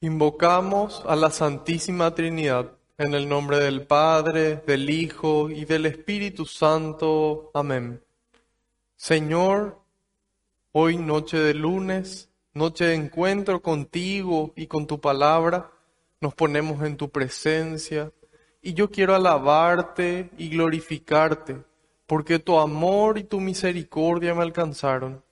Invocamos 0.00 1.02
a 1.06 1.16
la 1.16 1.30
Santísima 1.30 2.14
Trinidad 2.14 2.72
en 2.98 3.14
el 3.14 3.26
nombre 3.26 3.58
del 3.58 3.86
Padre, 3.86 4.56
del 4.66 4.90
Hijo 4.90 5.48
y 5.48 5.64
del 5.64 5.86
Espíritu 5.86 6.44
Santo. 6.44 7.50
Amén. 7.54 8.02
Señor, 8.94 9.80
hoy 10.72 10.98
noche 10.98 11.38
de 11.38 11.54
lunes, 11.54 12.28
noche 12.52 12.84
de 12.84 12.94
encuentro 12.94 13.62
contigo 13.62 14.52
y 14.54 14.66
con 14.66 14.86
tu 14.86 15.00
palabra, 15.00 15.70
nos 16.20 16.34
ponemos 16.34 16.82
en 16.84 16.98
tu 16.98 17.08
presencia 17.08 18.12
y 18.60 18.74
yo 18.74 18.90
quiero 18.90 19.14
alabarte 19.14 20.30
y 20.36 20.50
glorificarte 20.50 21.64
porque 22.14 22.38
tu 22.38 22.60
amor 22.60 23.18
y 23.18 23.24
tu 23.24 23.40
misericordia 23.40 24.36
me 24.36 24.42
alcanzaron. 24.42 25.24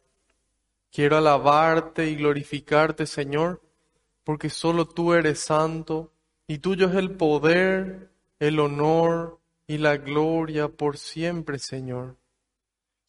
Quiero 0.91 1.17
alabarte 1.17 2.11
y 2.11 2.17
glorificarte, 2.17 3.07
Señor, 3.07 3.63
porque 4.25 4.51
solo 4.51 4.85
tú 4.89 5.15
eres 5.15 5.39
santo 5.39 6.11
y 6.49 6.59
tuyo 6.59 6.89
es 6.89 6.97
el 6.97 7.13
poder, 7.13 8.11
el 8.41 8.59
honor 8.59 9.39
y 9.69 9.79
la 9.79 9.97
gloria 9.97 10.67
por 10.67 10.99
siempre, 10.99 11.61
Señor. 11.61 12.17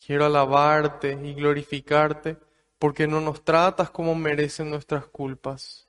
Quiero 0.05 0.27
alabarte 0.27 1.19
y 1.23 1.33
glorificarte 1.33 2.37
porque 2.77 3.07
no 3.07 3.21
nos 3.21 3.43
tratas 3.43 3.89
como 3.89 4.13
merecen 4.13 4.69
nuestras 4.69 5.07
culpas. 5.07 5.87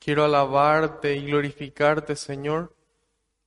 Quiero 0.00 0.24
alabarte 0.24 1.14
y 1.14 1.26
glorificarte, 1.26 2.16
Señor, 2.16 2.74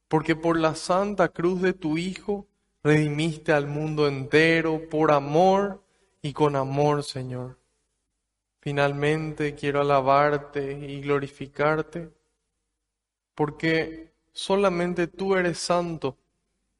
porque 0.08 0.38
por 0.38 0.58
la 0.58 0.74
santa 0.74 1.28
cruz 1.28 1.62
de 1.62 1.74
tu 1.74 1.98
Hijo 1.98 2.47
redimiste 2.88 3.52
al 3.52 3.68
mundo 3.68 4.08
entero 4.08 4.88
por 4.90 5.12
amor 5.12 5.84
y 6.22 6.32
con 6.32 6.56
amor, 6.56 7.04
Señor. 7.04 7.58
Finalmente 8.62 9.56
quiero 9.56 9.82
alabarte 9.82 10.72
y 10.72 11.02
glorificarte 11.02 12.10
porque 13.36 14.14
solamente 14.32 15.08
tú 15.08 15.36
eres 15.36 15.58
santo 15.58 16.18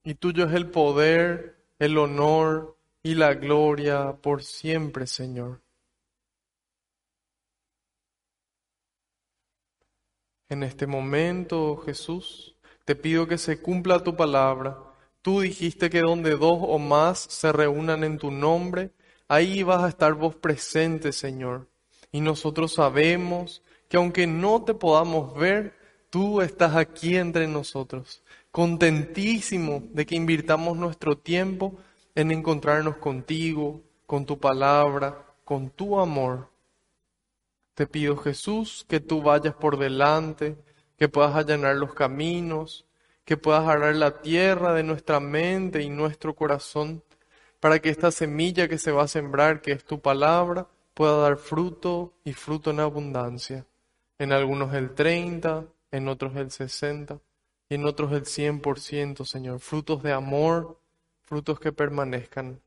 y 0.02 0.16
tuyo 0.16 0.46
es 0.46 0.54
el 0.54 0.70
poder, 0.70 1.58
el 1.78 1.98
honor 1.98 2.78
y 3.04 3.16
la 3.16 3.34
gloria 3.34 4.14
por 4.14 4.44
siempre, 4.44 5.08
Señor. 5.08 5.60
En 10.48 10.64
este 10.64 10.88
momento, 10.88 11.76
Jesús, 11.76 12.56
te 12.86 12.96
pido 12.96 13.28
que 13.28 13.38
se 13.38 13.62
cumpla 13.62 14.02
tu 14.02 14.16
palabra 14.16 14.87
Tú 15.28 15.42
dijiste 15.42 15.90
que 15.90 16.00
donde 16.00 16.38
dos 16.38 16.58
o 16.62 16.80
más 16.80 17.20
se 17.20 17.52
reúnan 17.52 18.06
en 18.06 18.18
tu 18.18 18.32
nombre, 18.32 18.92
ahí 19.28 19.62
vas 19.62 19.84
a 19.84 19.90
estar 19.90 20.14
vos 20.14 20.36
presente, 20.36 21.12
Señor. 21.12 21.68
Y 22.14 22.22
nosotros 22.22 22.76
sabemos 22.76 23.62
que 23.90 23.98
aunque 23.98 24.26
no 24.26 24.64
te 24.64 24.74
podamos 24.74 25.36
ver, 25.36 25.74
tú 26.10 26.40
estás 26.40 26.78
aquí 26.78 27.18
entre 27.18 27.46
nosotros, 27.46 28.24
contentísimo 28.52 29.84
de 29.92 30.06
que 30.06 30.16
invirtamos 30.16 30.78
nuestro 30.78 31.18
tiempo 31.18 31.76
en 32.16 32.32
encontrarnos 32.32 32.96
contigo, 32.96 33.82
con 34.06 34.26
tu 34.26 34.40
palabra, 34.40 35.26
con 35.44 35.72
tu 35.72 36.00
amor. 36.00 36.50
Te 37.74 37.86
pido, 37.86 38.16
Jesús, 38.16 38.86
que 38.88 39.02
tú 39.02 39.22
vayas 39.22 39.56
por 39.56 39.78
delante, 39.78 40.56
que 40.98 41.10
puedas 41.10 41.36
allanar 41.36 41.76
los 41.76 41.94
caminos, 41.94 42.87
que 43.28 43.36
puedas 43.36 43.68
arar 43.68 43.94
la 43.98 44.22
tierra 44.22 44.74
de 44.74 44.84
nuestra 44.84 45.20
mente 45.20 45.82
y 45.82 45.90
nuestro 45.90 46.34
corazón, 46.34 47.04
para 47.60 47.80
que 47.80 47.90
esta 47.90 48.10
semilla 48.10 48.70
que 48.70 48.78
se 48.78 48.94
va 48.94 49.04
a 49.04 49.10
sembrar, 49.10 49.62
que 49.62 49.74
es 49.74 49.84
tu 49.84 50.00
palabra, 50.00 50.70
pueda 50.94 51.18
dar 51.18 51.36
fruto 51.36 52.14
y 52.24 52.32
fruto 52.32 52.72
en 52.72 52.80
abundancia. 52.80 53.66
En 54.18 54.32
algunos 54.32 54.74
el 54.74 54.96
30, 54.96 55.66
en 55.92 56.08
otros 56.08 56.38
el 56.38 56.52
60 56.52 57.20
y 57.68 57.76
en 57.76 57.84
otros 57.84 58.14
el 58.14 58.24
100%, 58.24 59.26
Señor. 59.26 59.60
Frutos 59.60 60.02
de 60.04 60.14
amor, 60.14 60.80
frutos 61.24 61.60
que 61.60 61.74
permanezcan. 61.74 62.62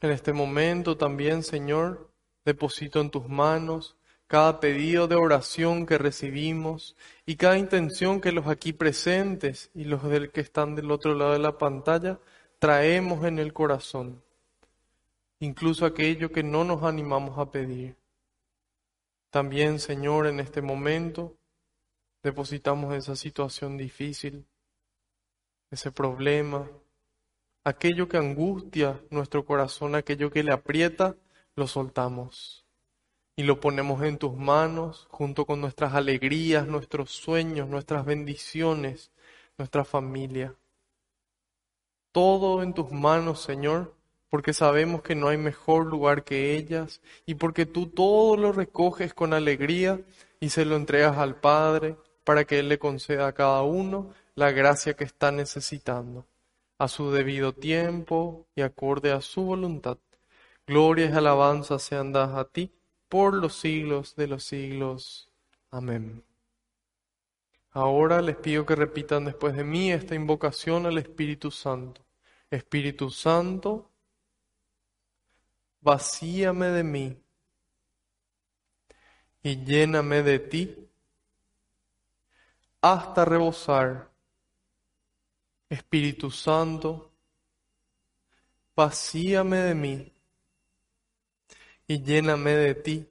En 0.00 0.10
este 0.12 0.32
momento 0.32 0.96
también, 0.96 1.42
Señor, 1.42 2.08
deposito 2.44 3.00
en 3.00 3.10
tus 3.10 3.28
manos 3.28 3.96
cada 4.26 4.60
pedido 4.60 5.06
de 5.06 5.16
oración 5.16 5.86
que 5.86 5.98
recibimos 5.98 6.96
y 7.26 7.36
cada 7.36 7.58
intención 7.58 8.20
que 8.20 8.32
los 8.32 8.46
aquí 8.46 8.72
presentes 8.72 9.70
y 9.74 9.84
los 9.84 10.02
del 10.04 10.30
que 10.30 10.40
están 10.40 10.74
del 10.74 10.90
otro 10.90 11.14
lado 11.14 11.32
de 11.32 11.38
la 11.38 11.58
pantalla 11.58 12.18
traemos 12.58 13.24
en 13.24 13.38
el 13.38 13.52
corazón, 13.52 14.22
incluso 15.40 15.84
aquello 15.84 16.32
que 16.32 16.42
no 16.42 16.64
nos 16.64 16.82
animamos 16.82 17.38
a 17.38 17.50
pedir. 17.50 17.96
También, 19.30 19.78
Señor, 19.78 20.26
en 20.26 20.40
este 20.40 20.62
momento 20.62 21.36
depositamos 22.22 22.94
esa 22.94 23.16
situación 23.16 23.76
difícil, 23.76 24.46
ese 25.70 25.92
problema, 25.92 26.70
aquello 27.64 28.08
que 28.08 28.16
angustia 28.16 29.02
nuestro 29.10 29.44
corazón, 29.44 29.94
aquello 29.94 30.30
que 30.30 30.42
le 30.42 30.52
aprieta, 30.52 31.16
lo 31.56 31.66
soltamos 31.66 32.63
y 33.36 33.42
lo 33.42 33.60
ponemos 33.60 34.02
en 34.02 34.18
tus 34.18 34.34
manos 34.34 35.06
junto 35.10 35.44
con 35.44 35.60
nuestras 35.60 35.94
alegrías, 35.94 36.66
nuestros 36.66 37.10
sueños, 37.10 37.68
nuestras 37.68 38.04
bendiciones, 38.04 39.10
nuestra 39.58 39.84
familia. 39.84 40.54
Todo 42.12 42.62
en 42.62 42.74
tus 42.74 42.92
manos, 42.92 43.42
Señor, 43.42 43.94
porque 44.30 44.52
sabemos 44.52 45.02
que 45.02 45.16
no 45.16 45.28
hay 45.28 45.36
mejor 45.36 45.86
lugar 45.86 46.22
que 46.22 46.56
ellas 46.56 47.00
y 47.26 47.34
porque 47.34 47.66
tú 47.66 47.88
todo 47.88 48.36
lo 48.36 48.52
recoges 48.52 49.14
con 49.14 49.32
alegría 49.32 50.00
y 50.38 50.50
se 50.50 50.64
lo 50.64 50.76
entregas 50.76 51.18
al 51.18 51.40
Padre 51.40 51.96
para 52.22 52.44
que 52.44 52.60
Él 52.60 52.68
le 52.68 52.78
conceda 52.78 53.26
a 53.26 53.32
cada 53.32 53.62
uno 53.62 54.10
la 54.36 54.52
gracia 54.52 54.94
que 54.94 55.04
está 55.04 55.32
necesitando, 55.32 56.24
a 56.78 56.86
su 56.86 57.10
debido 57.10 57.52
tiempo 57.52 58.46
y 58.54 58.62
acorde 58.62 59.10
a 59.10 59.20
su 59.20 59.42
voluntad. 59.42 59.98
Gloria 60.66 61.06
y 61.06 61.12
alabanza 61.12 61.78
sean 61.78 62.12
dadas 62.12 62.36
a 62.38 62.44
ti 62.44 62.72
por 63.14 63.34
los 63.34 63.54
siglos 63.54 64.16
de 64.16 64.26
los 64.26 64.42
siglos. 64.42 65.30
Amén. 65.70 66.24
Ahora 67.70 68.20
les 68.20 68.34
pido 68.34 68.66
que 68.66 68.74
repitan 68.74 69.24
después 69.24 69.54
de 69.54 69.62
mí 69.62 69.92
esta 69.92 70.16
invocación 70.16 70.84
al 70.84 70.98
Espíritu 70.98 71.52
Santo. 71.52 72.04
Espíritu 72.50 73.10
Santo, 73.10 73.88
vacíame 75.80 76.66
de 76.70 76.82
mí 76.82 77.16
y 79.44 79.64
lléname 79.64 80.24
de 80.24 80.40
ti 80.40 80.88
hasta 82.80 83.24
rebosar. 83.24 84.10
Espíritu 85.68 86.32
Santo, 86.32 87.12
vacíame 88.74 89.58
de 89.58 89.74
mí 89.76 90.13
y 91.86 92.02
lléname 92.02 92.52
de 92.52 92.74
ti 92.74 93.08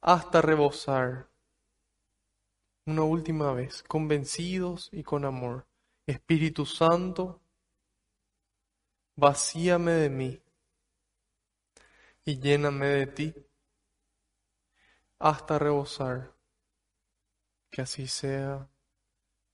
hasta 0.00 0.40
rebosar. 0.40 1.28
Una 2.86 3.02
última 3.02 3.52
vez, 3.52 3.82
convencidos 3.82 4.88
y 4.92 5.02
con 5.02 5.24
amor. 5.24 5.66
Espíritu 6.06 6.64
Santo, 6.64 7.40
vacíame 9.16 9.92
de 9.92 10.10
mí 10.10 10.42
y 12.24 12.38
lléname 12.38 12.86
de 12.86 13.06
ti 13.06 13.34
hasta 15.18 15.58
rebosar. 15.58 16.32
Que 17.70 17.82
así 17.82 18.06
sea. 18.06 18.68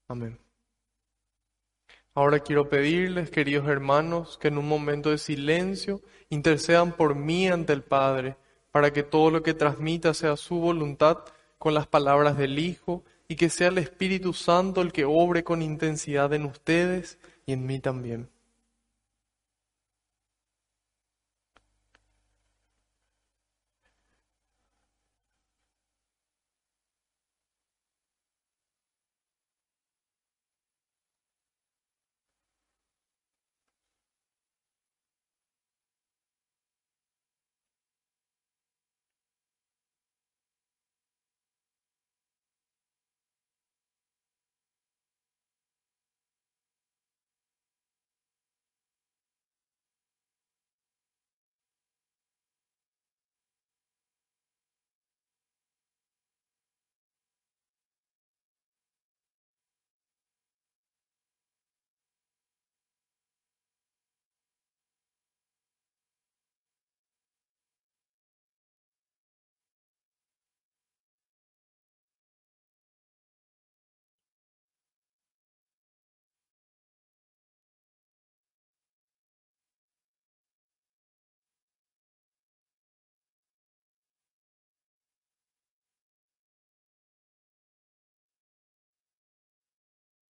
Amén. 0.08 0.38
Ahora 2.14 2.40
quiero 2.40 2.68
pedirles, 2.68 3.30
queridos 3.30 3.66
hermanos, 3.68 4.36
que 4.36 4.48
en 4.48 4.58
un 4.58 4.68
momento 4.68 5.08
de 5.08 5.16
silencio 5.16 6.02
intercedan 6.28 6.92
por 6.92 7.14
mí 7.14 7.48
ante 7.48 7.72
el 7.72 7.82
Padre, 7.82 8.36
para 8.70 8.92
que 8.92 9.02
todo 9.02 9.30
lo 9.30 9.42
que 9.42 9.54
transmita 9.54 10.12
sea 10.12 10.36
su 10.36 10.56
voluntad 10.56 11.20
con 11.56 11.72
las 11.72 11.86
palabras 11.86 12.36
del 12.36 12.58
Hijo 12.58 13.02
y 13.28 13.36
que 13.36 13.48
sea 13.48 13.68
el 13.68 13.78
Espíritu 13.78 14.34
Santo 14.34 14.82
el 14.82 14.92
que 14.92 15.06
obre 15.06 15.42
con 15.42 15.62
intensidad 15.62 16.34
en 16.34 16.44
ustedes 16.44 17.18
y 17.46 17.54
en 17.54 17.64
mí 17.64 17.80
también. 17.80 18.28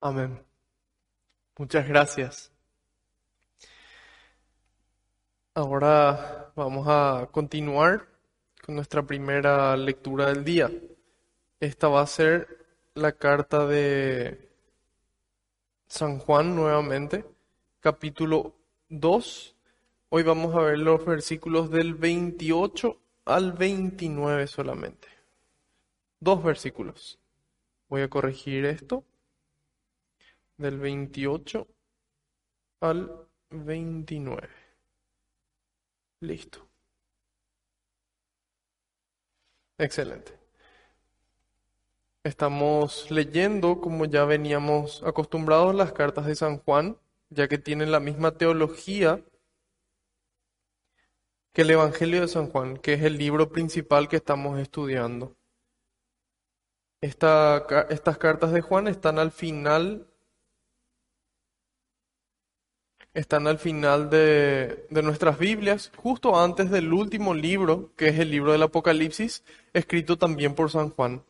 Amén. 0.05 0.45
Muchas 1.57 1.87
gracias. 1.87 2.51
Ahora 5.55 6.53
vamos 6.57 6.89
a 6.89 7.29
continuar 7.31 8.09
con 8.67 8.75
nuestra 8.75 9.05
primera 9.05 9.77
lectura 9.77 10.27
del 10.27 10.43
día. 10.43 10.73
Esta 11.61 11.87
va 11.87 12.01
a 12.01 12.07
ser 12.09 12.67
la 12.95 13.13
carta 13.13 13.65
de 13.65 14.51
San 15.87 16.19
Juan 16.19 16.57
nuevamente, 16.57 17.25
capítulo 17.79 18.57
2. 18.89 19.55
Hoy 20.09 20.25
vamos 20.25 20.53
a 20.57 20.63
ver 20.63 20.81
los 20.81 21.07
versículos 21.07 21.71
del 21.71 21.95
28 21.95 22.99
al 23.27 23.53
29 23.53 24.49
solamente. 24.49 25.07
Dos 26.19 26.43
versículos. 26.43 27.21
Voy 27.89 28.03
a 28.03 28.11
corregir 28.11 28.65
esto. 28.65 29.05
Del 30.59 30.79
28 30.79 31.67
al 32.81 33.29
29. 33.51 34.49
Listo. 36.21 36.69
Excelente. 39.79 40.39
Estamos 42.25 43.11
leyendo, 43.11 43.81
como 43.81 44.05
ya 44.05 44.25
veníamos 44.25 45.03
acostumbrados, 45.03 45.75
las 45.75 45.93
cartas 45.93 46.27
de 46.27 46.37
San 46.37 46.59
Juan, 46.59 46.97
ya 47.31 47.49
que 47.49 47.59
tienen 47.59 47.91
la 47.91 47.99
misma 47.99 48.37
teología 48.39 49.25
que 51.53 51.63
el 51.63 51.71
Evangelio 51.71 52.21
de 52.21 52.29
San 52.29 52.49
Juan, 52.49 52.77
que 52.77 52.95
es 52.95 53.03
el 53.03 53.19
libro 53.19 53.51
principal 53.51 54.09
que 54.09 54.17
estamos 54.17 54.61
estudiando. 54.61 55.37
estas 57.01 58.19
cartas 58.19 58.53
de 58.53 58.61
Juan 58.61 58.87
están 58.87 59.19
al 59.19 59.33
final 59.33 60.12
están 63.15 63.47
al 63.47 63.59
final 63.59 64.09
de, 64.11 64.87
nuestras 64.91 65.39
Biblias, 65.39 65.93
justo 65.97 66.39
antes 66.39 66.71
del 66.71 66.93
último 66.93 67.35
libro, 67.35 67.91
que 67.97 68.09
es 68.09 68.19
el 68.19 68.31
libro 68.31 68.53
del 68.53 68.63
Apocalipsis, 68.63 69.45
escrito 69.73 70.17
también 70.17 70.55
por 70.55 70.71
San 70.71 70.91
Juan. 70.91 71.23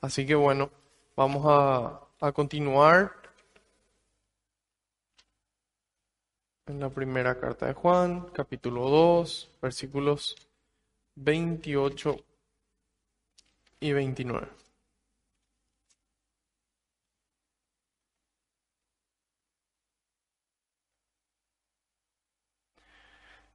Así 0.00 0.26
que 0.26 0.34
bueno, 0.34 0.70
vamos 1.16 1.44
a, 1.46 2.00
a 2.20 2.32
continuar 2.32 3.12
en 6.66 6.80
la 6.80 6.90
primera 6.90 7.38
carta 7.38 7.66
de 7.66 7.74
Juan, 7.74 8.28
capítulo 8.32 8.88
2, 8.88 9.50
versículos 9.60 10.36
28 11.16 12.16
y 13.80 13.92
29. 13.92 14.65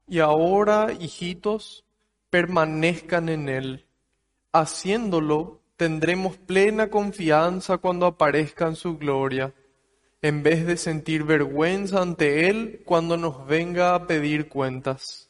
Y 0.08 0.20
ahora, 0.20 0.92
hijitos, 1.00 1.86
permanezcan 2.30 3.30
en 3.30 3.50
Él. 3.50 3.86
Haciéndolo, 4.52 5.62
tendremos 5.78 6.38
plena 6.38 6.90
confianza 6.90 7.78
cuando 7.78 8.06
aparezca 8.06 8.68
en 8.68 8.76
su 8.76 8.98
gloria, 8.98 9.54
en 10.22 10.44
vez 10.44 10.66
de 10.66 10.78
sentir 10.78 11.24
vergüenza 11.24 12.02
ante 12.02 12.50
Él 12.50 12.82
cuando 12.86 13.18
nos 13.18 13.48
venga 13.48 13.96
a 13.96 14.08
pedir 14.08 14.48
cuentas. 14.48 15.30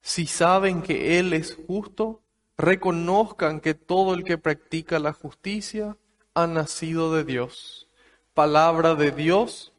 Si 0.00 0.26
saben 0.26 0.82
que 0.82 1.18
Él 1.18 1.32
es 1.32 1.56
justo, 1.66 2.22
reconozcan 2.56 3.60
que 3.60 3.74
todo 3.74 4.14
el 4.14 4.24
que 4.24 4.38
practica 4.38 4.98
la 4.98 5.12
justicia 5.12 5.96
ha 6.34 6.46
nacido 6.46 7.14
de 7.14 7.24
Dios. 7.24 7.88
Palabra 8.34 8.94
de 8.94 9.10
Dios, 9.10 9.72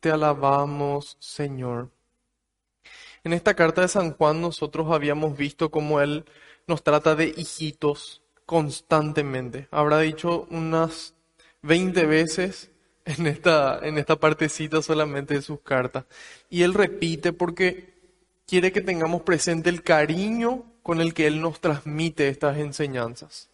te 0.00 0.10
alabamos, 0.10 1.16
Señor. 1.18 1.90
En 3.26 3.32
esta 3.32 3.54
carta 3.54 3.80
de 3.80 3.88
San 3.88 4.12
Juan 4.12 4.40
nosotros 4.40 4.86
habíamos 4.92 5.36
visto 5.36 5.68
cómo 5.68 6.00
él 6.00 6.24
nos 6.68 6.84
trata 6.84 7.16
de 7.16 7.34
hijitos 7.36 8.22
constantemente. 8.44 9.66
Habrá 9.72 9.98
dicho 9.98 10.46
unas 10.48 11.12
20 11.62 12.06
veces 12.06 12.70
en 13.04 13.26
esta, 13.26 13.80
en 13.82 13.98
esta 13.98 14.14
partecita 14.14 14.80
solamente 14.80 15.34
de 15.34 15.42
sus 15.42 15.58
cartas. 15.58 16.04
Y 16.50 16.62
él 16.62 16.72
repite 16.72 17.32
porque 17.32 17.94
quiere 18.46 18.70
que 18.70 18.80
tengamos 18.80 19.22
presente 19.22 19.70
el 19.70 19.82
cariño 19.82 20.62
con 20.84 21.00
el 21.00 21.12
que 21.12 21.26
él 21.26 21.40
nos 21.40 21.60
transmite 21.60 22.28
estas 22.28 22.58
enseñanzas. 22.58 23.50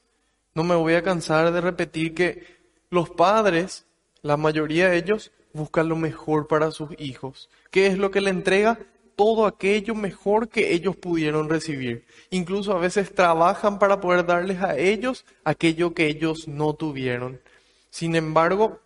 No 0.53 0.65
me 0.65 0.75
voy 0.75 0.97
a 0.97 1.03
cansar 1.03 1.51
de 1.51 1.63
repetir 1.63 2.13
que 2.13 2.59
los 2.91 3.09
padres, 3.09 3.87
la 4.21 4.37
mayoría 4.37 4.91
de 4.91 4.99
ellos, 4.99 5.33
buscan 5.55 5.89
lo 5.89 5.97
mejor 5.97 6.47
para 6.47 6.71
sus 6.73 6.91
hijos. 6.99 7.49
¿Qué 7.71 7.87
es 7.87 7.97
lo 7.97 8.11
que 8.11 8.21
le 8.21 8.29
entrega? 8.29 8.79
Todo 9.17 9.47
aquello 9.47 9.95
mejor 9.95 10.49
que 10.49 10.73
ellos 10.73 10.97
pudieron 10.97 11.49
recibir. 11.49 12.05
Incluso 12.31 12.73
a 12.73 12.79
veces 12.79 13.15
trabajan 13.15 13.79
para 13.79 14.01
poder 14.01 14.27
darles 14.27 14.63
a 14.63 14.77
ellos 14.77 15.25
aquello 15.45 15.95
que 15.95 16.07
ellos 16.07 16.49
no 16.49 16.75
tuvieron. 16.75 17.41
Sin 17.91 18.17
embargo, 18.17 18.81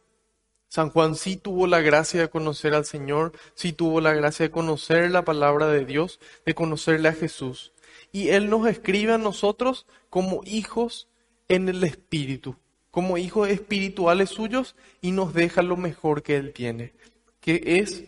San 0.69 0.91
Juan 0.91 1.15
sí 1.15 1.37
tuvo 1.37 1.67
la 1.67 1.81
gracia 1.81 2.21
de 2.21 2.29
conocer 2.29 2.75
al 2.75 2.85
Señor, 2.85 3.33
sí 3.55 3.73
tuvo 3.73 4.01
la 4.01 4.13
gracia 4.13 4.47
de 4.47 4.51
conocer 4.51 5.11
la 5.11 5.25
palabra 5.25 5.69
de 5.69 5.85
Dios, 5.85 6.21
de 6.45 6.55
conocerle 6.55 7.09
a 7.09 7.13
Jesús. 7.13 7.73
Y 8.13 8.29
Él 8.29 8.51
nos 8.51 8.67
escribe 8.67 9.13
a 9.13 9.19
nosotros 9.19 9.87
como 10.11 10.43
hijos 10.45 11.09
en 11.49 11.69
el 11.69 11.85
Espíritu, 11.85 12.57
como 12.91 13.17
hijos 13.17 13.49
espirituales 13.49 14.31
suyos 14.31 14.75
y 15.01 15.13
nos 15.13 15.33
deja 15.33 15.63
lo 15.63 15.77
mejor 15.77 16.23
que 16.23 16.37
Él 16.37 16.53
tiene, 16.53 16.93
que 17.41 17.63
es 17.65 18.05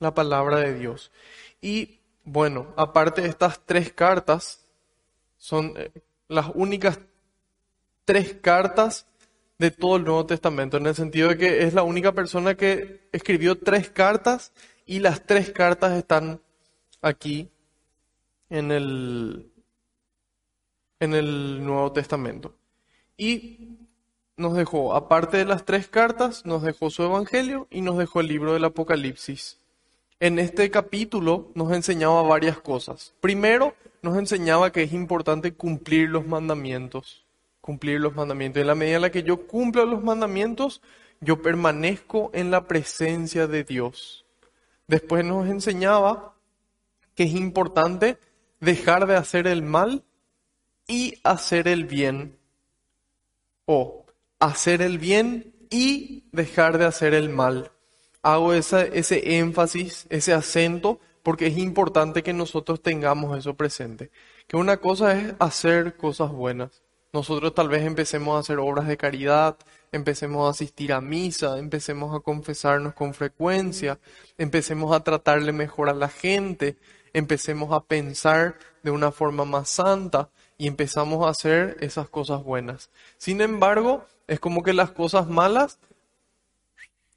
la 0.00 0.14
palabra 0.14 0.60
de 0.60 0.78
Dios. 0.78 1.10
Y 1.64 2.02
bueno, 2.24 2.74
aparte 2.76 3.22
de 3.22 3.28
estas 3.28 3.64
tres 3.64 3.90
cartas, 3.90 4.66
son 5.38 5.72
eh, 5.78 5.90
las 6.28 6.50
únicas 6.54 7.00
tres 8.04 8.34
cartas 8.34 9.06
de 9.58 9.70
todo 9.70 9.96
el 9.96 10.04
Nuevo 10.04 10.26
Testamento, 10.26 10.76
en 10.76 10.84
el 10.84 10.94
sentido 10.94 11.30
de 11.30 11.38
que 11.38 11.62
es 11.62 11.72
la 11.72 11.82
única 11.82 12.12
persona 12.12 12.54
que 12.54 13.08
escribió 13.12 13.56
tres 13.56 13.88
cartas 13.88 14.52
y 14.84 14.98
las 14.98 15.24
tres 15.24 15.52
cartas 15.52 15.92
están 15.92 16.42
aquí 17.00 17.48
en 18.50 18.70
el, 18.70 19.50
en 21.00 21.14
el 21.14 21.64
Nuevo 21.64 21.92
Testamento. 21.92 22.54
Y 23.16 23.78
nos 24.36 24.52
dejó, 24.52 24.94
aparte 24.94 25.38
de 25.38 25.46
las 25.46 25.64
tres 25.64 25.88
cartas, 25.88 26.44
nos 26.44 26.62
dejó 26.62 26.90
su 26.90 27.04
Evangelio 27.04 27.68
y 27.70 27.80
nos 27.80 27.96
dejó 27.96 28.20
el 28.20 28.28
libro 28.28 28.52
del 28.52 28.66
Apocalipsis 28.66 29.63
en 30.20 30.38
este 30.38 30.70
capítulo 30.70 31.50
nos 31.54 31.72
enseñaba 31.72 32.22
varias 32.22 32.58
cosas. 32.58 33.14
Primero, 33.20 33.74
nos 34.02 34.16
enseñaba 34.16 34.72
que 34.72 34.82
es 34.82 34.92
importante 34.92 35.54
cumplir 35.54 36.08
los 36.08 36.26
mandamientos. 36.26 37.24
Cumplir 37.60 38.00
los 38.00 38.14
mandamientos. 38.14 38.60
En 38.60 38.66
la 38.66 38.74
medida 38.74 38.96
en 38.96 39.02
la 39.02 39.10
que 39.10 39.22
yo 39.22 39.46
cumplo 39.46 39.84
los 39.86 40.02
mandamientos, 40.02 40.82
yo 41.20 41.42
permanezco 41.42 42.30
en 42.34 42.50
la 42.50 42.66
presencia 42.66 43.46
de 43.46 43.64
Dios. 43.64 44.26
Después 44.86 45.24
nos 45.24 45.48
enseñaba 45.48 46.34
que 47.14 47.24
es 47.24 47.32
importante 47.32 48.18
dejar 48.60 49.06
de 49.06 49.16
hacer 49.16 49.46
el 49.46 49.62
mal 49.62 50.04
y 50.86 51.14
hacer 51.24 51.68
el 51.68 51.84
bien. 51.86 52.38
O 53.66 54.04
hacer 54.38 54.82
el 54.82 54.98
bien 54.98 55.54
y 55.70 56.24
dejar 56.32 56.76
de 56.78 56.84
hacer 56.84 57.14
el 57.14 57.30
mal 57.30 57.73
hago 58.24 58.54
ese 58.54 59.38
énfasis, 59.38 60.06
ese 60.08 60.32
acento, 60.32 60.98
porque 61.22 61.46
es 61.46 61.58
importante 61.58 62.22
que 62.22 62.32
nosotros 62.32 62.82
tengamos 62.82 63.38
eso 63.38 63.54
presente. 63.54 64.10
Que 64.48 64.56
una 64.56 64.78
cosa 64.78 65.16
es 65.16 65.34
hacer 65.38 65.96
cosas 65.96 66.32
buenas. 66.32 66.82
Nosotros 67.12 67.54
tal 67.54 67.68
vez 67.68 67.84
empecemos 67.84 68.34
a 68.34 68.40
hacer 68.40 68.58
obras 68.58 68.88
de 68.88 68.96
caridad, 68.96 69.56
empecemos 69.92 70.46
a 70.46 70.50
asistir 70.50 70.92
a 70.92 71.00
misa, 71.00 71.58
empecemos 71.58 72.14
a 72.16 72.20
confesarnos 72.20 72.94
con 72.94 73.14
frecuencia, 73.14 74.00
empecemos 74.36 74.92
a 74.92 75.04
tratarle 75.04 75.52
mejor 75.52 75.88
a 75.88 75.94
la 75.94 76.08
gente, 76.08 76.76
empecemos 77.12 77.72
a 77.72 77.84
pensar 77.84 78.58
de 78.82 78.90
una 78.90 79.12
forma 79.12 79.44
más 79.44 79.68
santa 79.68 80.30
y 80.58 80.66
empezamos 80.66 81.24
a 81.24 81.30
hacer 81.30 81.76
esas 81.80 82.08
cosas 82.08 82.42
buenas. 82.42 82.90
Sin 83.16 83.40
embargo, 83.40 84.06
es 84.26 84.40
como 84.40 84.62
que 84.62 84.72
las 84.72 84.90
cosas 84.90 85.28
malas 85.28 85.78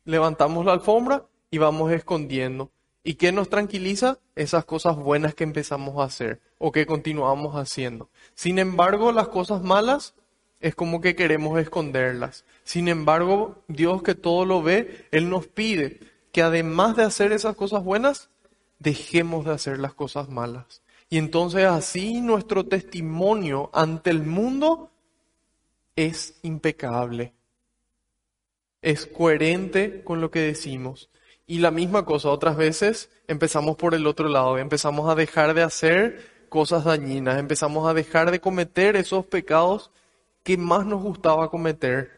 levantamos 0.07 0.65
la 0.65 0.71
alfombra 0.71 1.25
y 1.51 1.59
vamos 1.59 1.91
escondiendo. 1.91 2.71
¿Y 3.03 3.15
qué 3.15 3.31
nos 3.31 3.49
tranquiliza? 3.49 4.19
Esas 4.35 4.65
cosas 4.65 4.95
buenas 4.95 5.35
que 5.35 5.43
empezamos 5.43 5.97
a 5.99 6.05
hacer 6.05 6.41
o 6.57 6.71
que 6.71 6.85
continuamos 6.85 7.55
haciendo. 7.55 8.09
Sin 8.33 8.57
embargo, 8.57 9.11
las 9.11 9.27
cosas 9.27 9.63
malas 9.63 10.15
es 10.59 10.75
como 10.75 11.01
que 11.01 11.15
queremos 11.15 11.59
esconderlas. 11.59 12.45
Sin 12.63 12.87
embargo, 12.87 13.63
Dios 13.67 14.01
que 14.01 14.15
todo 14.15 14.45
lo 14.45 14.63
ve, 14.63 15.05
Él 15.11 15.29
nos 15.29 15.47
pide 15.47 15.99
que 16.31 16.41
además 16.41 16.95
de 16.95 17.03
hacer 17.03 17.33
esas 17.33 17.55
cosas 17.55 17.83
buenas, 17.83 18.29
dejemos 18.79 19.45
de 19.45 19.51
hacer 19.51 19.77
las 19.77 19.93
cosas 19.93 20.29
malas. 20.29 20.81
Y 21.09 21.17
entonces 21.17 21.65
así 21.65 22.21
nuestro 22.21 22.65
testimonio 22.65 23.69
ante 23.73 24.09
el 24.09 24.23
mundo 24.23 24.89
es 25.95 26.39
impecable 26.43 27.33
es 28.87 29.05
coherente 29.05 30.01
con 30.05 30.21
lo 30.21 30.31
que 30.31 30.39
decimos. 30.39 31.09
Y 31.45 31.59
la 31.59 31.71
misma 31.71 32.05
cosa, 32.05 32.29
otras 32.29 32.55
veces 32.55 33.09
empezamos 33.27 33.75
por 33.75 33.93
el 33.93 34.07
otro 34.07 34.29
lado, 34.29 34.57
empezamos 34.57 35.09
a 35.09 35.15
dejar 35.15 35.53
de 35.53 35.61
hacer 35.61 36.45
cosas 36.47 36.85
dañinas, 36.85 37.37
empezamos 37.37 37.85
a 37.89 37.93
dejar 37.93 38.31
de 38.31 38.39
cometer 38.39 38.95
esos 38.95 39.25
pecados 39.25 39.91
que 40.43 40.55
más 40.55 40.85
nos 40.85 41.03
gustaba 41.03 41.51
cometer, 41.51 42.11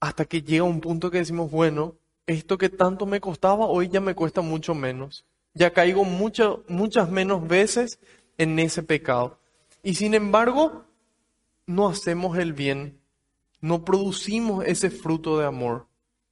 hasta 0.00 0.26
que 0.26 0.42
llega 0.42 0.64
un 0.64 0.82
punto 0.82 1.10
que 1.10 1.18
decimos, 1.18 1.50
bueno, 1.50 1.94
esto 2.26 2.58
que 2.58 2.68
tanto 2.68 3.06
me 3.06 3.18
costaba, 3.18 3.64
hoy 3.64 3.88
ya 3.88 4.02
me 4.02 4.14
cuesta 4.14 4.42
mucho 4.42 4.74
menos. 4.74 5.24
Ya 5.54 5.72
caigo 5.72 6.04
mucho, 6.04 6.62
muchas 6.68 7.10
menos 7.10 7.48
veces 7.48 8.00
en 8.36 8.58
ese 8.58 8.82
pecado. 8.82 9.38
Y 9.82 9.94
sin 9.94 10.12
embargo, 10.12 10.84
no 11.64 11.88
hacemos 11.88 12.36
el 12.36 12.52
bien, 12.52 12.97
no 13.60 13.84
producimos 13.84 14.64
ese 14.64 14.90
fruto 14.90 15.38
de 15.38 15.46
amor. 15.46 15.86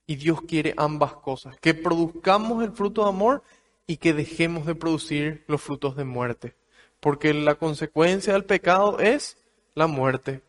Y 0.07 0.17
Dios 0.17 0.41
quiere 0.43 0.73
ambas 0.77 1.15
cosas, 1.15 1.59
que 1.61 1.75
produzcamos 1.75 2.63
el 2.63 2.71
fruto 2.73 3.03
de 3.03 3.09
amor 3.09 3.43
y 3.87 3.97
que 3.97 4.13
dejemos 4.13 4.65
de 4.67 4.75
producir 4.77 5.45
los 5.49 5.61
frutos 5.61 5.97
de 5.97 6.05
muerte. 6.05 6.55
Porque 7.01 7.35
la 7.35 7.57
consecuencia 7.57 8.33
del 8.33 8.45
pecado 8.45 9.01
es 9.01 9.37
la 9.75 9.87
muerte. 9.87 10.43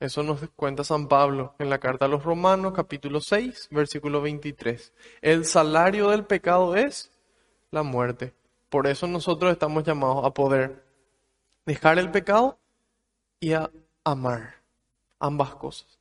Eso 0.00 0.22
nos 0.22 0.40
cuenta 0.56 0.84
San 0.84 1.08
Pablo 1.08 1.54
en 1.58 1.70
la 1.70 1.78
carta 1.78 2.04
a 2.04 2.08
los 2.08 2.22
Romanos 2.22 2.74
capítulo 2.74 3.20
6, 3.20 3.68
versículo 3.70 4.20
23. 4.20 4.92
El 5.22 5.44
salario 5.44 6.10
del 6.10 6.24
pecado 6.24 6.76
es 6.76 7.10
la 7.70 7.82
muerte. 7.82 8.34
Por 8.68 8.86
eso 8.86 9.06
nosotros 9.06 9.52
estamos 9.52 9.84
llamados 9.84 10.24
a 10.24 10.30
poder 10.30 10.84
dejar 11.64 11.98
el 11.98 12.10
pecado 12.10 12.58
y 13.40 13.52
a 13.52 13.70
amar 14.04 14.56
ambas 15.18 15.54
cosas. 15.54 15.95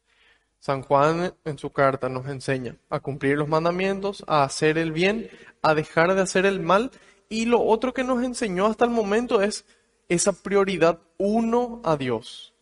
San 0.66 0.82
Juan 0.82 1.32
en 1.46 1.60
su 1.60 1.70
carta 1.70 2.10
nos 2.10 2.26
enseña 2.26 2.76
a 2.90 3.00
cumplir 3.00 3.38
los 3.38 3.48
mandamientos, 3.48 4.24
a 4.26 4.42
hacer 4.42 4.80
el 4.80 4.92
bien, 4.92 5.30
a 5.62 5.76
dejar 5.76 6.16
de 6.16 6.22
hacer 6.24 6.48
el 6.48 6.60
mal. 6.60 6.90
Y 7.30 7.46
lo 7.46 7.62
otro 7.62 7.94
que 7.94 8.04
nos 8.04 8.24
enseñó 8.24 8.66
hasta 8.66 8.84
el 8.84 8.90
momento 8.90 9.44
es 9.44 9.68
esa 10.10 10.34
prioridad 10.34 11.02
uno 11.20 11.82
a 11.84 11.98
Dios. 11.98 12.56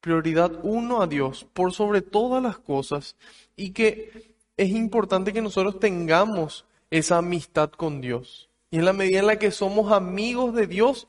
Prioridad 0.00 0.50
uno 0.62 1.02
a 1.02 1.06
Dios 1.06 1.46
por 1.52 1.74
sobre 1.74 2.00
todas 2.00 2.42
las 2.42 2.56
cosas. 2.56 3.16
Y 3.54 3.72
que 3.72 4.32
es 4.56 4.70
importante 4.70 5.34
que 5.34 5.42
nosotros 5.42 5.78
tengamos 5.80 6.64
esa 6.88 7.18
amistad 7.18 7.68
con 7.68 8.00
Dios. 8.00 8.48
Y 8.70 8.78
en 8.78 8.86
la 8.86 8.94
medida 8.94 9.18
en 9.18 9.26
la 9.26 9.38
que 9.38 9.50
somos 9.50 9.92
amigos 9.92 10.54
de 10.54 10.66
Dios, 10.66 11.06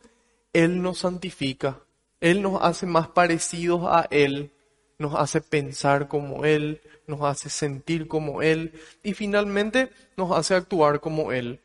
Él 0.51 0.81
nos 0.81 0.98
santifica. 0.98 1.79
Él 2.19 2.41
nos 2.41 2.62
hace 2.62 2.86
más 2.86 3.07
parecidos 3.07 3.83
a 3.86 4.05
Él 4.12 4.51
nos 5.00 5.15
hace 5.15 5.41
pensar 5.41 6.08
como 6.08 6.46
Él, 6.46 6.82
nos 7.08 7.22
hace 7.22 7.50
sentir 7.50 8.08
como 8.08 8.41
Él 8.41 8.74
y 9.01 9.13
finalmente 9.13 9.89
nos 10.15 10.32
hace 10.38 10.53
actuar 10.53 11.00
como 11.00 11.32
Él. 11.32 11.62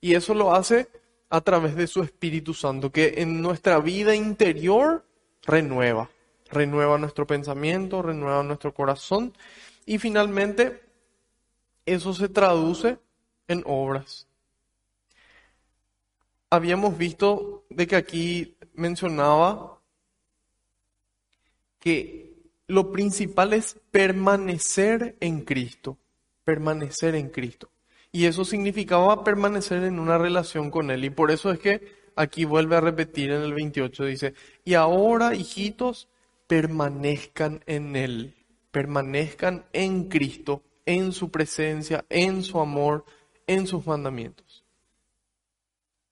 Y 0.00 0.14
eso 0.14 0.34
lo 0.34 0.54
hace 0.54 0.88
a 1.30 1.42
través 1.42 1.76
de 1.76 1.86
su 1.86 2.02
Espíritu 2.02 2.54
Santo, 2.54 2.90
que 2.90 3.14
en 3.18 3.42
nuestra 3.42 3.78
vida 3.78 4.14
interior 4.14 5.04
renueva, 5.42 6.10
renueva 6.50 6.98
nuestro 6.98 7.26
pensamiento, 7.26 8.00
renueva 8.00 8.42
nuestro 8.42 8.72
corazón 8.72 9.34
y 9.84 9.98
finalmente 9.98 10.82
eso 11.84 12.14
se 12.14 12.28
traduce 12.28 12.98
en 13.48 13.62
obras. 13.66 14.26
Habíamos 16.50 16.96
visto 16.96 17.64
de 17.68 17.86
que 17.86 17.96
aquí 17.96 18.56
mencionaba 18.72 19.78
que 21.78 22.27
lo 22.68 22.92
principal 22.92 23.54
es 23.54 23.76
permanecer 23.90 25.16
en 25.20 25.40
Cristo, 25.40 25.96
permanecer 26.44 27.14
en 27.14 27.30
Cristo. 27.30 27.70
Y 28.12 28.26
eso 28.26 28.44
significaba 28.44 29.24
permanecer 29.24 29.82
en 29.84 29.98
una 29.98 30.18
relación 30.18 30.70
con 30.70 30.90
Él. 30.90 31.04
Y 31.04 31.10
por 31.10 31.30
eso 31.30 31.50
es 31.50 31.58
que 31.58 31.80
aquí 32.14 32.44
vuelve 32.44 32.76
a 32.76 32.80
repetir 32.80 33.30
en 33.30 33.42
el 33.42 33.54
28, 33.54 34.04
dice, 34.04 34.34
y 34.64 34.74
ahora, 34.74 35.34
hijitos, 35.34 36.08
permanezcan 36.46 37.62
en 37.66 37.96
Él, 37.96 38.34
permanezcan 38.70 39.64
en 39.72 40.08
Cristo, 40.08 40.62
en 40.84 41.12
su 41.12 41.30
presencia, 41.30 42.04
en 42.08 42.42
su 42.42 42.60
amor, 42.60 43.04
en 43.46 43.66
sus 43.66 43.86
mandamientos. 43.86 44.64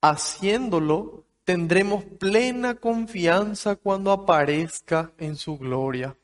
Haciéndolo, 0.00 1.24
tendremos 1.44 2.04
plena 2.04 2.74
confianza 2.74 3.76
cuando 3.76 4.10
aparezca 4.12 5.12
en 5.18 5.36
su 5.36 5.58
gloria. 5.58 6.16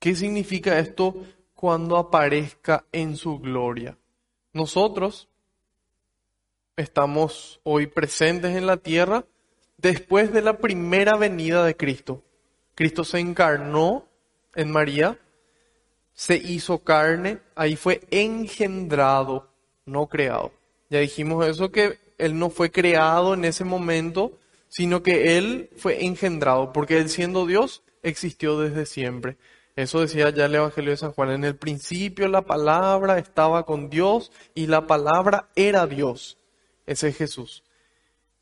¿Qué 0.00 0.14
significa 0.14 0.78
esto 0.78 1.14
cuando 1.54 1.98
aparezca 1.98 2.86
en 2.90 3.18
su 3.18 3.38
gloria? 3.38 3.98
Nosotros 4.54 5.28
estamos 6.74 7.60
hoy 7.64 7.86
presentes 7.86 8.56
en 8.56 8.66
la 8.66 8.78
tierra 8.78 9.26
después 9.76 10.32
de 10.32 10.40
la 10.40 10.56
primera 10.56 11.18
venida 11.18 11.66
de 11.66 11.76
Cristo. 11.76 12.24
Cristo 12.74 13.04
se 13.04 13.18
encarnó 13.18 14.06
en 14.54 14.70
María, 14.70 15.18
se 16.14 16.36
hizo 16.36 16.78
carne, 16.78 17.40
ahí 17.54 17.76
fue 17.76 18.00
engendrado, 18.10 19.50
no 19.84 20.06
creado. 20.06 20.50
Ya 20.88 21.00
dijimos 21.00 21.46
eso 21.46 21.70
que 21.70 21.98
Él 22.16 22.38
no 22.38 22.48
fue 22.48 22.70
creado 22.70 23.34
en 23.34 23.44
ese 23.44 23.64
momento, 23.64 24.38
sino 24.68 25.02
que 25.02 25.36
Él 25.36 25.68
fue 25.76 26.06
engendrado, 26.06 26.72
porque 26.72 26.96
Él 26.96 27.10
siendo 27.10 27.44
Dios 27.44 27.82
existió 28.02 28.58
desde 28.58 28.86
siempre. 28.86 29.36
Eso 29.76 30.00
decía 30.00 30.30
ya 30.30 30.46
el 30.46 30.54
Evangelio 30.54 30.90
de 30.90 30.96
San 30.96 31.12
Juan. 31.12 31.30
En 31.30 31.44
el 31.44 31.56
principio 31.56 32.28
la 32.28 32.42
palabra 32.42 33.18
estaba 33.18 33.64
con 33.64 33.88
Dios 33.88 34.32
y 34.54 34.66
la 34.66 34.86
palabra 34.86 35.48
era 35.54 35.86
Dios. 35.86 36.38
Ese 36.86 37.08
es 37.08 37.16
Jesús. 37.16 37.62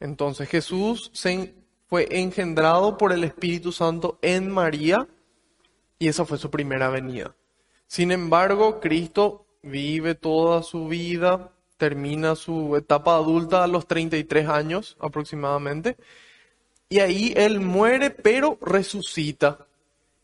Entonces 0.00 0.48
Jesús 0.48 1.12
fue 1.88 2.08
engendrado 2.10 2.96
por 2.96 3.12
el 3.12 3.24
Espíritu 3.24 3.72
Santo 3.72 4.18
en 4.22 4.50
María 4.50 5.06
y 5.98 6.08
esa 6.08 6.24
fue 6.24 6.38
su 6.38 6.50
primera 6.50 6.88
venida. 6.88 7.34
Sin 7.86 8.12
embargo, 8.12 8.80
Cristo 8.80 9.46
vive 9.62 10.14
toda 10.14 10.62
su 10.62 10.88
vida, 10.88 11.52
termina 11.76 12.34
su 12.36 12.76
etapa 12.76 13.16
adulta 13.16 13.64
a 13.64 13.66
los 13.66 13.86
33 13.86 14.48
años 14.48 14.96
aproximadamente, 15.00 15.96
y 16.88 17.00
ahí 17.00 17.32
Él 17.36 17.60
muere 17.60 18.10
pero 18.10 18.58
resucita 18.60 19.67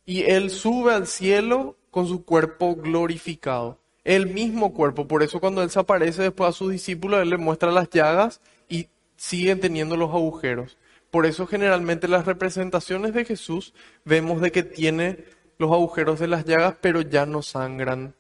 y 0.07 0.23
él 0.23 0.51
sube 0.51 0.93
al 0.93 1.07
cielo 1.07 1.77
con 1.91 2.07
su 2.07 2.25
cuerpo 2.25 2.77
glorificado. 2.77 3.79
El 4.05 4.27
mismo 4.27 4.75
cuerpo. 4.75 5.09
Por 5.09 5.23
eso 5.23 5.41
cuando 5.41 5.63
él 5.63 5.71
se 5.71 5.81
aparece 5.81 6.23
después 6.23 6.51
a 6.51 6.53
sus 6.53 6.71
discípulos, 6.71 7.23
él 7.23 7.31
les 7.31 7.39
muestra 7.39 7.71
las 7.71 7.89
llagas 7.89 8.41
y 8.69 8.89
siguen 9.17 9.61
teniendo 9.61 9.97
los 9.97 10.11
agujeros. 10.11 10.77
Por 11.11 11.27
eso 11.27 11.47
generalmente 11.47 12.09
las 12.09 12.27
representaciones 12.27 13.15
de 13.15 13.25
Jesús 13.25 13.73
vemos 14.05 14.41
de 14.41 14.53
que 14.53 14.63
tiene 14.63 15.25
los 15.59 15.71
agujeros 15.71 16.19
de 16.19 16.27
las 16.27 16.45
llagas, 16.45 16.77
pero 16.81 17.01
ya 17.01 17.25
no 17.25 17.41
sangran. 17.41 18.15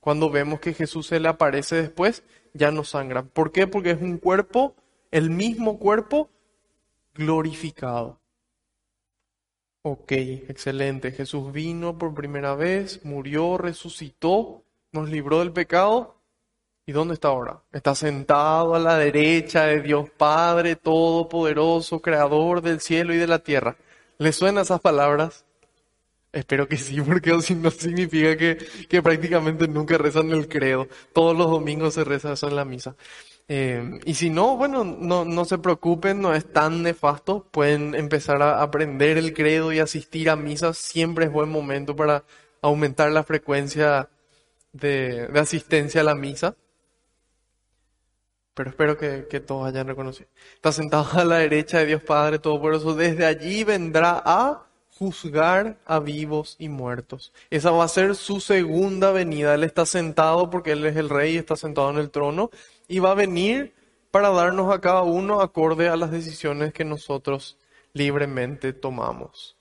Cuando 0.00 0.30
vemos 0.30 0.60
que 0.60 0.72
Jesús 0.72 1.08
se 1.08 1.18
le 1.18 1.28
aparece 1.28 1.74
después, 1.74 2.22
ya 2.54 2.70
no 2.70 2.84
sangran. 2.84 3.28
¿Por 3.28 3.50
qué? 3.50 3.66
Porque 3.66 3.90
es 3.90 4.00
un 4.00 4.18
cuerpo, 4.18 4.76
el 5.10 5.30
mismo 5.30 5.78
cuerpo 5.78 6.30
glorificado. 7.14 8.20
Ok, 9.88 10.10
excelente. 10.10 11.12
Jesús 11.12 11.52
vino 11.52 11.96
por 11.96 12.12
primera 12.12 12.56
vez, 12.56 13.04
murió, 13.04 13.56
resucitó, 13.56 14.64
nos 14.90 15.08
libró 15.08 15.38
del 15.38 15.52
pecado. 15.52 16.16
¿Y 16.86 16.90
dónde 16.90 17.14
está 17.14 17.28
ahora? 17.28 17.62
Está 17.70 17.94
sentado 17.94 18.74
a 18.74 18.80
la 18.80 18.98
derecha 18.98 19.66
de 19.66 19.82
Dios 19.82 20.10
Padre 20.10 20.74
Todopoderoso, 20.74 22.02
Creador 22.02 22.62
del 22.62 22.80
cielo 22.80 23.14
y 23.14 23.16
de 23.16 23.28
la 23.28 23.38
tierra. 23.38 23.76
¿Le 24.18 24.32
suenan 24.32 24.64
esas 24.64 24.80
palabras? 24.80 25.44
Espero 26.32 26.66
que 26.66 26.78
sí, 26.78 27.00
porque 27.06 27.40
si 27.40 27.54
no 27.54 27.70
significa 27.70 28.36
que, 28.36 28.58
que 28.88 29.00
prácticamente 29.00 29.68
nunca 29.68 29.98
rezan 29.98 30.32
el 30.32 30.48
credo. 30.48 30.88
Todos 31.12 31.38
los 31.38 31.48
domingos 31.48 31.94
se 31.94 32.02
reza 32.02 32.32
eso 32.32 32.48
en 32.48 32.56
la 32.56 32.64
misa. 32.64 32.96
Eh, 33.48 34.00
y 34.04 34.14
si 34.14 34.28
no, 34.28 34.56
bueno, 34.56 34.82
no, 34.82 35.24
no 35.24 35.44
se 35.44 35.58
preocupen, 35.58 36.20
no 36.20 36.34
es 36.34 36.52
tan 36.52 36.82
nefasto. 36.82 37.46
Pueden 37.50 37.94
empezar 37.94 38.42
a 38.42 38.62
aprender 38.62 39.18
el 39.18 39.32
credo 39.32 39.72
y 39.72 39.78
asistir 39.78 40.30
a 40.30 40.36
misas. 40.36 40.78
Siempre 40.78 41.26
es 41.26 41.32
buen 41.32 41.48
momento 41.48 41.94
para 41.94 42.24
aumentar 42.60 43.10
la 43.12 43.22
frecuencia 43.22 44.08
de, 44.72 45.28
de 45.28 45.40
asistencia 45.40 46.00
a 46.00 46.04
la 46.04 46.14
misa. 46.14 46.56
Pero 48.54 48.70
espero 48.70 48.96
que, 48.96 49.26
que, 49.28 49.40
todos 49.40 49.68
hayan 49.68 49.86
reconocido. 49.86 50.28
Está 50.54 50.72
sentado 50.72 51.06
a 51.20 51.24
la 51.24 51.36
derecha 51.36 51.78
de 51.78 51.86
Dios 51.86 52.02
Padre 52.02 52.38
Todopoderoso. 52.38 52.94
Desde 52.94 53.26
allí 53.26 53.64
vendrá 53.64 54.22
a 54.24 54.66
juzgar 54.98 55.78
a 55.84 56.00
vivos 56.00 56.56
y 56.58 56.70
muertos. 56.70 57.32
Esa 57.50 57.70
va 57.70 57.84
a 57.84 57.88
ser 57.88 58.14
su 58.14 58.40
segunda 58.40 59.12
venida. 59.12 59.54
Él 59.54 59.62
está 59.62 59.84
sentado 59.84 60.48
porque 60.48 60.72
Él 60.72 60.86
es 60.86 60.96
el 60.96 61.10
rey, 61.10 61.36
está 61.36 61.54
sentado 61.54 61.90
en 61.90 61.98
el 61.98 62.10
trono 62.10 62.50
y 62.88 62.98
va 62.98 63.12
a 63.12 63.14
venir 63.14 63.74
para 64.10 64.30
darnos 64.30 64.72
a 64.72 64.80
cada 64.80 65.02
uno 65.02 65.40
acorde 65.40 65.88
a 65.88 65.96
las 65.96 66.10
decisiones 66.10 66.72
que 66.72 66.84
nosotros 66.84 67.58
libremente 67.92 68.72
tomamos. 68.72 69.56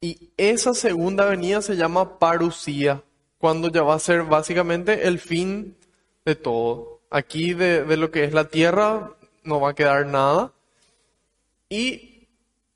Y 0.00 0.30
esa 0.36 0.74
segunda 0.74 1.24
venida 1.24 1.62
se 1.62 1.76
llama 1.76 2.18
parusía, 2.18 3.02
cuando 3.38 3.68
ya 3.68 3.82
va 3.82 3.94
a 3.94 3.98
ser 3.98 4.24
básicamente 4.24 5.06
el 5.06 5.18
fin 5.18 5.76
de 6.24 6.34
todo. 6.34 7.00
Aquí 7.10 7.54
de, 7.54 7.84
de 7.84 7.96
lo 7.96 8.10
que 8.10 8.24
es 8.24 8.34
la 8.34 8.48
tierra 8.48 9.14
no 9.44 9.60
va 9.60 9.70
a 9.70 9.74
quedar 9.74 10.06
nada. 10.06 10.52
Y 11.68 12.13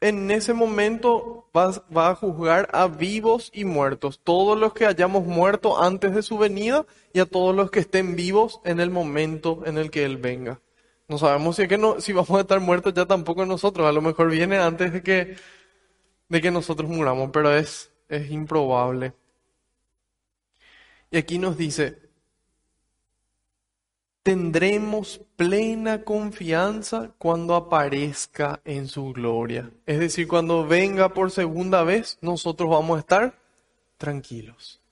en 0.00 0.30
ese 0.30 0.54
momento 0.54 1.48
va, 1.56 2.10
a 2.10 2.14
juzgar 2.14 2.68
a 2.72 2.86
vivos 2.86 3.50
y 3.52 3.64
muertos, 3.64 4.20
todos 4.22 4.58
los 4.58 4.72
que 4.72 4.86
hayamos 4.86 5.26
muerto 5.26 5.82
antes 5.82 6.14
de 6.14 6.22
su 6.22 6.38
venida 6.38 6.86
y 7.12 7.20
a 7.20 7.26
todos 7.26 7.54
los 7.54 7.70
que 7.70 7.80
estén 7.80 8.14
vivos 8.14 8.60
en 8.64 8.80
el 8.80 8.90
momento 8.90 9.62
en 9.66 9.78
el 9.78 9.90
que 9.90 10.04
Él 10.04 10.16
venga. 10.16 10.60
No 11.08 11.18
sabemos 11.18 11.56
si, 11.56 11.66
que 11.66 11.78
no, 11.78 12.00
si 12.00 12.12
vamos 12.12 12.30
a 12.30 12.40
estar 12.42 12.60
muertos 12.60 12.94
ya 12.94 13.06
tampoco 13.06 13.44
nosotros, 13.46 13.86
a 13.88 13.92
lo 13.92 14.02
mejor 14.02 14.30
viene 14.30 14.58
antes 14.58 14.92
de 14.92 15.02
que, 15.02 15.36
de 16.28 16.40
que 16.40 16.50
nosotros 16.50 16.88
muramos, 16.88 17.30
pero 17.32 17.54
es, 17.54 17.90
es 18.08 18.30
improbable. 18.30 19.14
Y 21.10 21.16
aquí 21.16 21.38
nos 21.38 21.56
dice, 21.56 22.07
tendremos 24.28 25.22
plena 25.36 26.04
confianza 26.04 27.12
cuando 27.16 27.54
aparezca 27.54 28.60
en 28.66 28.86
su 28.86 29.14
gloria. 29.14 29.70
Es 29.86 29.98
decir, 29.98 30.28
cuando 30.28 30.66
venga 30.66 31.14
por 31.14 31.30
segunda 31.30 31.82
vez, 31.82 32.18
nosotros 32.20 32.68
vamos 32.68 32.98
a 32.98 33.00
estar 33.00 33.38
tranquilos. 33.96 34.82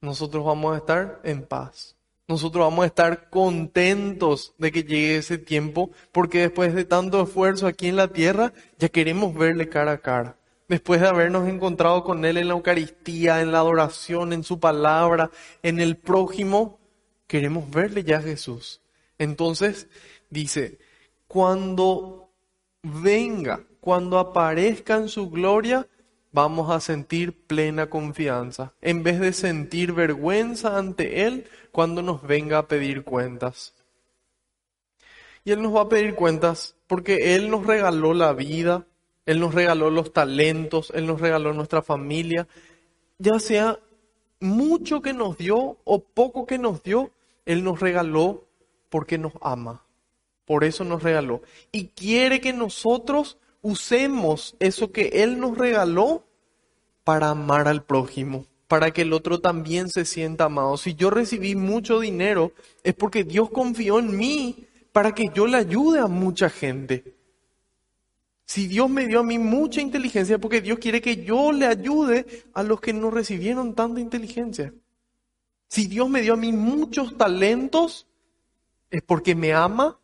Nosotros 0.00 0.42
vamos 0.42 0.74
a 0.74 0.78
estar 0.78 1.20
en 1.22 1.42
paz. 1.42 1.96
Nosotros 2.28 2.64
vamos 2.64 2.84
a 2.84 2.86
estar 2.86 3.28
contentos 3.28 4.54
de 4.56 4.72
que 4.72 4.84
llegue 4.84 5.18
ese 5.18 5.36
tiempo, 5.36 5.90
porque 6.10 6.38
después 6.38 6.74
de 6.74 6.86
tanto 6.86 7.24
esfuerzo 7.24 7.66
aquí 7.66 7.88
en 7.88 7.96
la 7.96 8.08
tierra, 8.08 8.54
ya 8.78 8.88
queremos 8.88 9.34
verle 9.34 9.68
cara 9.68 9.92
a 9.92 9.98
cara. 9.98 10.38
Después 10.66 11.02
de 11.02 11.08
habernos 11.08 11.46
encontrado 11.46 12.04
con 12.04 12.24
Él 12.24 12.38
en 12.38 12.48
la 12.48 12.54
Eucaristía, 12.54 13.42
en 13.42 13.52
la 13.52 13.58
adoración, 13.58 14.32
en 14.32 14.44
su 14.44 14.58
palabra, 14.58 15.30
en 15.62 15.78
el 15.78 15.98
prójimo, 15.98 16.78
Queremos 17.26 17.70
verle 17.70 18.04
ya 18.04 18.18
a 18.18 18.22
Jesús. 18.22 18.80
Entonces 19.18 19.88
dice, 20.30 20.78
cuando 21.26 22.30
venga, 22.82 23.64
cuando 23.80 24.18
aparezca 24.18 24.96
en 24.96 25.08
su 25.08 25.30
gloria, 25.30 25.86
vamos 26.32 26.70
a 26.70 26.80
sentir 26.80 27.32
plena 27.46 27.88
confianza, 27.88 28.74
en 28.82 29.02
vez 29.02 29.20
de 29.20 29.32
sentir 29.32 29.92
vergüenza 29.92 30.76
ante 30.76 31.26
Él 31.26 31.46
cuando 31.72 32.02
nos 32.02 32.22
venga 32.22 32.58
a 32.58 32.68
pedir 32.68 33.04
cuentas. 33.04 33.74
Y 35.44 35.52
Él 35.52 35.62
nos 35.62 35.74
va 35.74 35.82
a 35.82 35.88
pedir 35.88 36.14
cuentas 36.14 36.74
porque 36.86 37.36
Él 37.36 37.50
nos 37.50 37.66
regaló 37.66 38.12
la 38.12 38.32
vida, 38.32 38.84
Él 39.24 39.40
nos 39.40 39.54
regaló 39.54 39.90
los 39.90 40.12
talentos, 40.12 40.92
Él 40.94 41.06
nos 41.06 41.20
regaló 41.20 41.52
nuestra 41.52 41.82
familia, 41.82 42.46
ya 43.18 43.38
sea 43.38 43.78
mucho 44.40 45.00
que 45.00 45.12
nos 45.12 45.38
dio 45.38 45.78
o 45.84 46.00
poco 46.00 46.46
que 46.46 46.58
nos 46.58 46.82
dio, 46.82 47.12
él 47.46 47.64
nos 47.64 47.80
regaló 47.80 48.44
porque 48.90 49.16
nos 49.18 49.32
ama. 49.40 49.84
Por 50.44 50.64
eso 50.64 50.84
nos 50.84 51.02
regaló. 51.02 51.42
Y 51.72 51.88
quiere 51.88 52.40
que 52.40 52.52
nosotros 52.52 53.38
usemos 53.62 54.54
eso 54.60 54.92
que 54.92 55.08
Él 55.24 55.40
nos 55.40 55.58
regaló 55.58 56.24
para 57.02 57.30
amar 57.30 57.66
al 57.66 57.84
prójimo, 57.84 58.46
para 58.68 58.92
que 58.92 59.02
el 59.02 59.12
otro 59.12 59.40
también 59.40 59.88
se 59.88 60.04
sienta 60.04 60.44
amado. 60.44 60.76
Si 60.76 60.94
yo 60.94 61.10
recibí 61.10 61.56
mucho 61.56 61.98
dinero, 62.00 62.52
es 62.84 62.94
porque 62.94 63.24
Dios 63.24 63.50
confió 63.50 63.98
en 63.98 64.16
mí 64.16 64.66
para 64.92 65.14
que 65.14 65.30
yo 65.34 65.46
le 65.46 65.56
ayude 65.56 65.98
a 65.98 66.06
mucha 66.06 66.48
gente. 66.48 67.16
Si 68.44 68.68
Dios 68.68 68.88
me 68.88 69.08
dio 69.08 69.20
a 69.20 69.24
mí 69.24 69.38
mucha 69.40 69.80
inteligencia, 69.80 70.36
es 70.36 70.40
porque 70.40 70.60
Dios 70.60 70.78
quiere 70.78 71.00
que 71.00 71.24
yo 71.24 71.50
le 71.50 71.66
ayude 71.66 72.44
a 72.54 72.62
los 72.62 72.80
que 72.80 72.92
no 72.92 73.10
recibieron 73.10 73.74
tanta 73.74 74.00
inteligencia. 74.00 74.72
Si 75.68 75.86
Dios 75.86 76.08
me 76.08 76.22
dio 76.22 76.34
a 76.34 76.36
mí 76.36 76.52
muchos 76.52 77.16
talentos, 77.16 78.06
es 78.90 79.02
porque 79.02 79.34
me 79.34 79.52
ama, 79.52 79.98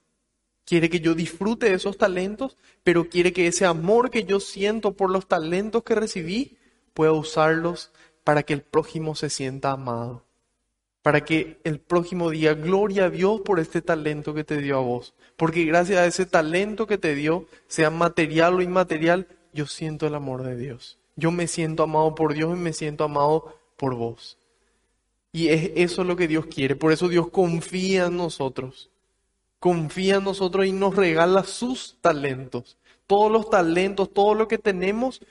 quiere 0.64 0.90
que 0.90 1.00
yo 1.00 1.14
disfrute 1.14 1.66
de 1.66 1.74
esos 1.74 1.98
talentos, 1.98 2.56
pero 2.82 3.08
quiere 3.08 3.32
que 3.32 3.46
ese 3.46 3.64
amor 3.64 4.10
que 4.10 4.24
yo 4.24 4.40
siento 4.40 4.96
por 4.96 5.10
los 5.10 5.26
talentos 5.26 5.82
que 5.82 5.94
recibí, 5.94 6.56
pueda 6.94 7.12
usarlos 7.12 7.90
para 8.24 8.42
que 8.42 8.54
el 8.54 8.62
prójimo 8.62 9.14
se 9.14 9.30
sienta 9.30 9.72
amado. 9.72 10.24
Para 11.02 11.24
que 11.24 11.60
el 11.64 11.80
prójimo 11.80 12.30
diga, 12.30 12.54
gloria 12.54 13.06
a 13.06 13.10
Dios 13.10 13.40
por 13.40 13.58
este 13.58 13.82
talento 13.82 14.34
que 14.34 14.44
te 14.44 14.58
dio 14.58 14.78
a 14.78 14.82
vos. 14.82 15.14
Porque 15.36 15.64
gracias 15.64 15.98
a 15.98 16.06
ese 16.06 16.26
talento 16.26 16.86
que 16.86 16.98
te 16.98 17.14
dio, 17.14 17.46
sea 17.66 17.90
material 17.90 18.54
o 18.54 18.62
inmaterial, 18.62 19.26
yo 19.52 19.66
siento 19.66 20.06
el 20.06 20.14
amor 20.14 20.44
de 20.44 20.56
Dios. 20.56 20.98
Yo 21.16 21.32
me 21.32 21.48
siento 21.48 21.82
amado 21.82 22.14
por 22.14 22.34
Dios 22.34 22.56
y 22.56 22.60
me 22.60 22.72
siento 22.72 23.04
amado 23.04 23.58
por 23.76 23.96
vos. 23.96 24.38
Y 25.32 25.48
es 25.48 25.72
eso 25.76 26.04
lo 26.04 26.14
que 26.14 26.28
Dios 26.28 26.46
quiere. 26.46 26.76
Por 26.76 26.92
eso 26.92 27.08
Dios 27.08 27.30
confía 27.30 28.06
en 28.06 28.18
nosotros. 28.18 28.90
Confía 29.58 30.16
en 30.16 30.24
nosotros 30.24 30.66
y 30.66 30.72
nos 30.72 30.94
regala 30.94 31.44
sus 31.44 31.96
talentos. 32.00 32.76
Todos 33.06 33.32
los 33.32 33.48
talentos, 33.48 34.12
todo 34.12 34.34
lo 34.34 34.46
que 34.46 34.58
tenemos, 34.58 35.22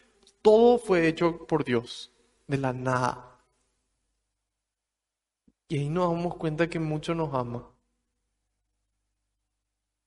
todo 0.41 0.79
fue 0.79 1.07
hecho 1.07 1.45
por 1.45 1.63
Dios, 1.63 2.11
de 2.47 2.57
la 2.57 2.73
nada. 2.73 3.39
Y 5.67 5.77
ahí 5.77 5.89
nos 5.89 6.11
damos 6.11 6.35
cuenta 6.35 6.69
que 6.69 6.79
mucho 6.79 7.13
nos 7.13 7.33
ama. 7.33 7.69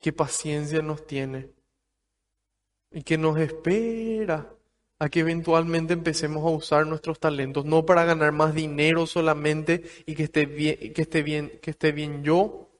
Que 0.00 0.12
paciencia 0.12 0.82
nos 0.82 1.06
tiene. 1.06 1.50
Y 2.90 3.02
que 3.02 3.16
nos 3.16 3.38
espera 3.38 4.53
a 5.04 5.10
que 5.10 5.20
eventualmente 5.20 5.92
empecemos 5.92 6.42
a 6.46 6.56
usar 6.56 6.86
nuestros 6.86 7.20
talentos, 7.20 7.66
no 7.66 7.84
para 7.84 8.06
ganar 8.06 8.32
más 8.32 8.54
dinero 8.54 9.06
solamente 9.06 9.82
y 10.06 10.14
que 10.14 10.22
esté 10.22 10.46
bien, 10.46 10.94
que 10.94 11.02
esté 11.02 11.22
bien, 11.22 11.58
que 11.60 11.72
esté 11.72 11.92
bien 11.92 12.24
yo, 12.24 12.70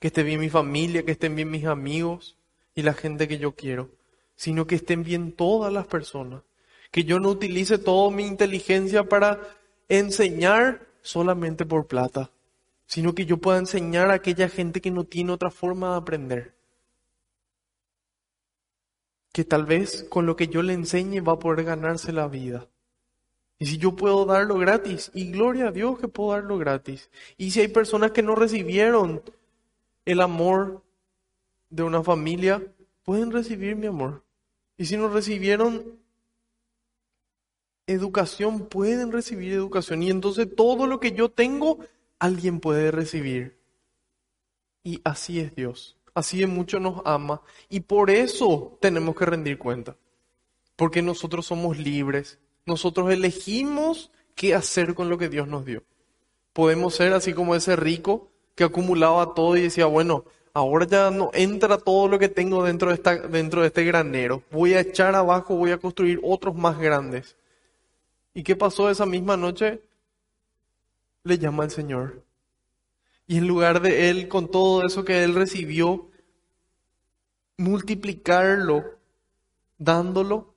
que 0.00 0.08
esté 0.08 0.22
bien 0.22 0.38
mi 0.38 0.50
familia, 0.50 1.02
que 1.02 1.12
estén 1.12 1.34
bien 1.34 1.50
mis 1.50 1.64
amigos 1.64 2.36
y 2.74 2.82
la 2.82 2.92
gente 2.92 3.26
que 3.26 3.38
yo 3.38 3.52
quiero, 3.52 3.88
sino 4.36 4.66
que 4.66 4.74
estén 4.74 5.02
bien 5.02 5.32
todas 5.32 5.72
las 5.72 5.86
personas. 5.86 6.42
Que 6.90 7.04
yo 7.04 7.18
no 7.20 7.30
utilice 7.30 7.78
toda 7.78 8.14
mi 8.14 8.26
inteligencia 8.26 9.04
para 9.04 9.40
enseñar 9.88 10.88
solamente 11.00 11.64
por 11.64 11.86
plata, 11.86 12.30
sino 12.84 13.14
que 13.14 13.24
yo 13.24 13.38
pueda 13.38 13.56
enseñar 13.56 14.10
a 14.10 14.14
aquella 14.14 14.50
gente 14.50 14.82
que 14.82 14.90
no 14.90 15.04
tiene 15.04 15.32
otra 15.32 15.50
forma 15.50 15.92
de 15.92 15.96
aprender 15.96 16.59
que 19.32 19.44
tal 19.44 19.64
vez 19.64 20.04
con 20.08 20.26
lo 20.26 20.36
que 20.36 20.48
yo 20.48 20.62
le 20.62 20.72
enseñe 20.72 21.20
va 21.20 21.34
a 21.34 21.38
poder 21.38 21.64
ganarse 21.64 22.12
la 22.12 22.28
vida. 22.28 22.68
Y 23.58 23.66
si 23.66 23.78
yo 23.78 23.94
puedo 23.94 24.24
darlo 24.24 24.56
gratis, 24.56 25.10
y 25.14 25.30
gloria 25.30 25.68
a 25.68 25.72
Dios 25.72 25.98
que 25.98 26.08
puedo 26.08 26.32
darlo 26.32 26.58
gratis. 26.58 27.10
Y 27.36 27.50
si 27.50 27.60
hay 27.60 27.68
personas 27.68 28.12
que 28.12 28.22
no 28.22 28.34
recibieron 28.34 29.22
el 30.06 30.20
amor 30.20 30.82
de 31.68 31.82
una 31.82 32.02
familia, 32.02 32.62
pueden 33.04 33.30
recibir 33.30 33.76
mi 33.76 33.86
amor. 33.86 34.24
Y 34.78 34.86
si 34.86 34.96
no 34.96 35.08
recibieron 35.08 36.00
educación, 37.86 38.66
pueden 38.66 39.12
recibir 39.12 39.52
educación. 39.52 40.02
Y 40.02 40.10
entonces 40.10 40.48
todo 40.56 40.86
lo 40.86 40.98
que 40.98 41.12
yo 41.12 41.30
tengo, 41.30 41.78
alguien 42.18 42.60
puede 42.60 42.90
recibir. 42.90 43.58
Y 44.82 45.02
así 45.04 45.38
es 45.38 45.54
Dios 45.54 45.99
así 46.14 46.38
de 46.40 46.46
mucho 46.46 46.80
nos 46.80 47.02
ama 47.04 47.42
y 47.68 47.80
por 47.80 48.10
eso 48.10 48.78
tenemos 48.80 49.14
que 49.16 49.26
rendir 49.26 49.58
cuenta. 49.58 49.96
Porque 50.76 51.02
nosotros 51.02 51.46
somos 51.46 51.78
libres, 51.78 52.38
nosotros 52.64 53.10
elegimos 53.10 54.10
qué 54.34 54.54
hacer 54.54 54.94
con 54.94 55.10
lo 55.10 55.18
que 55.18 55.28
Dios 55.28 55.48
nos 55.48 55.64
dio. 55.64 55.82
Podemos 56.52 56.94
ser 56.94 57.12
así 57.12 57.32
como 57.32 57.54
ese 57.54 57.76
rico 57.76 58.28
que 58.54 58.64
acumulaba 58.64 59.34
todo 59.34 59.56
y 59.56 59.62
decía, 59.62 59.86
bueno, 59.86 60.24
ahora 60.54 60.86
ya 60.86 61.10
no 61.10 61.30
entra 61.34 61.78
todo 61.78 62.08
lo 62.08 62.18
que 62.18 62.28
tengo 62.28 62.64
dentro 62.64 62.88
de, 62.88 62.94
esta, 62.94 63.16
dentro 63.16 63.60
de 63.60 63.68
este 63.68 63.84
granero, 63.84 64.42
voy 64.50 64.74
a 64.74 64.80
echar 64.80 65.14
abajo, 65.14 65.54
voy 65.56 65.70
a 65.70 65.78
construir 65.78 66.20
otros 66.22 66.54
más 66.54 66.78
grandes. 66.78 67.36
¿Y 68.34 68.42
qué 68.42 68.56
pasó 68.56 68.90
esa 68.90 69.06
misma 69.06 69.36
noche? 69.36 69.82
Le 71.24 71.38
llama 71.38 71.64
al 71.64 71.70
Señor 71.70 72.29
y 73.30 73.38
en 73.38 73.46
lugar 73.46 73.80
de 73.80 74.10
él, 74.10 74.26
con 74.26 74.50
todo 74.50 74.84
eso 74.84 75.04
que 75.04 75.22
él 75.22 75.36
recibió, 75.36 76.10
multiplicarlo, 77.58 78.84
dándolo, 79.78 80.56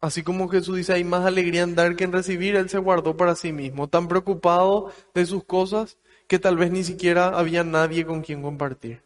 así 0.00 0.24
como 0.24 0.48
Jesús 0.48 0.76
dice, 0.76 0.94
hay 0.94 1.04
más 1.04 1.24
alegría 1.24 1.62
en 1.62 1.76
dar 1.76 1.94
que 1.94 2.02
en 2.02 2.10
recibir, 2.10 2.56
él 2.56 2.68
se 2.68 2.78
guardó 2.78 3.16
para 3.16 3.36
sí 3.36 3.52
mismo, 3.52 3.88
tan 3.88 4.08
preocupado 4.08 4.90
de 5.14 5.24
sus 5.24 5.44
cosas 5.44 5.96
que 6.26 6.40
tal 6.40 6.56
vez 6.56 6.72
ni 6.72 6.82
siquiera 6.82 7.28
había 7.28 7.62
nadie 7.62 8.04
con 8.04 8.22
quien 8.22 8.42
compartir. 8.42 9.04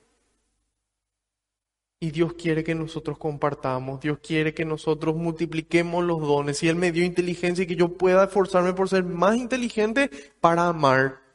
Y 2.01 2.11
Dios 2.11 2.33
quiere 2.33 2.65
que 2.65 2.75
nosotros 2.75 3.19
compartamos, 3.19 4.01
Dios 4.01 4.19
quiere 4.27 4.55
que 4.55 4.65
nosotros 4.65 5.15
multipliquemos 5.15 6.03
los 6.07 6.23
dones. 6.23 6.63
Y 6.63 6.69
Él 6.69 6.77
me 6.77 6.91
dio 6.91 7.05
inteligencia 7.05 7.65
y 7.65 7.67
que 7.67 7.77
yo 7.77 7.99
pueda 7.99 8.25
esforzarme 8.25 8.73
por 8.73 8.89
ser 8.89 9.05
más 9.05 9.37
inteligente 9.37 10.11
para 10.41 10.69
amar 10.69 11.28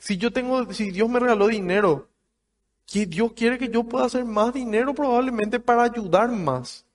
si 0.00 0.16
yo 0.16 0.32
tengo, 0.32 0.72
si 0.72 0.90
Dios 0.90 1.08
me 1.08 1.20
regaló 1.20 1.46
dinero, 1.46 2.08
que 2.86 3.04
Dios 3.06 3.32
quiere 3.34 3.58
que 3.58 3.68
yo 3.68 3.84
pueda 3.84 4.06
hacer 4.06 4.24
más 4.24 4.52
dinero 4.52 4.94
probablemente 4.94 5.60
para 5.60 5.84
ayudar 5.84 6.30
más. 6.32 6.86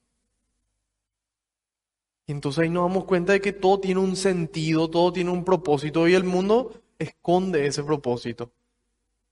Y 2.25 2.31
entonces 2.31 2.63
ahí 2.63 2.69
nos 2.69 2.89
damos 2.89 3.05
cuenta 3.05 3.33
de 3.33 3.41
que 3.41 3.53
todo 3.53 3.79
tiene 3.79 4.01
un 4.01 4.15
sentido, 4.15 4.89
todo 4.89 5.13
tiene 5.13 5.29
un 5.29 5.45
propósito 5.45 6.07
y 6.07 6.15
el 6.15 6.23
mundo 6.23 6.73
esconde 6.97 7.67
ese 7.67 7.83
propósito. 7.83 8.51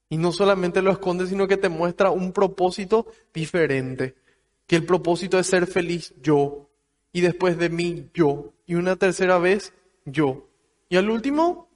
Y 0.07 0.17
no 0.17 0.31
solamente 0.31 0.83
lo 0.83 0.91
esconde, 0.91 1.25
sino 1.25 1.47
que 1.47 1.57
te 1.57 1.69
muestra 1.69 2.11
un 2.11 2.31
propósito 2.31 3.07
diferente. 3.33 4.13
Que 4.67 4.75
el 4.75 4.85
propósito 4.85 5.39
es 5.39 5.47
ser 5.47 5.65
feliz 5.65 6.13
yo. 6.21 6.69
Y 7.11 7.21
después 7.21 7.57
de 7.57 7.69
mí 7.69 8.09
yo. 8.13 8.53
Y 8.67 8.75
una 8.75 8.95
tercera 8.95 9.39
vez 9.39 9.73
yo. 10.05 10.47
Y 10.89 10.97
al 10.97 11.09
último, 11.09 11.67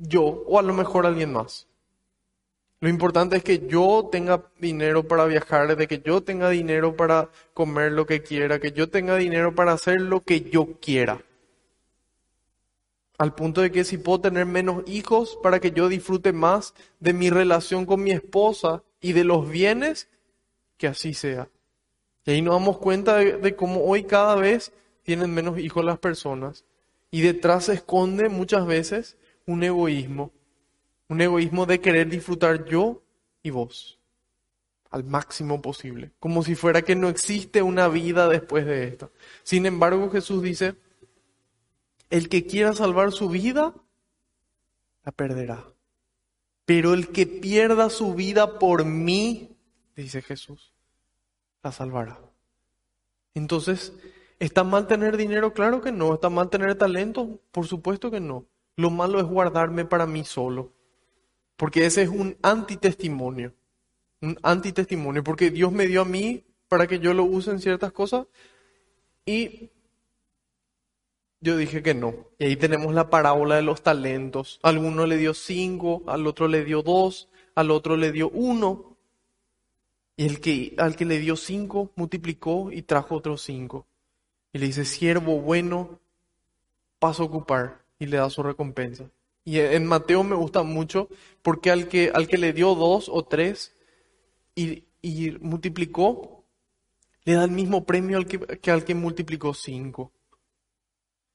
yo. 0.00 0.24
O 0.46 0.58
a 0.58 0.62
lo 0.62 0.74
mejor 0.74 1.06
alguien 1.06 1.32
más. 1.32 1.68
Lo 2.80 2.88
importante 2.88 3.36
es 3.36 3.44
que 3.44 3.66
yo 3.66 4.08
tenga 4.10 4.42
dinero 4.58 5.06
para 5.06 5.26
viajar, 5.26 5.76
de 5.76 5.86
que 5.86 6.00
yo 6.00 6.22
tenga 6.22 6.48
dinero 6.48 6.96
para 6.96 7.28
comer 7.52 7.92
lo 7.92 8.06
que 8.06 8.22
quiera, 8.22 8.58
que 8.58 8.72
yo 8.72 8.88
tenga 8.88 9.16
dinero 9.16 9.54
para 9.54 9.72
hacer 9.72 10.00
lo 10.00 10.22
que 10.22 10.40
yo 10.40 10.78
quiera. 10.80 11.22
Al 13.18 13.34
punto 13.34 13.60
de 13.60 13.70
que 13.70 13.84
si 13.84 13.98
puedo 13.98 14.22
tener 14.22 14.46
menos 14.46 14.82
hijos 14.86 15.38
para 15.42 15.60
que 15.60 15.72
yo 15.72 15.90
disfrute 15.90 16.32
más 16.32 16.72
de 17.00 17.12
mi 17.12 17.28
relación 17.28 17.84
con 17.84 18.02
mi 18.02 18.12
esposa 18.12 18.82
y 19.02 19.12
de 19.12 19.24
los 19.24 19.50
bienes, 19.50 20.08
que 20.78 20.86
así 20.86 21.12
sea. 21.12 21.50
Y 22.24 22.30
ahí 22.30 22.40
nos 22.40 22.54
damos 22.54 22.78
cuenta 22.78 23.16
de, 23.16 23.56
cómo 23.56 23.84
hoy 23.84 24.04
cada 24.04 24.36
vez 24.36 24.72
tienen 25.02 25.34
menos 25.34 25.58
hijos 25.58 25.84
las 25.84 25.98
personas. 25.98 26.64
Y 27.10 27.20
detrás 27.20 27.66
se 27.66 27.74
esconde 27.74 28.30
muchas 28.30 28.64
veces 28.64 29.18
un 29.46 29.62
egoísmo 29.62 30.32
un 31.10 31.20
egoísmo 31.20 31.66
de 31.66 31.80
querer 31.80 32.08
disfrutar 32.08 32.64
yo 32.66 33.02
y 33.42 33.50
vos 33.50 33.98
al 34.90 35.04
máximo 35.04 35.60
posible, 35.60 36.12
como 36.20 36.42
si 36.44 36.54
fuera 36.54 36.82
que 36.82 36.94
no 36.94 37.08
existe 37.08 37.62
una 37.62 37.88
vida 37.88 38.28
después 38.28 38.64
de 38.64 38.84
esto. 38.84 39.12
Sin 39.42 39.66
embargo, 39.66 40.08
Jesús 40.10 40.40
dice, 40.42 40.76
el 42.10 42.28
que 42.28 42.46
quiera 42.46 42.72
salvar 42.74 43.10
su 43.10 43.28
vida, 43.28 43.74
la 45.04 45.12
perderá. 45.12 45.64
Pero 46.64 46.94
el 46.94 47.08
que 47.08 47.26
pierda 47.26 47.90
su 47.90 48.14
vida 48.14 48.58
por 48.60 48.84
mí, 48.84 49.56
dice 49.96 50.22
Jesús, 50.22 50.72
la 51.62 51.72
salvará. 51.72 52.20
Entonces, 53.34 53.92
¿está 54.38 54.62
mal 54.62 54.86
tener 54.86 55.16
dinero? 55.16 55.52
Claro 55.52 55.80
que 55.80 55.90
no. 55.92 56.14
¿Está 56.14 56.30
mal 56.30 56.50
tener 56.50 56.76
talento? 56.76 57.40
Por 57.50 57.66
supuesto 57.66 58.10
que 58.12 58.20
no. 58.20 58.44
Lo 58.80 58.88
malo 58.88 59.20
es 59.20 59.26
guardarme 59.26 59.84
para 59.84 60.06
mí 60.06 60.24
solo. 60.24 60.72
Porque 61.56 61.84
ese 61.84 62.02
es 62.02 62.08
un 62.08 62.38
antitestimonio. 62.40 63.52
Un 64.22 64.38
antitestimonio. 64.42 65.22
Porque 65.22 65.50
Dios 65.50 65.70
me 65.70 65.86
dio 65.86 66.00
a 66.00 66.06
mí 66.06 66.42
para 66.66 66.86
que 66.86 66.98
yo 66.98 67.12
lo 67.12 67.24
use 67.24 67.50
en 67.50 67.60
ciertas 67.60 67.92
cosas. 67.92 68.26
Y 69.26 69.68
yo 71.42 71.58
dije 71.58 71.82
que 71.82 71.92
no. 71.92 72.14
Y 72.38 72.44
ahí 72.44 72.56
tenemos 72.56 72.94
la 72.94 73.10
parábola 73.10 73.56
de 73.56 73.62
los 73.62 73.82
talentos. 73.82 74.58
A 74.62 74.70
alguno 74.70 75.04
le 75.04 75.18
dio 75.18 75.34
cinco, 75.34 76.02
al 76.06 76.26
otro 76.26 76.48
le 76.48 76.64
dio 76.64 76.82
dos, 76.82 77.28
al 77.54 77.70
otro 77.70 77.98
le 77.98 78.12
dio 78.12 78.30
uno. 78.30 78.96
Y 80.16 80.24
el 80.24 80.40
que, 80.40 80.74
al 80.78 80.96
que 80.96 81.04
le 81.04 81.18
dio 81.18 81.36
cinco 81.36 81.92
multiplicó 81.96 82.72
y 82.72 82.80
trajo 82.80 83.16
otros 83.16 83.42
cinco. 83.42 83.86
Y 84.54 84.58
le 84.58 84.66
dice, 84.66 84.86
siervo 84.86 85.38
bueno, 85.38 86.00
paso 86.98 87.24
a 87.24 87.26
ocupar. 87.26 87.79
Y 88.00 88.06
le 88.06 88.16
da 88.16 88.28
su 88.28 88.42
recompensa. 88.42 89.08
Y 89.44 89.60
en 89.60 89.86
Mateo 89.86 90.24
me 90.24 90.34
gusta 90.34 90.64
mucho 90.64 91.08
porque 91.42 91.70
al 91.70 91.86
que, 91.86 92.10
al 92.12 92.26
que 92.26 92.38
le 92.38 92.52
dio 92.52 92.74
dos 92.74 93.08
o 93.08 93.24
tres 93.24 93.72
y, 94.54 94.84
multiplicó, 95.40 96.44
le 97.24 97.34
da 97.34 97.44
el 97.44 97.52
mismo 97.52 97.84
premio 97.84 98.18
al 98.18 98.26
que, 98.26 98.38
que 98.38 98.70
al 98.72 98.84
que 98.84 98.94
multiplicó 98.94 99.54
cinco. 99.54 100.12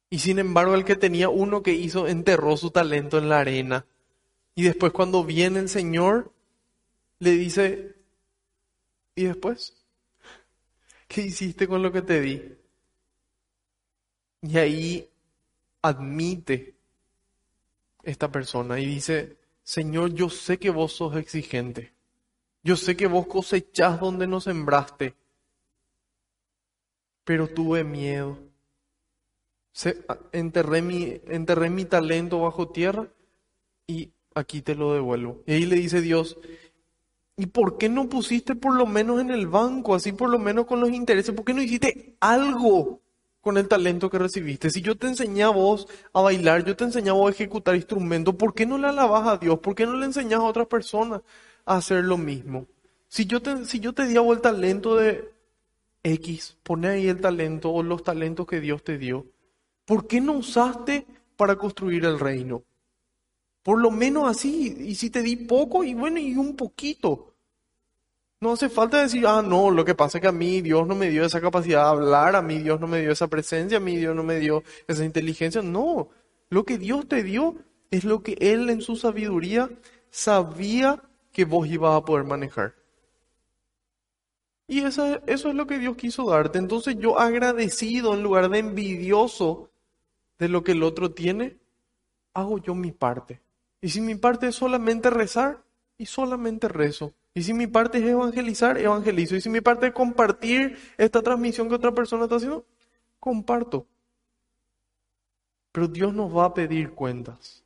Y 0.10 0.20
sin 0.20 0.40
embargo, 0.40 0.76
el 0.76 0.86
que 0.86 0.96
tenía 0.96 1.30
uno 1.30 1.64
que 1.64 1.74
hizo, 1.74 2.08
enterró 2.08 2.58
su 2.58 2.72
talento 2.72 3.18
en 3.18 3.30
la 3.30 3.40
arena. 3.40 3.86
Y 4.54 4.64
después 4.64 4.92
cuando 4.92 5.24
viene 5.24 5.60
el 5.60 5.70
Señor, 5.70 6.32
le 7.20 7.32
dice, 7.32 7.96
¿y 9.16 9.24
después? 9.24 9.74
¿Qué 11.08 11.22
hiciste 11.22 11.68
con 11.68 11.82
lo 11.82 11.92
que 11.92 12.02
te 12.02 12.22
di? 12.22 12.56
Y 14.42 14.58
ahí 14.58 15.10
admite 15.88 16.76
esta 18.04 18.32
persona 18.32 18.80
y 18.80 18.86
dice, 18.86 19.38
Señor, 19.64 20.14
yo 20.14 20.30
sé 20.30 20.58
que 20.58 20.70
vos 20.70 20.94
sos 20.94 21.16
exigente. 21.16 21.94
Yo 22.64 22.76
sé 22.76 22.96
que 22.96 23.08
vos 23.08 23.28
cosechás 23.28 24.00
donde 24.00 24.28
no 24.28 24.42
sembraste. 24.42 25.16
Pero 27.24 27.48
tuve 27.48 27.84
miedo. 27.84 28.40
enterré, 30.32 30.82
mi, 30.82 31.22
enterré 31.28 31.70
mi 31.70 31.86
talento 31.86 32.40
bajo 32.40 32.70
tierra 32.70 33.08
y 33.88 34.12
aquí 34.34 34.62
te 34.62 34.76
lo 34.76 34.94
devuelvo. 34.94 35.44
Y 35.46 35.54
ahí 35.54 35.66
le 35.66 35.76
dice 35.76 36.02
Dios, 36.02 36.38
¿y 37.38 37.48
por 37.48 37.78
qué 37.78 37.90
no 37.90 38.08
pusiste 38.10 38.56
por 38.56 38.76
lo 38.76 38.86
menos 38.86 39.20
en 39.22 39.32
el 39.32 39.48
banco, 39.48 39.96
así 39.96 40.12
por 40.12 40.30
lo 40.30 40.40
menos 40.40 40.66
con 40.66 40.80
los 40.80 40.90
intereses? 40.90 41.34
¿Por 41.34 41.46
qué 41.46 41.54
no 41.54 41.62
hiciste 41.62 42.16
algo? 42.20 43.02
Con 43.46 43.60
el 43.60 43.68
talento 43.68 44.10
que 44.10 44.18
recibiste. 44.18 44.72
Si 44.72 44.82
yo 44.82 44.98
te 44.98 45.06
enseñé 45.06 45.44
a 45.44 45.50
vos 45.50 45.88
a 46.14 46.22
bailar, 46.22 46.66
yo 46.66 46.76
te 46.76 46.84
enseñaba 46.84 47.28
a 47.28 47.30
ejecutar 47.30 47.76
instrumentos, 47.76 48.34
¿por 48.34 48.56
qué 48.56 48.66
no 48.66 48.80
le 48.80 48.88
alabas 48.88 49.28
a 49.28 49.38
Dios? 49.38 49.60
¿Por 49.60 49.76
qué 49.76 49.86
no 49.86 49.96
le 49.98 50.08
enseñas 50.08 50.40
a 50.40 50.46
otras 50.46 50.66
personas 50.66 51.22
a 51.64 51.76
hacer 51.76 52.06
lo 52.06 52.18
mismo? 52.18 52.66
Si 53.08 53.28
yo 53.28 53.44
te, 53.44 53.66
si 53.66 53.80
yo 53.80 53.94
te 53.94 54.08
di 54.08 54.18
a 54.18 54.22
vos 54.22 54.36
el 54.36 54.42
talento 54.42 54.96
de 54.96 55.32
X, 56.02 56.58
pone 56.64 56.88
ahí 56.88 57.08
el 57.08 57.22
talento 57.22 57.70
o 57.70 57.84
los 57.84 58.04
talentos 58.04 58.48
que 58.48 58.60
Dios 58.60 58.84
te 58.84 58.98
dio. 58.98 59.28
¿Por 59.86 60.08
qué 60.08 60.22
no 60.22 60.34
usaste 60.34 61.06
para 61.38 61.56
construir 61.56 62.04
el 62.06 62.20
reino? 62.20 62.64
Por 63.62 63.80
lo 63.80 63.92
menos 63.92 64.28
así, 64.28 64.76
y 64.80 64.96
si 64.96 65.12
te 65.12 65.22
di 65.22 65.36
poco, 65.36 65.84
y 65.84 65.94
bueno, 65.94 66.18
y 66.18 66.36
un 66.36 66.56
poquito. 66.56 67.35
No 68.46 68.52
hace 68.52 68.70
falta 68.70 69.02
decir, 69.02 69.26
ah, 69.26 69.42
no, 69.42 69.72
lo 69.72 69.84
que 69.84 69.96
pasa 69.96 70.20
es 70.20 70.22
que 70.22 70.28
a 70.28 70.32
mí 70.32 70.62
Dios 70.62 70.86
no 70.86 70.94
me 70.94 71.10
dio 71.10 71.26
esa 71.26 71.42
capacidad 71.42 71.82
de 71.82 71.90
hablar, 71.90 72.36
a 72.36 72.44
mí 72.44 72.60
Dios 72.60 72.80
no 72.80 72.86
me 72.86 73.02
dio 73.02 73.12
esa 73.12 73.28
presencia, 73.28 73.78
a 73.78 73.82
mí 73.82 73.96
Dios 73.96 74.16
no 74.16 74.22
me 74.22 74.38
dio 74.38 74.62
esa 74.88 75.04
inteligencia. 75.04 75.64
No, 75.64 76.10
lo 76.50 76.64
que 76.64 76.78
Dios 76.78 77.08
te 77.08 77.24
dio 77.24 77.56
es 77.90 78.04
lo 78.04 78.22
que 78.22 78.38
Él 78.40 78.70
en 78.70 78.82
su 78.82 78.98
sabiduría 78.98 79.72
sabía 80.12 81.02
que 81.32 81.44
vos 81.44 81.68
ibas 81.68 81.98
a 81.98 82.06
poder 82.06 82.24
manejar. 82.26 82.76
Y 84.68 84.82
eso, 84.82 85.20
eso 85.26 85.50
es 85.50 85.56
lo 85.56 85.66
que 85.66 85.80
Dios 85.80 85.98
quiso 85.98 86.30
darte. 86.30 86.60
Entonces 86.60 86.98
yo 87.00 87.18
agradecido 87.18 88.14
en 88.14 88.22
lugar 88.22 88.50
de 88.50 88.60
envidioso 88.60 89.72
de 90.38 90.50
lo 90.50 90.64
que 90.64 90.74
el 90.74 90.84
otro 90.84 91.10
tiene, 91.10 91.58
hago 92.36 92.60
yo 92.60 92.76
mi 92.76 92.92
parte. 92.92 93.42
Y 93.82 93.90
si 93.90 94.02
mi 94.02 94.14
parte 94.14 94.50
es 94.50 94.56
solamente 94.56 95.10
rezar, 95.10 95.64
y 95.98 96.06
solamente 96.06 96.68
rezo. 96.68 97.14
Y 97.38 97.44
si 97.44 97.54
mi 97.54 97.68
parte 97.68 97.98
es 97.98 98.06
evangelizar, 98.06 98.78
evangelizo. 98.78 99.36
Y 99.36 99.42
si 99.42 99.50
mi 99.50 99.60
parte 99.60 99.88
es 99.88 99.94
compartir 99.94 100.80
esta 100.98 101.22
transmisión 101.22 101.68
que 101.68 101.76
otra 101.76 101.92
persona 101.92 102.24
está 102.24 102.38
haciendo, 102.38 102.66
comparto. 103.20 103.86
Pero 105.74 105.90
Dios 105.90 106.14
nos 106.14 106.36
va 106.36 106.46
a 106.46 106.54
pedir 106.54 106.92
cuentas. 106.92 107.62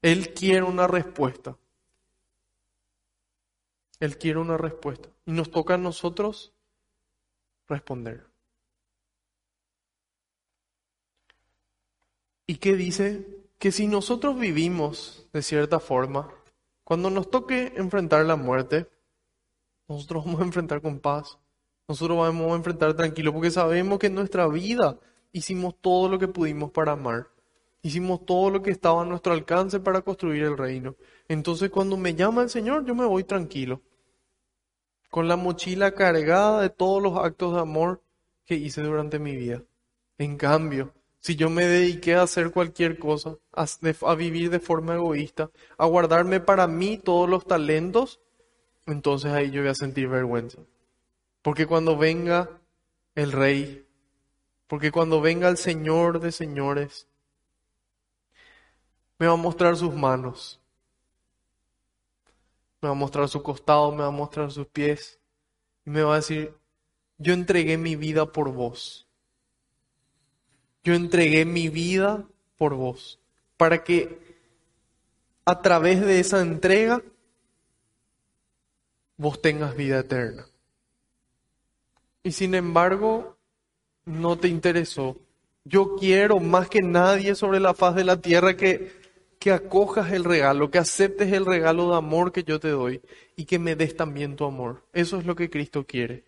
Él 0.00 0.32
quiere 0.32 0.62
una 0.62 0.86
respuesta. 0.86 1.56
Él 3.98 4.16
quiere 4.16 4.38
una 4.38 4.56
respuesta. 4.56 5.08
Y 5.26 5.32
nos 5.32 5.50
toca 5.50 5.74
a 5.74 5.78
nosotros 5.78 6.52
responder. 7.66 8.28
¿Y 12.46 12.58
qué 12.58 12.74
dice? 12.74 13.26
Que 13.58 13.72
si 13.72 13.88
nosotros 13.88 14.38
vivimos 14.38 15.26
de 15.32 15.42
cierta 15.42 15.80
forma, 15.80 16.32
cuando 16.84 17.08
nos 17.08 17.30
toque 17.30 17.72
enfrentar 17.76 18.24
la 18.26 18.36
muerte, 18.36 18.86
nosotros 19.88 20.24
vamos 20.24 20.40
a 20.40 20.44
enfrentar 20.44 20.80
con 20.82 21.00
paz. 21.00 21.38
Nosotros 21.88 22.16
vamos 22.18 22.52
a 22.52 22.56
enfrentar 22.56 22.94
tranquilo 22.94 23.32
porque 23.32 23.50
sabemos 23.50 23.98
que 23.98 24.06
en 24.06 24.14
nuestra 24.14 24.46
vida 24.48 24.98
hicimos 25.32 25.74
todo 25.80 26.08
lo 26.08 26.18
que 26.18 26.28
pudimos 26.28 26.70
para 26.70 26.92
amar. 26.92 27.28
Hicimos 27.82 28.24
todo 28.24 28.48
lo 28.50 28.62
que 28.62 28.70
estaba 28.70 29.02
a 29.02 29.04
nuestro 29.04 29.34
alcance 29.34 29.80
para 29.80 30.00
construir 30.00 30.42
el 30.44 30.56
reino. 30.56 30.96
Entonces 31.28 31.70
cuando 31.70 31.96
me 31.96 32.14
llama 32.14 32.42
el 32.42 32.48
Señor, 32.48 32.86
yo 32.86 32.94
me 32.94 33.04
voy 33.04 33.24
tranquilo. 33.24 33.82
Con 35.10 35.28
la 35.28 35.36
mochila 35.36 35.92
cargada 35.92 36.62
de 36.62 36.70
todos 36.70 37.02
los 37.02 37.18
actos 37.18 37.54
de 37.54 37.60
amor 37.60 38.02
que 38.46 38.54
hice 38.54 38.82
durante 38.82 39.18
mi 39.18 39.36
vida. 39.36 39.62
En 40.16 40.36
cambio, 40.36 40.94
si 41.24 41.36
yo 41.36 41.48
me 41.48 41.66
dediqué 41.66 42.16
a 42.16 42.22
hacer 42.24 42.50
cualquier 42.50 42.98
cosa, 42.98 43.38
a, 43.54 44.14
vivir 44.14 44.50
de 44.50 44.60
forma 44.60 44.96
egoísta, 44.96 45.50
a 45.78 45.86
guardarme 45.86 46.38
para 46.38 46.66
mí 46.66 46.98
todos 46.98 47.30
los 47.30 47.46
talentos, 47.46 48.20
entonces 48.84 49.32
ahí 49.32 49.50
yo 49.50 49.62
voy 49.62 49.70
a 49.70 49.74
sentir 49.74 50.06
vergüenza. 50.06 50.58
Porque 51.40 51.64
cuando 51.64 51.96
venga 51.96 52.50
el 53.14 53.32
rey, 53.32 53.86
porque 54.66 54.92
cuando 54.92 55.22
venga 55.22 55.48
el 55.48 55.56
Señor 55.56 56.20
de 56.20 56.30
señores, 56.30 57.08
me 59.18 59.26
va 59.26 59.32
a 59.32 59.36
mostrar 59.36 59.78
sus 59.78 59.94
manos, 59.94 60.60
me 62.82 62.88
va 62.90 62.92
a 62.92 62.98
mostrar 62.98 63.30
su 63.30 63.42
costado, 63.42 63.92
me 63.92 64.02
va 64.02 64.08
a 64.08 64.10
mostrar 64.10 64.52
sus 64.52 64.66
pies 64.66 65.18
y 65.86 65.90
me 65.90 66.02
va 66.02 66.12
a 66.12 66.16
decir, 66.16 66.54
yo 67.16 67.32
entregué 67.32 67.78
mi 67.78 67.96
vida 67.96 68.30
por 68.30 68.52
vos. 68.52 69.08
Yo 70.84 70.94
entregué 70.94 71.44
mi 71.44 71.70
vida 71.70 72.24
por 72.56 72.74
vos, 72.74 73.18
para 73.56 73.82
que 73.82 74.18
a 75.46 75.60
través 75.62 76.00
de 76.00 76.20
esa 76.20 76.40
entrega 76.40 77.02
vos 79.16 79.40
tengas 79.40 79.76
vida 79.76 80.00
eterna. 80.00 80.46
Y 82.22 82.32
sin 82.32 82.54
embargo, 82.54 83.36
no 84.04 84.38
te 84.38 84.48
interesó. 84.48 85.16
Yo 85.64 85.96
quiero 85.96 86.38
más 86.38 86.68
que 86.68 86.82
nadie 86.82 87.34
sobre 87.34 87.60
la 87.60 87.74
faz 87.74 87.94
de 87.94 88.04
la 88.04 88.20
tierra 88.20 88.56
que, 88.56 88.92
que 89.38 89.52
acojas 89.52 90.12
el 90.12 90.24
regalo, 90.24 90.70
que 90.70 90.78
aceptes 90.78 91.32
el 91.32 91.46
regalo 91.46 91.90
de 91.90 91.96
amor 91.96 92.32
que 92.32 92.44
yo 92.44 92.60
te 92.60 92.68
doy 92.68 93.00
y 93.36 93.46
que 93.46 93.58
me 93.58 93.74
des 93.74 93.96
también 93.96 94.36
tu 94.36 94.44
amor. 94.44 94.82
Eso 94.92 95.18
es 95.18 95.24
lo 95.24 95.34
que 95.34 95.48
Cristo 95.48 95.84
quiere. 95.86 96.24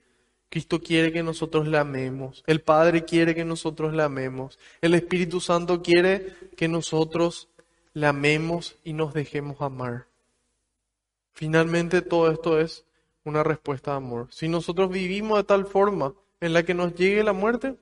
Cristo 0.49 0.81
quiere 0.81 1.13
que 1.13 1.23
nosotros 1.23 1.67
le 1.67 1.79
amemos. 1.79 2.43
El 2.47 2.61
Padre 2.61 3.05
quiere 3.05 3.35
que 3.35 3.45
nosotros 3.45 3.95
le 3.95 4.03
amemos. 4.03 4.59
El 4.81 4.95
Espíritu 4.95 5.41
Santo 5.41 5.83
quiere 5.83 6.35
que 6.57 6.69
nosotros 6.69 7.49
le 7.93 8.07
amemos 8.07 8.77
y 8.85 8.93
nos 8.93 9.15
dejemos 9.15 9.61
amar. 9.61 10.07
Finalmente 11.33 12.03
todo 12.03 12.31
esto 12.31 12.61
es 12.61 12.85
una 13.25 13.43
respuesta 13.43 13.93
de 13.93 13.97
amor. 13.99 14.29
Si 14.31 14.49
nosotros 14.49 14.91
vivimos 14.91 15.39
de 15.39 15.45
tal 15.45 15.67
forma 15.67 16.15
en 16.41 16.53
la 16.53 16.63
que 16.63 16.75
nos 16.75 16.95
llegue 16.95 17.25
la 17.25 17.33
muerte, 17.33 17.77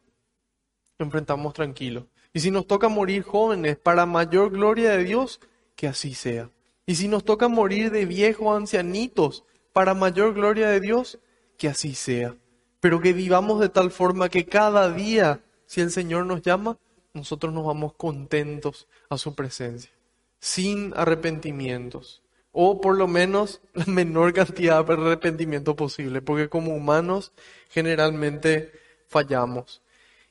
enfrentamos 0.98 1.52
tranquilos. 1.52 2.04
Y 2.32 2.40
si 2.40 2.50
nos 2.50 2.66
toca 2.66 2.88
morir 2.88 3.22
jóvenes 3.22 3.76
para 3.76 4.06
mayor 4.06 4.50
gloria 4.50 4.90
de 4.90 5.04
Dios, 5.04 5.40
que 5.76 5.86
así 5.86 6.14
sea. 6.14 6.50
Y 6.86 6.96
si 6.96 7.08
nos 7.08 7.24
toca 7.24 7.48
morir 7.48 7.90
de 7.90 8.06
viejos 8.06 8.56
ancianitos 8.56 9.44
para 9.72 9.94
mayor 9.94 10.34
gloria 10.34 10.68
de 10.68 10.80
Dios, 10.80 11.18
que 11.56 11.68
así 11.68 11.94
sea. 11.94 12.36
Pero 12.84 13.00
que 13.00 13.14
vivamos 13.14 13.60
de 13.60 13.70
tal 13.70 13.90
forma 13.90 14.28
que 14.28 14.44
cada 14.44 14.92
día, 14.92 15.40
si 15.64 15.80
el 15.80 15.90
Señor 15.90 16.26
nos 16.26 16.42
llama, 16.42 16.76
nosotros 17.14 17.50
nos 17.50 17.64
vamos 17.64 17.94
contentos 17.94 18.88
a 19.08 19.16
su 19.16 19.34
presencia, 19.34 19.90
sin 20.38 20.92
arrepentimientos 20.94 22.22
o 22.52 22.82
por 22.82 22.98
lo 22.98 23.08
menos 23.08 23.62
la 23.72 23.86
menor 23.86 24.34
cantidad 24.34 24.84
de 24.84 24.92
arrepentimiento 24.92 25.74
posible, 25.74 26.20
porque 26.20 26.50
como 26.50 26.76
humanos 26.76 27.32
generalmente 27.70 28.70
fallamos. 29.08 29.80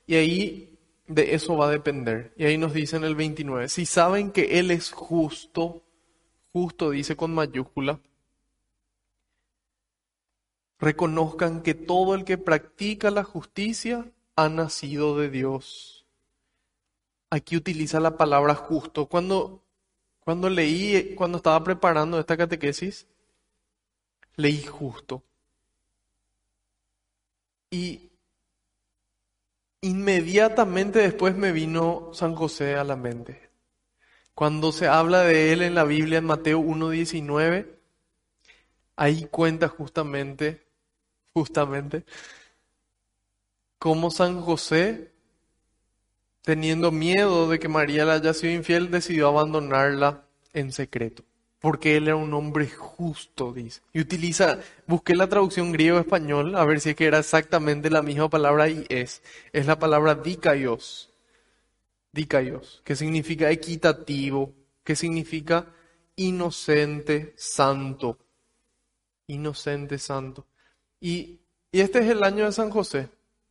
Y 0.05 0.13
ahí 0.13 0.77
de 1.07 1.33
eso 1.33 1.57
va 1.57 1.69
a 1.69 1.71
depender. 1.71 2.33
Y 2.37 2.45
ahí 2.45 2.59
nos 2.59 2.75
dice 2.75 2.97
en 2.97 3.03
el 3.03 3.15
29, 3.15 3.67
si 3.67 3.87
saben 3.87 4.29
que 4.29 4.59
Él 4.59 4.69
es 4.69 4.91
justo, 4.91 5.81
justo 6.51 6.91
dice 6.91 7.15
con 7.15 7.33
mayúscula, 7.33 7.99
reconozcan 10.83 11.61
que 11.61 11.73
todo 11.73 12.15
el 12.15 12.25
que 12.25 12.37
practica 12.37 13.11
la 13.11 13.23
justicia 13.23 14.05
ha 14.35 14.49
nacido 14.49 15.17
de 15.17 15.29
Dios. 15.29 16.05
Aquí 17.29 17.55
utiliza 17.55 17.99
la 17.99 18.17
palabra 18.17 18.53
justo. 18.55 19.07
Cuando 19.07 19.63
cuando 20.23 20.49
leí, 20.49 21.15
cuando 21.15 21.37
estaba 21.37 21.61
preparando 21.63 22.17
esta 22.17 22.37
catequesis, 22.37 23.07
leí 24.37 24.63
justo. 24.63 25.21
Y 27.69 28.11
inmediatamente 29.81 30.99
después 30.99 31.35
me 31.35 31.51
vino 31.51 32.11
San 32.13 32.35
José 32.35 32.75
a 32.75 32.85
la 32.85 32.95
mente. 32.95 33.49
Cuando 34.33 34.71
se 34.71 34.87
habla 34.87 35.23
de 35.23 35.51
él 35.51 35.61
en 35.61 35.75
la 35.75 35.83
Biblia 35.83 36.19
en 36.19 36.25
Mateo 36.25 36.59
1.19, 36.61 37.67
ahí 38.95 39.25
cuenta 39.25 39.67
justamente, 39.67 40.65
justamente, 41.33 42.05
cómo 43.79 44.11
San 44.11 44.41
José 44.41 45.13
teniendo 46.43 46.91
miedo 46.91 47.49
de 47.49 47.57
que 47.57 47.67
María 47.67 48.05
le 48.05 48.11
haya 48.11 48.33
sido 48.33 48.53
infiel, 48.53 48.91
decidió 48.91 49.29
abandonarla 49.29 50.25
en 50.53 50.71
secreto. 50.71 51.23
Porque 51.59 51.95
él 51.95 52.09
era 52.09 52.17
un 52.17 52.33
hombre 52.33 52.69
justo, 52.69 53.53
dice. 53.53 53.81
Y 53.93 54.01
utiliza, 54.01 54.59
busqué 54.85 55.15
la 55.15 55.29
traducción 55.29 55.71
griego-español 55.71 56.55
a 56.57 56.65
ver 56.65 56.81
si 56.81 56.89
es 56.89 56.95
que 56.97 57.05
era 57.05 57.19
exactamente 57.19 57.89
la 57.89 58.01
misma 58.01 58.29
palabra 58.29 58.67
y 58.67 58.85
es. 58.89 59.23
Es 59.53 59.65
la 59.65 59.79
palabra 59.79 60.15
dikaios. 60.15 61.09
Dikaios, 62.11 62.81
que 62.83 62.97
significa 62.97 63.49
equitativo, 63.49 64.53
que 64.83 64.97
significa 64.97 65.67
inocente, 66.17 67.33
santo. 67.37 68.19
Inocente, 69.27 69.97
santo. 69.97 70.45
Y, 71.03 71.41
este 71.73 71.99
es 71.99 72.05
el 72.05 72.23
año 72.23 72.45
de 72.45 72.53
San 72.53 72.69
José. 72.69 73.09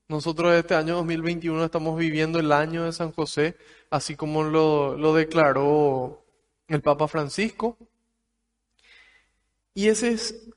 Nosotros 0.09 0.55
este 0.55 0.75
año 0.75 0.95
2021 0.97 1.63
estamos 1.67 1.99
viviendo 1.99 2.39
el 2.39 2.51
año 2.51 2.85
de 2.85 2.95
San 2.95 3.13
José, 3.13 3.59
así 3.91 4.17
como 4.17 4.43
lo, 4.43 5.13
declaró 5.13 6.25
el 6.67 6.81
Papa 6.81 7.09
Francisco. 7.09 7.77
Y 9.75 9.89
ese 9.89 10.13
es, 10.13 10.49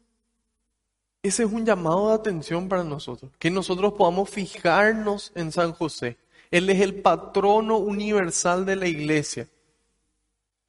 ese 1.21 1.43
es 1.43 1.51
un 1.51 1.65
llamado 1.65 2.08
de 2.08 2.15
atención 2.15 2.69
para 2.69 2.86
nosotros, 2.86 3.29
que 3.39 3.51
nosotros 3.51 3.91
podamos 3.93 4.29
fijarnos 4.29 5.34
en 5.36 5.51
San 5.51 5.73
José. 5.73 6.17
Él 6.49 6.69
es 6.69 6.79
el 6.79 7.01
patrono 7.01 7.77
universal 7.77 8.65
de 8.65 8.77
la 8.77 8.88
iglesia. 8.88 9.49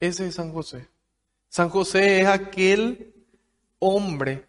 Ese 0.01 0.27
es 0.27 0.35
San 0.35 0.51
José. 0.51 0.89
San 1.47 1.69
José 1.69 2.19
es 2.19 2.27
aquel 2.27 3.13
hombre 3.79 4.46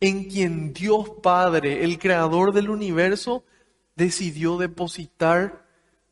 en 0.00 0.24
quien 0.24 0.72
Dios 0.72 1.10
Padre, 1.22 1.84
el 1.84 1.98
creador 1.98 2.52
del 2.52 2.70
universo, 2.70 3.44
decidió 3.96 4.56
depositar 4.56 5.66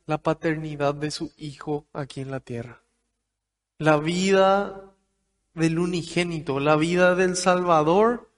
la 0.06 0.18
paternidad 0.18 0.94
de 0.94 1.10
su 1.10 1.32
hijo 1.38 1.86
aquí 1.92 2.20
en 2.20 2.30
la 2.30 2.40
tierra. 2.40 2.82
La 3.78 3.96
vida 3.96 4.84
del 5.54 5.78
unigénito, 5.78 6.60
la 6.60 6.76
vida 6.76 7.14
del 7.14 7.36
Salvador, 7.36 8.30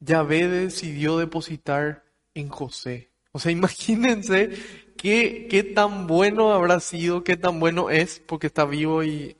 Yahvé 0.00 0.48
decidió 0.48 1.18
depositar 1.18 2.04
en 2.34 2.48
José. 2.48 3.10
O 3.32 3.38
sea, 3.38 3.52
imagínense 3.52 4.50
qué, 4.96 5.46
qué 5.48 5.62
tan 5.62 6.08
bueno 6.08 6.52
habrá 6.52 6.80
sido, 6.80 7.22
qué 7.22 7.36
tan 7.36 7.60
bueno 7.60 7.90
es, 7.90 8.20
porque 8.20 8.48
está 8.48 8.64
vivo 8.64 9.04
y, 9.04 9.36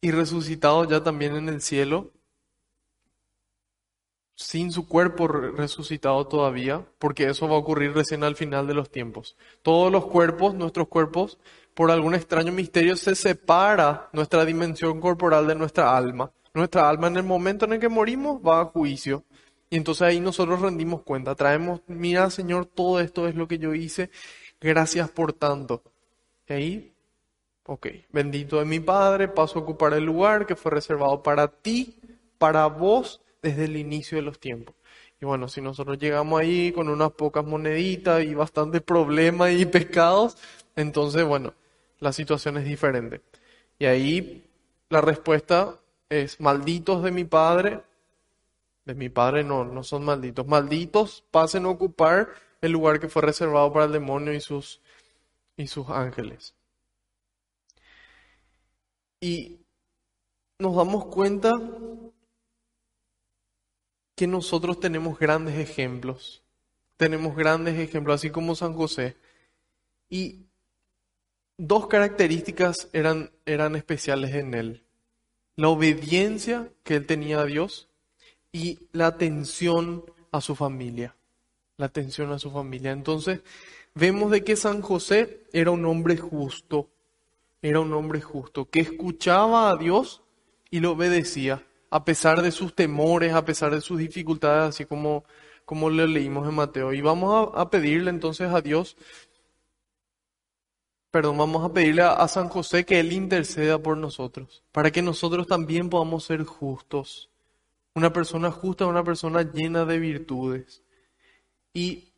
y 0.00 0.10
resucitado 0.12 0.88
ya 0.88 1.02
también 1.02 1.34
en 1.34 1.48
el 1.48 1.60
cielo 1.60 2.13
sin 4.44 4.70
su 4.72 4.86
cuerpo 4.86 5.26
resucitado 5.26 6.26
todavía, 6.26 6.84
porque 6.98 7.24
eso 7.24 7.48
va 7.48 7.54
a 7.54 7.58
ocurrir 7.58 7.94
recién 7.94 8.22
al 8.24 8.36
final 8.36 8.66
de 8.66 8.74
los 8.74 8.90
tiempos. 8.90 9.38
Todos 9.62 9.90
los 9.90 10.04
cuerpos, 10.04 10.54
nuestros 10.54 10.88
cuerpos, 10.88 11.38
por 11.72 11.90
algún 11.90 12.14
extraño 12.14 12.52
misterio 12.52 12.94
se 12.96 13.14
separa 13.14 14.10
nuestra 14.12 14.44
dimensión 14.44 15.00
corporal 15.00 15.46
de 15.46 15.54
nuestra 15.54 15.96
alma. 15.96 16.30
Nuestra 16.52 16.90
alma 16.90 17.06
en 17.06 17.16
el 17.16 17.22
momento 17.22 17.64
en 17.64 17.72
el 17.72 17.80
que 17.80 17.88
morimos 17.88 18.38
va 18.46 18.60
a 18.60 18.64
juicio. 18.66 19.24
Y 19.70 19.78
entonces 19.78 20.02
ahí 20.02 20.20
nosotros 20.20 20.60
rendimos 20.60 21.00
cuenta, 21.02 21.34
traemos, 21.34 21.80
mira 21.86 22.28
Señor, 22.28 22.66
todo 22.66 23.00
esto 23.00 23.26
es 23.26 23.34
lo 23.34 23.48
que 23.48 23.58
yo 23.58 23.72
hice, 23.72 24.10
gracias 24.60 25.08
por 25.08 25.32
tanto. 25.32 25.82
Y 26.46 26.52
ahí, 26.52 26.92
ok, 27.64 27.86
bendito 28.10 28.58
de 28.58 28.66
mi 28.66 28.78
Padre, 28.78 29.26
paso 29.26 29.58
a 29.58 29.62
ocupar 29.62 29.94
el 29.94 30.04
lugar 30.04 30.44
que 30.44 30.54
fue 30.54 30.70
reservado 30.70 31.22
para 31.22 31.48
ti, 31.48 31.98
para 32.36 32.66
vos 32.66 33.23
desde 33.44 33.66
el 33.66 33.76
inicio 33.76 34.16
de 34.16 34.22
los 34.22 34.40
tiempos. 34.40 34.74
Y 35.20 35.26
bueno, 35.26 35.48
si 35.48 35.60
nosotros 35.60 35.98
llegamos 35.98 36.40
ahí 36.40 36.72
con 36.72 36.88
unas 36.88 37.12
pocas 37.12 37.44
moneditas 37.44 38.24
y 38.24 38.34
bastantes 38.34 38.80
problemas 38.80 39.52
y 39.52 39.66
pecados, 39.78 40.38
entonces, 40.76 41.24
bueno, 41.24 41.52
la 42.00 42.12
situación 42.12 42.56
es 42.56 42.64
diferente. 42.64 43.20
Y 43.78 43.84
ahí 43.84 44.44
la 44.88 45.02
respuesta 45.02 45.78
es, 46.08 46.40
malditos 46.40 47.02
de 47.02 47.10
mi 47.10 47.24
Padre, 47.24 47.82
de 48.86 48.94
mi 48.94 49.10
Padre 49.10 49.44
no, 49.44 49.64
no 49.64 49.82
son 49.82 50.04
malditos, 50.06 50.46
malditos 50.46 51.24
pasen 51.30 51.66
a 51.66 51.68
ocupar 51.68 52.28
el 52.62 52.72
lugar 52.72 52.98
que 52.98 53.08
fue 53.10 53.22
reservado 53.22 53.70
para 53.72 53.84
el 53.84 53.92
demonio 53.92 54.32
y 54.32 54.40
sus, 54.40 54.80
y 55.56 55.66
sus 55.66 55.90
ángeles. 55.90 56.54
Y 59.20 59.58
nos 60.58 60.76
damos 60.76 61.06
cuenta 61.06 61.52
que 64.14 64.26
nosotros 64.26 64.80
tenemos 64.80 65.18
grandes 65.18 65.58
ejemplos. 65.58 66.42
Tenemos 66.96 67.36
grandes 67.36 67.78
ejemplos, 67.78 68.16
así 68.16 68.30
como 68.30 68.54
San 68.54 68.74
José. 68.74 69.16
Y 70.08 70.46
dos 71.58 71.88
características 71.88 72.88
eran, 72.92 73.30
eran 73.46 73.76
especiales 73.76 74.34
en 74.34 74.54
él. 74.54 74.84
La 75.56 75.68
obediencia 75.68 76.68
que 76.82 76.96
él 76.96 77.06
tenía 77.06 77.40
a 77.40 77.46
Dios 77.46 77.88
y 78.52 78.78
la 78.92 79.06
atención 79.06 80.04
a 80.30 80.40
su 80.40 80.54
familia. 80.54 81.16
La 81.76 81.86
atención 81.86 82.30
a 82.32 82.38
su 82.38 82.50
familia. 82.50 82.92
Entonces, 82.92 83.40
vemos 83.94 84.30
de 84.30 84.44
que 84.44 84.56
San 84.56 84.80
José 84.80 85.40
era 85.52 85.72
un 85.72 85.84
hombre 85.86 86.16
justo. 86.16 86.88
Era 87.62 87.80
un 87.80 87.92
hombre 87.94 88.20
justo, 88.20 88.68
que 88.68 88.80
escuchaba 88.80 89.70
a 89.70 89.76
Dios 89.76 90.20
y 90.70 90.80
lo 90.80 90.92
obedecía 90.92 91.64
a 91.94 92.04
pesar 92.04 92.42
de 92.42 92.50
sus 92.50 92.74
temores, 92.74 93.34
a 93.34 93.44
pesar 93.44 93.72
de 93.72 93.80
sus 93.80 93.98
dificultades, 94.00 94.70
así 94.70 94.84
como, 94.84 95.22
como 95.64 95.90
le 95.90 96.08
leímos 96.08 96.48
en 96.48 96.56
Mateo. 96.56 96.92
Y 96.92 97.00
vamos 97.00 97.52
a, 97.54 97.70
pedirle 97.70 98.10
entonces 98.10 98.50
a 98.52 98.60
Dios 98.60 98.96
perdón, 101.12 101.38
vamos 101.38 101.64
a 101.64 101.72
pedirle 101.72 102.02
a, 102.02 102.26
San 102.26 102.48
José 102.48 102.84
que 102.84 102.98
Él 102.98 103.12
interceda 103.12 103.78
por 103.78 103.96
nosotros, 103.96 104.64
para 104.72 104.90
que 104.90 105.02
nosotros 105.02 105.46
también 105.46 105.88
podamos 105.88 106.24
ser 106.24 106.42
justos. 106.42 107.30
Una 107.94 108.12
persona 108.12 108.50
justa, 108.50 108.86
una 108.86 109.04
persona 109.04 109.42
llena 109.42 109.84
de 109.84 110.00
virtudes. 110.00 110.82
¿Y 111.72 112.12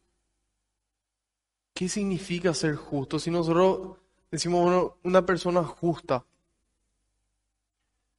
qué 1.75 1.91
significa 1.91 2.55
ser 2.55 2.77
justo? 2.77 3.19
Si 3.19 3.31
nosotros 3.31 3.99
decimos, 4.31 4.62
bueno, 4.65 4.97
una 5.03 5.27
persona 5.27 5.62
justa, 5.62 6.25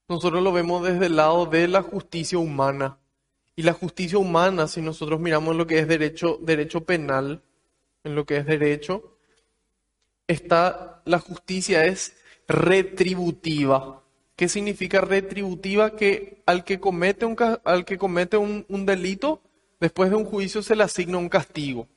nosotros 0.08 0.42
lo 0.44 0.52
vemos 0.52 0.84
desde 0.84 1.08
el 1.08 1.16
lado 1.16 1.46
de 1.46 1.68
la 1.68 1.82
justicia 1.82 2.38
humana. 2.38 2.98
Y 3.56 3.64
la 3.64 3.74
justicia 3.74 4.18
humana, 4.18 4.68
si 4.68 4.82
nosotros 4.82 5.20
miramos 5.20 5.56
lo 5.56 5.66
que 5.66 5.80
es 5.80 5.88
derecho, 5.88 6.38
derecho 6.42 6.86
penal, 6.86 7.42
en 8.04 8.16
lo 8.16 8.26
que 8.26 8.38
es 8.38 8.46
derecho, 8.46 9.18
está 10.28 11.02
la 11.06 11.20
justicia 11.20 11.86
es 11.86 12.16
retributiva. 12.48 14.04
¿Qué 14.36 14.48
significa 14.48 15.02
retributiva? 15.02 15.96
Que 15.96 16.44
al 16.46 16.64
que 16.64 16.80
comete 16.80 17.26
un, 17.26 17.36
al 17.64 17.86
que 17.86 17.98
comete 17.98 18.38
un, 18.38 18.66
un 18.70 18.86
delito, 18.86 19.42
después 19.80 20.10
de 20.10 20.16
un 20.16 20.26
juicio 20.26 20.62
se 20.62 20.76
le 20.76 20.84
asigna 20.84 21.18
un 21.18 21.30
castigo. 21.30 21.88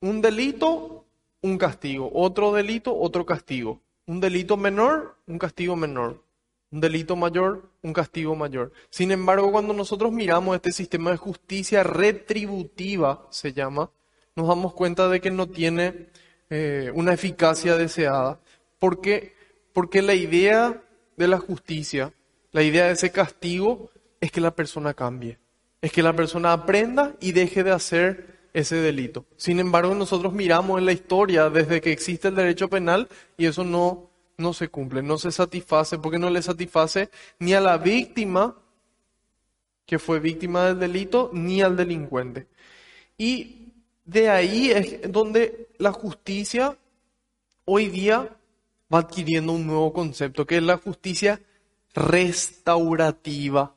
Un 0.00 0.20
delito, 0.20 1.06
un 1.40 1.56
castigo. 1.58 2.10
Otro 2.12 2.52
delito, 2.52 2.94
otro 2.94 3.24
castigo. 3.24 3.80
Un 4.06 4.20
delito 4.20 4.56
menor, 4.56 5.16
un 5.32 5.38
castigo 5.38 5.74
menor. 5.76 6.22
Un 6.70 6.80
delito 6.80 7.16
mayor, 7.16 7.70
un 7.82 7.92
castigo 7.92 8.34
mayor. 8.36 8.72
Sin 8.88 9.10
embargo, 9.10 9.50
cuando 9.50 9.74
nosotros 9.74 10.12
miramos 10.12 10.54
este 10.56 10.72
sistema 10.72 11.10
de 11.10 11.16
justicia 11.16 11.82
retributiva, 11.82 13.26
se 13.30 13.52
llama, 13.52 13.90
nos 14.36 14.48
damos 14.48 14.72
cuenta 14.72 15.08
de 15.08 15.20
que 15.20 15.30
no 15.30 15.48
tiene 15.48 16.08
eh, 16.48 16.90
una 16.94 17.12
eficacia 17.12 17.76
deseada. 17.76 18.40
¿Por 18.78 19.00
qué? 19.00 19.34
Porque 19.72 20.00
la 20.00 20.14
idea 20.14 20.82
de 21.16 21.28
la 21.28 21.38
justicia, 21.38 22.12
la 22.52 22.62
idea 22.62 22.86
de 22.86 22.92
ese 22.92 23.10
castigo, 23.10 23.90
es 24.20 24.30
que 24.30 24.40
la 24.40 24.54
persona 24.54 24.94
cambie. 24.94 25.38
Es 25.82 25.92
que 25.92 26.02
la 26.02 26.14
persona 26.14 26.52
aprenda 26.52 27.14
y 27.20 27.32
deje 27.32 27.64
de 27.64 27.72
hacer 27.72 28.48
ese 28.54 28.76
delito. 28.76 29.26
Sin 29.36 29.60
embargo, 29.60 29.94
nosotros 29.94 30.32
miramos 30.32 30.78
en 30.78 30.86
la 30.86 30.92
historia 30.92 31.50
desde 31.50 31.80
que 31.80 31.92
existe 31.92 32.28
el 32.28 32.34
derecho 32.34 32.68
penal 32.68 33.08
y 33.36 33.46
eso 33.46 33.64
no, 33.64 34.11
no 34.38 34.52
se 34.52 34.68
cumple, 34.68 35.02
no 35.02 35.18
se 35.18 35.30
satisface, 35.30 35.98
porque 35.98 36.18
no 36.18 36.30
le 36.30 36.42
satisface 36.42 37.10
ni 37.38 37.54
a 37.54 37.60
la 37.60 37.78
víctima 37.78 38.56
que 39.86 39.98
fue 39.98 40.20
víctima 40.20 40.66
del 40.66 40.78
delito, 40.78 41.30
ni 41.32 41.60
al 41.60 41.76
delincuente. 41.76 42.46
Y 43.18 43.72
de 44.04 44.30
ahí 44.30 44.70
es 44.70 45.12
donde 45.12 45.68
la 45.78 45.92
justicia 45.92 46.76
hoy 47.64 47.88
día 47.88 48.36
va 48.92 49.00
adquiriendo 49.00 49.52
un 49.52 49.66
nuevo 49.66 49.92
concepto, 49.92 50.46
que 50.46 50.56
es 50.56 50.62
la 50.62 50.78
justicia 50.78 51.40
restaurativa. 51.94 53.74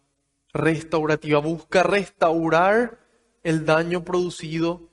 Restaurativa, 0.53 1.39
busca 1.39 1.83
restaurar 1.83 2.97
el 3.43 3.65
daño 3.65 4.03
producido 4.03 4.89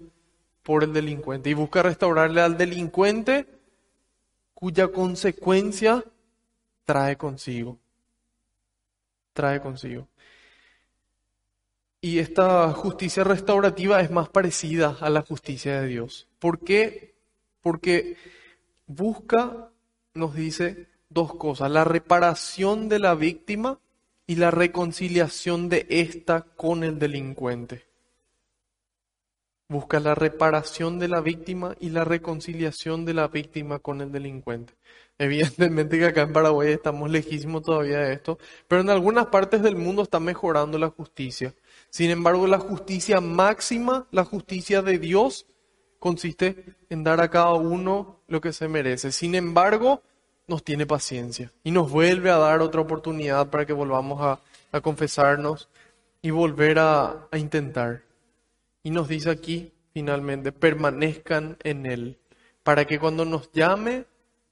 por 0.62 0.84
el 0.84 0.92
delincuente 0.92 1.50
y 1.50 1.54
busca 1.54 1.82
restaurarle 1.82 2.40
al 2.40 2.56
delincuente 2.56 3.46
cuya 4.62 4.86
consecuencia 4.86 6.04
trae 6.84 7.16
consigo. 7.16 7.80
Trae 9.32 9.60
consigo. 9.60 10.06
Y 12.00 12.20
esta 12.20 12.72
justicia 12.72 13.24
restaurativa 13.24 14.00
es 14.00 14.12
más 14.12 14.28
parecida 14.28 14.98
a 15.00 15.10
la 15.10 15.22
justicia 15.22 15.80
de 15.80 15.88
Dios. 15.88 16.28
¿Por 16.38 16.60
qué? 16.60 17.16
Porque 17.60 18.16
busca, 18.86 19.72
nos 20.14 20.32
dice, 20.36 20.86
dos 21.08 21.34
cosas, 21.34 21.68
la 21.68 21.82
reparación 21.82 22.88
de 22.88 23.00
la 23.00 23.16
víctima 23.16 23.80
y 24.28 24.36
la 24.36 24.52
reconciliación 24.52 25.68
de 25.68 25.86
ésta 25.88 26.42
con 26.56 26.84
el 26.84 27.00
delincuente 27.00 27.91
busca 29.72 29.98
la 29.98 30.14
reparación 30.14 30.98
de 30.98 31.08
la 31.08 31.20
víctima 31.20 31.74
y 31.80 31.90
la 31.90 32.04
reconciliación 32.04 33.04
de 33.04 33.14
la 33.14 33.26
víctima 33.26 33.80
con 33.80 34.00
el 34.00 34.12
delincuente. 34.12 34.74
Evidentemente 35.18 35.98
que 35.98 36.06
acá 36.06 36.22
en 36.22 36.32
Paraguay 36.32 36.72
estamos 36.72 37.10
lejísimos 37.10 37.62
todavía 37.62 37.98
de 37.98 38.12
esto, 38.12 38.38
pero 38.68 38.82
en 38.82 38.90
algunas 38.90 39.26
partes 39.26 39.62
del 39.62 39.76
mundo 39.76 40.02
está 40.02 40.20
mejorando 40.20 40.78
la 40.78 40.90
justicia. 40.90 41.54
Sin 41.90 42.10
embargo, 42.10 42.46
la 42.46 42.58
justicia 42.58 43.20
máxima, 43.20 44.06
la 44.10 44.24
justicia 44.24 44.82
de 44.82 44.98
Dios, 44.98 45.46
consiste 45.98 46.76
en 46.88 47.04
dar 47.04 47.20
a 47.20 47.30
cada 47.30 47.54
uno 47.54 48.20
lo 48.28 48.40
que 48.40 48.52
se 48.52 48.68
merece. 48.68 49.12
Sin 49.12 49.34
embargo, 49.34 50.02
nos 50.46 50.64
tiene 50.64 50.86
paciencia 50.86 51.52
y 51.64 51.70
nos 51.70 51.90
vuelve 51.90 52.30
a 52.30 52.36
dar 52.36 52.60
otra 52.60 52.80
oportunidad 52.80 53.48
para 53.50 53.64
que 53.64 53.72
volvamos 53.72 54.20
a, 54.20 54.40
confesarnos 54.80 55.68
y 56.22 56.30
volver 56.30 56.78
a 56.78 57.28
intentar. 57.34 58.02
Y 58.82 58.90
nos 58.90 59.08
dice 59.08 59.30
aquí, 59.30 59.72
finalmente, 59.92 60.52
permanezcan 60.52 61.56
en 61.62 61.86
Él, 61.86 62.18
para 62.62 62.84
que 62.84 62.98
cuando 62.98 63.24
nos 63.24 63.50
llame 63.52 64.06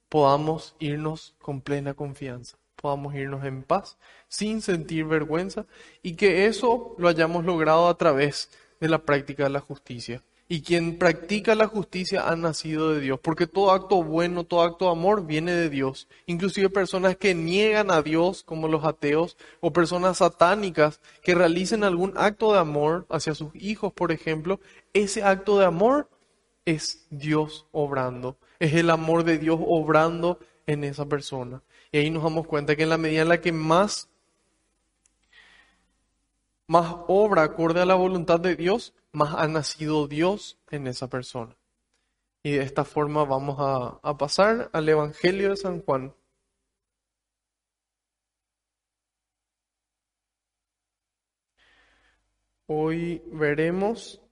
podamos 0.09 0.75
irnos 0.79 1.35
con 1.41 1.61
plena 1.61 1.95
confianza, 1.95 2.59
podamos 2.77 3.15
irnos 3.15 3.45
en 3.45 3.63
paz, 3.63 3.97
sin 4.29 4.63
sentir 4.63 5.05
vergüenza, 5.05 5.67
y 6.03 6.15
que 6.15 6.47
eso 6.47 6.95
lo 6.99 7.09
hayamos 7.09 7.45
logrado 7.45 7.89
a 7.89 7.97
través 7.97 8.51
de 8.81 8.89
la 8.89 8.99
práctica 8.99 9.45
de 9.45 9.51
la 9.51 9.61
justicia. 9.61 10.23
Y 10.53 10.63
quien 10.63 10.99
practica 10.99 11.55
la 11.55 11.69
justicia 11.69 12.29
ha 12.29 12.35
nacido 12.35 12.93
de 12.93 12.99
Dios, 13.01 13.21
porque 13.23 13.47
todo 13.47 13.71
acto 13.71 14.03
bueno, 14.03 14.43
todo 14.43 14.63
acto 14.63 14.87
de 14.87 14.91
amor 14.91 15.25
viene 15.25 15.53
de 15.53 15.71
Dios. 15.71 16.09
Inclusive 16.27 16.69
personas 16.71 17.17
que 17.17 17.37
niegan 17.37 17.93
a 17.93 18.03
Dios, 18.03 18.43
como 18.43 18.67
los 18.67 18.85
ateos, 18.85 19.37
o 19.61 19.73
personas 19.73 20.19
satánicas 20.19 20.99
que 21.23 21.37
realicen 21.37 21.85
algún 21.85 22.15
acto 22.17 22.53
de 22.53 22.59
amor 22.59 23.07
hacia 23.11 23.37
sus 23.37 23.55
hijos, 23.55 23.93
por 23.93 24.11
ejemplo, 24.11 24.59
ese 24.93 25.23
acto 25.23 25.57
de 25.57 25.67
amor 25.67 26.09
es 26.65 27.07
Dios 27.11 27.67
obrando, 27.71 28.37
es 28.59 28.75
el 28.75 28.91
amor 28.91 29.23
de 29.23 29.39
Dios 29.39 29.61
obrando 29.65 30.41
en 30.67 30.83
esa 30.83 31.07
persona. 31.07 31.63
Y 31.93 31.99
ahí 31.99 32.11
nos 32.11 32.25
damos 32.25 32.49
cuenta 32.49 32.75
que 32.75 32.83
en 32.83 32.89
la 32.89 32.99
medida 32.99 33.23
en 33.23 33.29
la 33.29 33.41
que 33.41 33.53
más 33.53 34.10
más 36.71 36.95
obra 37.09 37.43
acorde 37.43 37.81
a 37.81 37.85
la 37.85 37.97
voluntad 37.97 38.39
de 38.39 38.55
Dios, 38.55 38.95
más 39.11 39.35
ha 39.35 39.49
nacido 39.49 40.07
Dios 40.07 40.57
en 40.71 40.87
esa 40.87 41.11
persona. 41.11 41.57
Y 42.45 42.53
de 42.53 42.63
esta 42.63 42.85
forma 42.85 43.25
vamos 43.25 43.57
a, 43.59 44.17
pasar 44.17 44.71
al 44.73 44.89
Evangelio 44.89 45.51
de 45.51 45.57
San 45.57 45.83
Juan. 45.83 46.15
Hoy 52.67 53.21
veremos 53.33 54.23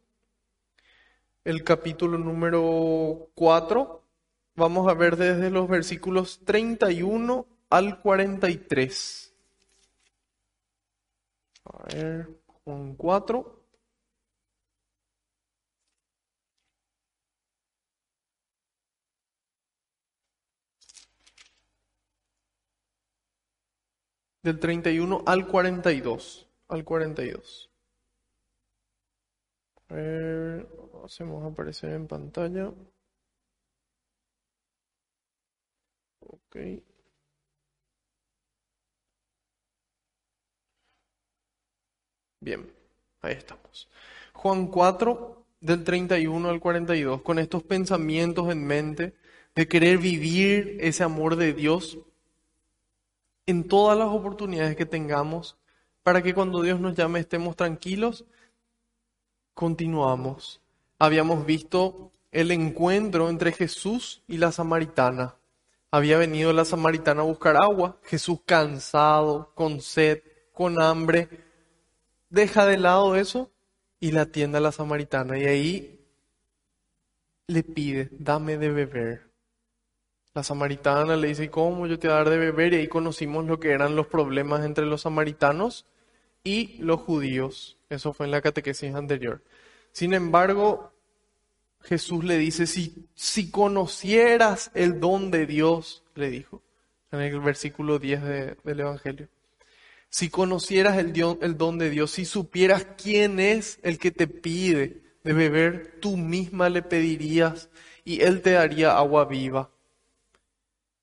el 1.43 1.65
capítulo 1.65 2.19
número 2.19 3.31
4. 3.35 4.05
Vamos 4.55 4.89
a 4.89 4.95
ver 4.95 5.17
desde 5.17 5.51
los 5.51 5.69
versículos 5.69 6.39
31 6.45 7.49
al 7.69 8.01
43. 8.01 9.28
A 11.73 11.85
ver, 11.95 12.29
Juan 12.65 12.95
4. 12.97 13.65
Del 24.43 24.59
31 24.59 25.23
al 25.27 25.47
42. 25.47 26.49
Al 26.69 26.85
42. 26.85 27.71
A 29.91 29.95
ver, 29.95 30.69
hacemos 31.05 31.45
aparecer 31.51 31.93
en 31.93 32.07
pantalla. 32.07 32.73
Ok. 36.21 36.57
Bien, 42.41 42.71
ahí 43.21 43.35
estamos. 43.35 43.89
Juan 44.33 44.69
4, 44.69 45.45
del 45.61 45.83
31 45.83 46.49
al 46.49 46.61
42, 46.61 47.23
con 47.23 47.39
estos 47.39 47.63
pensamientos 47.63 48.51
en 48.51 48.65
mente 48.65 49.15
de 49.55 49.67
querer 49.67 49.99
vivir 49.99 50.77
ese 50.81 51.03
amor 51.03 51.37
de 51.37 51.53
Dios 51.53 51.99
en 53.47 53.67
todas 53.67 53.99
las 53.99 54.09
oportunidades 54.09 54.77
que 54.77 54.87
tengamos, 54.87 55.57
para 56.03 56.23
que 56.23 56.35
cuando 56.35 56.63
Dios 56.63 56.79
nos 56.79 56.95
llame 56.95 57.19
estemos 57.19 57.57
tranquilos, 57.57 58.25
continuamos. 59.55 60.61
Habíamos 60.99 61.45
visto 61.45 62.13
el 62.31 62.51
encuentro 62.51 63.29
entre 63.29 63.53
Jesús 63.53 64.23
y 64.29 64.37
la 64.37 64.53
samaritana. 64.53 65.35
Había 65.91 66.19
venido 66.19 66.53
la 66.53 66.65
samaritana 66.65 67.23
a 67.23 67.25
buscar 67.25 67.57
agua, 67.57 67.97
Jesús 68.05 68.41
cansado, 68.45 69.51
con 69.55 69.81
sed, 69.81 70.23
con 70.53 70.81
hambre, 70.81 71.48
deja 72.31 72.67
de 72.67 72.79
lado 72.79 73.17
eso 73.17 73.51
y 74.01 74.13
la 74.13 74.23
atiende 74.23 74.59
a 74.59 74.61
la 74.61 74.73
samaritana. 74.73 75.39
Y 75.39 75.45
ahí 75.45 76.01
le 77.47 77.63
pide, 77.63 78.09
dame 78.13 78.59
de 78.59 78.71
beber. 78.71 79.29
La 80.35 80.43
samaritana 80.43 81.17
le 81.17 81.29
dice, 81.29 81.51
¿cómo 81.51 81.87
yo 81.87 81.99
te 81.99 82.07
voy 82.07 82.15
a 82.15 82.19
dar 82.19 82.31
de 82.31 82.39
beber? 82.39 82.75
Y 82.75 82.77
ahí 82.77 82.89
conocimos 82.89 83.47
lo 83.47 83.59
que 83.59 83.71
eran 83.71 83.97
los 83.97 84.07
problemas 84.07 84.65
entre 84.65 84.87
los 84.87 85.03
samaritanos 85.03 85.87
y 86.45 86.79
los 86.79 87.01
judíos. 87.01 87.79
Eso 87.89 88.13
fue 88.13 88.27
en 88.27 88.33
la 88.33 88.43
catequesis 88.43 88.95
anterior. 88.95 89.43
Sin 89.93 90.15
embargo, 90.15 90.93
Jesús 91.83 92.25
le 92.25 92.37
dice, 92.37 92.67
si, 92.67 93.09
si 93.15 93.51
conocieras 93.51 94.71
el 94.75 95.01
don 95.01 95.31
de 95.31 95.47
Dios, 95.47 96.05
le 96.15 96.31
dijo, 96.31 96.63
en 97.11 97.21
el 97.21 97.41
versículo 97.41 97.99
10 97.99 98.23
del 98.63 98.81
Evangelio. 98.81 99.29
Si 100.11 100.31
conocieras 100.31 100.97
el, 100.99 101.13
el 101.41 101.59
don 101.59 101.79
de 101.79 101.91
Dios, 101.91 102.13
si 102.13 102.25
supieras 102.25 102.87
quién 102.97 103.41
es 103.41 103.79
el 103.83 103.99
que 103.99 104.11
te 104.11 104.27
pide 104.27 105.03
de 105.23 105.33
beber, 105.33 105.99
tú 106.01 106.17
misma 106.17 106.69
le 106.69 106.83
pedirías 106.83 107.69
y 108.05 108.23
él 108.23 108.41
te 108.41 108.53
daría 108.53 108.97
agua 108.97 109.27
viva. 109.27 109.71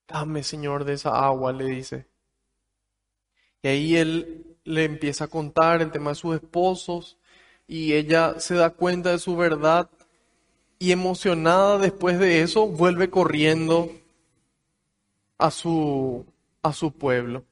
Dame, 0.08 0.44
Señor, 0.44 0.86
de 0.86 0.94
esa 0.94 1.26
agua, 1.26 1.54
le 1.54 1.66
dice. 1.66 2.08
Y 3.62 3.68
ahí 3.68 3.96
él 3.96 4.58
le 4.64 4.86
empieza 4.86 5.26
a 5.26 5.28
contar 5.28 5.82
el 5.82 5.92
tema 5.92 6.12
de 6.12 6.16
sus 6.16 6.36
esposos 6.36 7.18
y 7.68 7.94
ella 7.94 8.40
se 8.40 8.56
da 8.56 8.72
cuenta 8.72 9.12
de 9.12 9.20
su 9.20 9.36
verdad 9.36 9.90
y 10.80 10.92
emocionada 10.92 11.78
después 11.78 12.20
de 12.20 12.42
eso 12.42 12.68
vuelve 12.68 13.10
corriendo 13.10 13.92
a 15.38 15.52
su, 15.52 16.26
a 16.62 16.74
su 16.74 16.92
pueblo. 16.92 17.44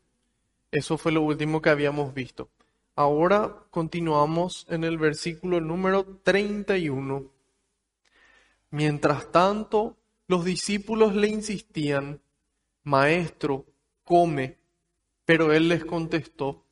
Eso 0.73 0.97
fue 0.97 1.11
lo 1.11 1.21
último 1.21 1.61
que 1.61 1.69
habíamos 1.69 2.15
visto. 2.15 2.49
Ahora 2.95 3.63
continuamos 3.69 4.65
en 4.71 4.83
el 4.83 4.97
versículo 4.97 5.61
número 5.61 6.03
31. 6.23 7.31
Mientras 8.71 9.31
tanto, 9.31 9.97
los 10.27 10.43
discípulos 10.43 11.13
le 11.15 11.27
insistían, 11.27 12.21
Maestro, 12.81 13.67
come. 14.03 14.57
Pero 15.25 15.53
él 15.53 15.69
les 15.69 15.85
contestó, 15.85 16.65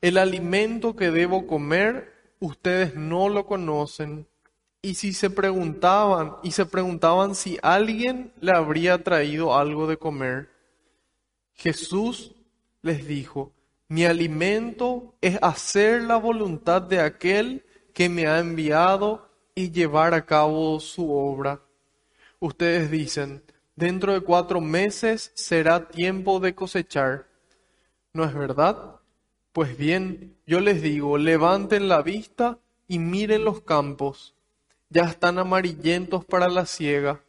El 0.00 0.16
alimento 0.16 0.96
que 0.96 1.10
debo 1.10 1.46
comer, 1.46 2.14
ustedes 2.40 2.94
no 2.96 3.28
lo 3.28 3.44
conocen 3.44 4.26
y 4.80 4.94
si 4.94 5.12
se 5.12 5.28
preguntaban, 5.28 6.36
y 6.42 6.52
se 6.52 6.64
preguntaban 6.64 7.34
si 7.34 7.58
alguien 7.62 8.32
le 8.40 8.52
habría 8.52 9.04
traído 9.04 9.54
algo 9.54 9.86
de 9.86 9.98
comer, 9.98 10.48
Jesús 11.52 12.33
les 12.84 13.06
dijo, 13.06 13.52
mi 13.88 14.04
alimento 14.04 15.16
es 15.20 15.38
hacer 15.42 16.02
la 16.02 16.16
voluntad 16.16 16.82
de 16.82 17.00
aquel 17.00 17.64
que 17.92 18.08
me 18.08 18.28
ha 18.28 18.38
enviado 18.38 19.28
y 19.54 19.72
llevar 19.72 20.14
a 20.14 20.24
cabo 20.24 20.78
su 20.78 21.12
obra. 21.12 21.60
Ustedes 22.38 22.90
dicen, 22.90 23.42
dentro 23.74 24.12
de 24.12 24.20
cuatro 24.20 24.60
meses 24.60 25.32
será 25.34 25.88
tiempo 25.88 26.38
de 26.38 26.54
cosechar. 26.54 27.26
¿No 28.12 28.24
es 28.24 28.34
verdad? 28.34 29.00
Pues 29.52 29.76
bien, 29.76 30.36
yo 30.46 30.60
les 30.60 30.80
digo, 30.80 31.18
levanten 31.18 31.88
la 31.88 32.02
vista 32.02 32.60
y 32.86 33.00
miren 33.00 33.44
los 33.44 33.62
campos 33.62 34.34
ya 34.94 35.02
están 35.06 35.38
amarillentos 35.38 36.24
para 36.24 36.48
la 36.48 36.66
siega. 36.66 37.24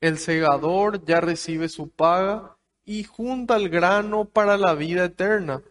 El 0.00 0.16
segador 0.16 1.04
ya 1.04 1.20
recibe 1.20 1.68
su 1.68 1.90
paga 1.90 2.53
y 2.84 3.04
junta 3.04 3.56
el 3.56 3.68
grano 3.68 4.24
para 4.24 4.56
la 4.56 4.74
vida 4.74 5.04
eterna. 5.04 5.62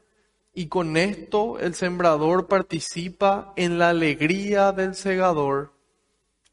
Y 0.54 0.68
con 0.68 0.98
esto 0.98 1.60
el 1.60 1.74
sembrador 1.74 2.48
participa 2.48 3.54
en 3.56 3.80
la 3.80 3.90
alegría 3.90 4.72
del 4.72 4.96
segador. 4.96 5.74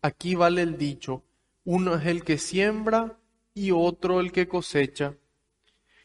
Aquí 0.03 0.35
vale 0.35 0.63
el 0.63 0.79
dicho, 0.79 1.23
uno 1.65 1.95
es 1.95 2.07
el 2.07 2.25
que 2.25 2.39
siembra 2.39 3.19
y 3.55 3.71
otro 3.71 4.21
el 4.21 4.33
que 4.33 4.49
cosecha. 4.49 5.15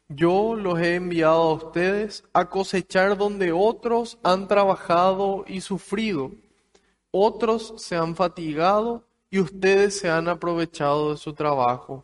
Yo 0.08 0.56
los 0.56 0.80
he 0.80 0.96
enviado 0.96 1.42
a 1.42 1.54
ustedes 1.54 2.24
a 2.34 2.50
cosechar 2.50 3.18
donde 3.18 3.52
otros 3.52 4.20
han 4.24 4.48
trabajado 4.48 5.46
y 5.48 5.62
sufrido 5.62 6.32
otros 7.18 7.76
se 7.78 7.96
han 7.96 8.14
fatigado 8.14 9.06
y 9.30 9.40
ustedes 9.40 9.98
se 9.98 10.10
han 10.10 10.28
aprovechado 10.28 11.12
de 11.12 11.18
su 11.18 11.32
trabajo. 11.32 12.04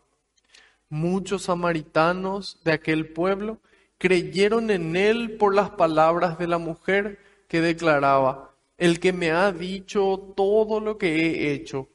Muchos 0.92 1.44
samaritanos 1.44 2.60
de 2.66 2.74
aquel 2.74 3.14
pueblo 3.14 3.60
creyeron 3.98 4.70
en 4.70 4.98
él 4.98 5.38
por 5.38 5.56
las 5.56 5.70
palabras 5.70 6.38
de 6.38 6.48
la 6.48 6.58
mujer 6.58 7.18
que 7.48 7.62
declaraba, 7.62 8.54
el 8.78 9.00
que 9.00 9.14
me 9.14 9.32
ha 9.32 9.54
dicho 9.54 10.34
todo 10.36 10.82
lo 10.82 10.98
que 10.98 11.16
he 11.16 11.54
hecho. 11.54 11.88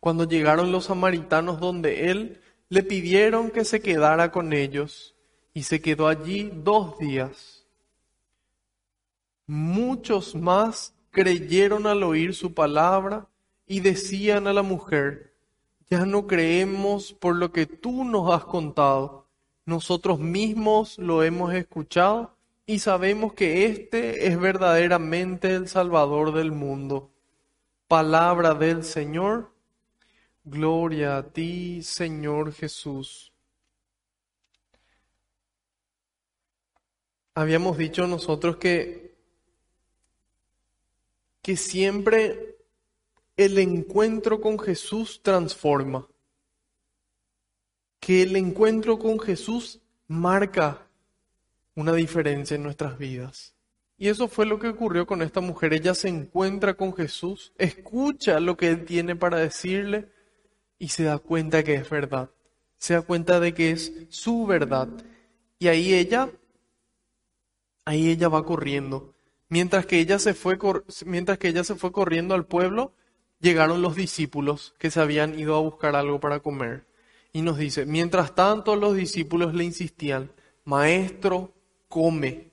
Cuando 0.00 0.24
llegaron 0.24 0.72
los 0.72 0.86
samaritanos 0.86 1.60
donde 1.60 2.10
él, 2.10 2.40
le 2.70 2.82
pidieron 2.82 3.52
que 3.52 3.64
se 3.64 3.80
quedara 3.80 4.32
con 4.32 4.52
ellos 4.52 5.14
y 5.54 5.62
se 5.62 5.80
quedó 5.80 6.08
allí 6.08 6.50
dos 6.52 6.98
días. 6.98 7.68
Muchos 9.46 10.34
más 10.34 10.92
creyeron 11.12 11.86
al 11.86 12.02
oír 12.02 12.34
su 12.34 12.52
palabra 12.52 13.28
y 13.64 13.78
decían 13.78 14.48
a 14.48 14.52
la 14.52 14.62
mujer, 14.62 15.29
ya 15.90 16.06
no 16.06 16.26
creemos 16.26 17.12
por 17.12 17.34
lo 17.36 17.52
que 17.52 17.66
tú 17.66 18.04
nos 18.04 18.32
has 18.32 18.44
contado, 18.44 19.26
nosotros 19.66 20.20
mismos 20.20 20.98
lo 20.98 21.22
hemos 21.24 21.52
escuchado 21.52 22.36
y 22.64 22.78
sabemos 22.78 23.32
que 23.34 23.66
este 23.66 24.28
es 24.28 24.38
verdaderamente 24.38 25.54
el 25.54 25.68
Salvador 25.68 26.32
del 26.32 26.52
mundo. 26.52 27.10
Palabra 27.88 28.54
del 28.54 28.84
Señor, 28.84 29.52
gloria 30.44 31.18
a 31.18 31.22
ti, 31.24 31.82
Señor 31.82 32.52
Jesús. 32.52 33.32
Habíamos 37.34 37.76
dicho 37.76 38.06
nosotros 38.06 38.56
que 38.56 39.10
que 41.42 41.56
siempre 41.56 42.49
el 43.44 43.58
encuentro 43.58 44.40
con 44.40 44.58
Jesús 44.58 45.20
transforma, 45.22 46.06
que 47.98 48.22
el 48.22 48.36
encuentro 48.36 48.98
con 48.98 49.18
Jesús 49.18 49.80
marca 50.06 50.86
una 51.74 51.94
diferencia 51.94 52.54
en 52.54 52.62
nuestras 52.62 52.98
vidas. 52.98 53.54
Y 53.96 54.08
eso 54.08 54.28
fue 54.28 54.44
lo 54.44 54.58
que 54.58 54.68
ocurrió 54.68 55.06
con 55.06 55.22
esta 55.22 55.40
mujer. 55.40 55.72
Ella 55.72 55.94
se 55.94 56.08
encuentra 56.08 56.74
con 56.74 56.94
Jesús, 56.94 57.54
escucha 57.56 58.40
lo 58.40 58.58
que 58.58 58.68
Él 58.68 58.84
tiene 58.84 59.16
para 59.16 59.38
decirle 59.38 60.10
y 60.78 60.88
se 60.88 61.04
da 61.04 61.18
cuenta 61.18 61.64
que 61.64 61.74
es 61.74 61.88
verdad. 61.88 62.30
Se 62.76 62.92
da 62.92 63.00
cuenta 63.02 63.40
de 63.40 63.54
que 63.54 63.70
es 63.70 63.92
su 64.10 64.46
verdad. 64.46 64.88
Y 65.58 65.68
ahí 65.68 65.94
ella, 65.94 66.30
ahí 67.86 68.10
ella 68.10 68.28
va 68.28 68.44
corriendo. 68.44 69.14
Mientras 69.48 69.86
que 69.86 69.98
ella 69.98 70.18
se 70.18 70.34
fue, 70.34 70.58
mientras 71.06 71.38
que 71.38 71.48
ella 71.48 71.64
se 71.64 71.74
fue 71.74 71.90
corriendo 71.90 72.34
al 72.34 72.46
pueblo, 72.46 72.92
llegaron 73.40 73.82
los 73.82 73.96
discípulos 73.96 74.74
que 74.78 74.90
se 74.90 75.00
habían 75.00 75.38
ido 75.38 75.56
a 75.56 75.60
buscar 75.60 75.96
algo 75.96 76.20
para 76.20 76.40
comer. 76.40 76.86
Y 77.32 77.42
nos 77.42 77.58
dice, 77.58 77.86
mientras 77.86 78.34
tanto 78.34 78.76
los 78.76 78.94
discípulos 78.94 79.54
le 79.54 79.64
insistían, 79.64 80.30
maestro, 80.64 81.52
come. 81.88 82.50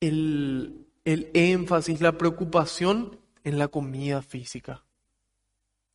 El, 0.00 0.86
el 1.04 1.30
énfasis, 1.34 2.00
la 2.00 2.16
preocupación 2.16 3.18
en 3.42 3.58
la 3.58 3.68
comida 3.68 4.22
física, 4.22 4.84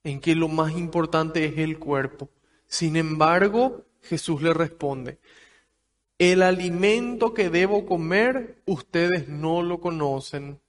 en 0.03 0.19
que 0.19 0.35
lo 0.35 0.47
más 0.47 0.73
importante 0.73 1.45
es 1.45 1.57
el 1.57 1.79
cuerpo. 1.79 2.29
Sin 2.65 2.95
embargo, 2.95 3.85
Jesús 4.01 4.41
le 4.41 4.53
responde, 4.53 5.19
el 6.17 6.41
alimento 6.41 7.33
que 7.33 7.49
debo 7.49 7.85
comer, 7.85 8.61
ustedes 8.65 9.27
no 9.29 9.61
lo 9.61 9.79
conocen. 9.79 10.59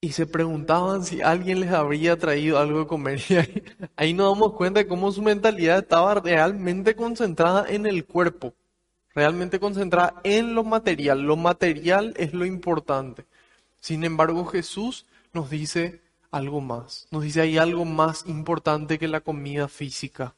Y 0.00 0.12
se 0.12 0.26
preguntaban 0.26 1.04
si 1.04 1.22
alguien 1.22 1.60
les 1.60 1.72
habría 1.72 2.16
traído 2.16 2.58
algo 2.58 2.80
de 2.80 2.86
comer. 2.86 3.20
Y 3.28 3.34
ahí, 3.96 4.14
nos 4.14 4.32
damos 4.32 4.52
cuenta 4.52 4.80
de 4.80 4.86
cómo 4.86 5.10
su 5.10 5.22
mentalidad 5.22 5.78
estaba 5.78 6.14
realmente 6.14 6.94
concentrada 6.94 7.66
en 7.68 7.84
el 7.84 8.04
cuerpo, 8.04 8.54
realmente 9.12 9.58
concentrada 9.58 10.20
en 10.22 10.54
lo 10.54 10.62
material. 10.62 11.22
Lo 11.22 11.36
material 11.36 12.14
es 12.16 12.32
lo 12.32 12.46
importante. 12.46 13.26
Sin 13.80 14.04
embargo, 14.04 14.44
Jesús 14.44 15.04
nos 15.32 15.50
dice 15.50 16.00
algo 16.30 16.60
más. 16.60 17.08
Nos 17.10 17.24
dice 17.24 17.40
hay 17.40 17.58
algo 17.58 17.84
más 17.84 18.24
importante 18.26 19.00
que 19.00 19.08
la 19.08 19.20
comida 19.20 19.66
física. 19.66 20.34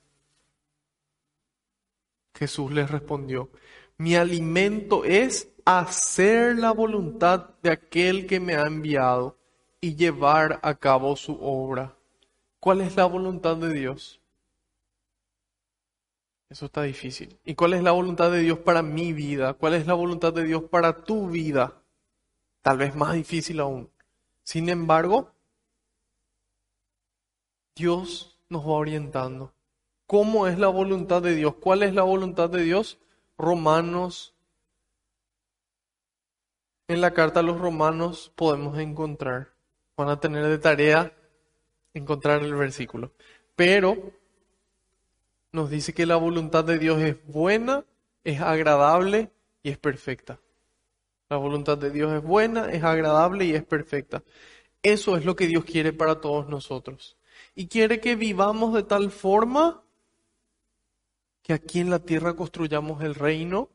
Jesús 2.35 2.73
les 2.73 2.91
respondió, 2.91 3.51
mi 3.99 4.15
alimento 4.15 5.05
es 5.05 5.49
hacer 5.67 6.57
la 6.57 6.71
voluntad 6.71 7.51
de 7.63 7.73
aquel 7.73 8.27
que 8.27 8.41
me 8.41 8.55
ha 8.55 8.67
enviado 8.67 9.37
y 9.81 9.97
llevar 9.97 10.61
a 10.63 10.75
cabo 10.75 11.17
su 11.17 11.39
obra. 11.41 11.95
¿Cuál 12.59 12.83
es 12.83 12.97
la 12.97 13.07
voluntad 13.07 13.57
de 13.57 13.73
Dios? 13.73 14.21
Eso 16.51 16.67
está 16.67 16.83
difícil. 16.83 17.39
¿Y 17.45 17.55
cuál 17.55 17.75
es 17.75 17.83
la 17.83 17.93
voluntad 17.93 18.31
de 18.31 18.41
Dios 18.41 18.59
para 18.59 18.83
mi 18.83 19.13
vida? 19.13 19.55
¿Cuál 19.55 19.75
es 19.75 19.87
la 19.87 19.95
voluntad 19.95 20.33
de 20.33 20.45
Dios 20.45 20.65
para 20.65 21.05
tu 21.05 21.29
vida? 21.31 21.81
Tal 22.61 22.77
vez 22.77 22.95
más 22.95 23.15
difícil 23.15 23.61
aún. 23.61 23.89
Sin 24.43 24.69
embargo, 24.69 25.31
Dios 27.77 28.37
nos 28.49 28.67
va 28.67 28.73
orientando. 28.73 29.53
¿Cómo 30.07 30.49
es 30.49 30.59
la 30.59 30.67
voluntad 30.67 31.23
de 31.23 31.37
Dios? 31.37 31.55
¿Cuál 31.55 31.85
es 31.85 31.95
la 31.95 32.03
voluntad 32.03 32.51
de 32.51 32.65
Dios? 32.65 32.99
Romanos. 33.39 34.35
En 36.89 37.01
la 37.01 37.15
carta 37.15 37.41
a 37.41 37.45
los 37.45 37.61
romanos 37.61 38.33
podemos 38.35 38.77
encontrar. 38.79 39.50
Van 40.01 40.09
a 40.09 40.19
tener 40.19 40.47
de 40.47 40.57
tarea 40.57 41.13
encontrar 41.93 42.43
el 42.43 42.55
versículo. 42.55 43.13
Pero 43.55 44.15
nos 45.53 45.69
dice 45.69 45.93
que 45.93 46.07
la 46.07 46.17
voluntad 46.17 46.65
de 46.65 46.79
Dios 46.79 47.03
es 47.03 47.23
buena, 47.27 47.85
es 48.25 48.41
agradable 48.41 49.31
y 49.63 49.69
es 49.69 49.77
perfecta. 49.77 50.41
La 51.29 51.37
voluntad 51.37 51.77
de 51.77 51.91
Dios 51.91 52.15
es 52.15 52.23
buena, 52.23 52.71
es 52.71 52.83
agradable 52.83 53.45
y 53.45 53.55
es 53.55 53.63
perfecta. 53.63 54.23
Eso 54.83 55.19
es 55.19 55.27
lo 55.27 55.37
que 55.37 55.47
Dios 55.47 55.67
quiere 55.67 55.93
para 55.93 56.19
todos 56.23 56.49
nosotros. 56.49 57.19
Y 57.55 57.67
quiere 57.67 58.01
que 58.01 58.17
vivamos 58.17 58.73
de 58.73 58.85
tal 58.85 59.11
forma 59.11 59.83
que 61.43 61.53
aquí 61.53 61.81
en 61.81 61.91
la 61.91 61.99
tierra 61.99 62.37
construyamos 62.37 63.03
el 63.03 63.15
reino 63.15 63.69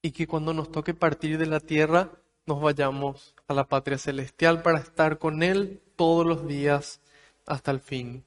y 0.00 0.12
que 0.12 0.26
cuando 0.26 0.54
nos 0.54 0.72
toque 0.72 0.94
partir 0.94 1.36
de 1.36 1.44
la 1.44 1.60
tierra 1.60 2.10
nos 2.46 2.58
vayamos 2.62 3.34
a 3.52 3.54
la 3.54 3.68
patria 3.68 3.98
celestial 3.98 4.62
para 4.62 4.80
estar 4.80 5.18
con 5.18 5.42
Él 5.42 5.80
todos 5.96 6.26
los 6.26 6.46
días 6.46 7.00
hasta 7.46 7.70
el 7.70 7.80
fin. 7.80 8.24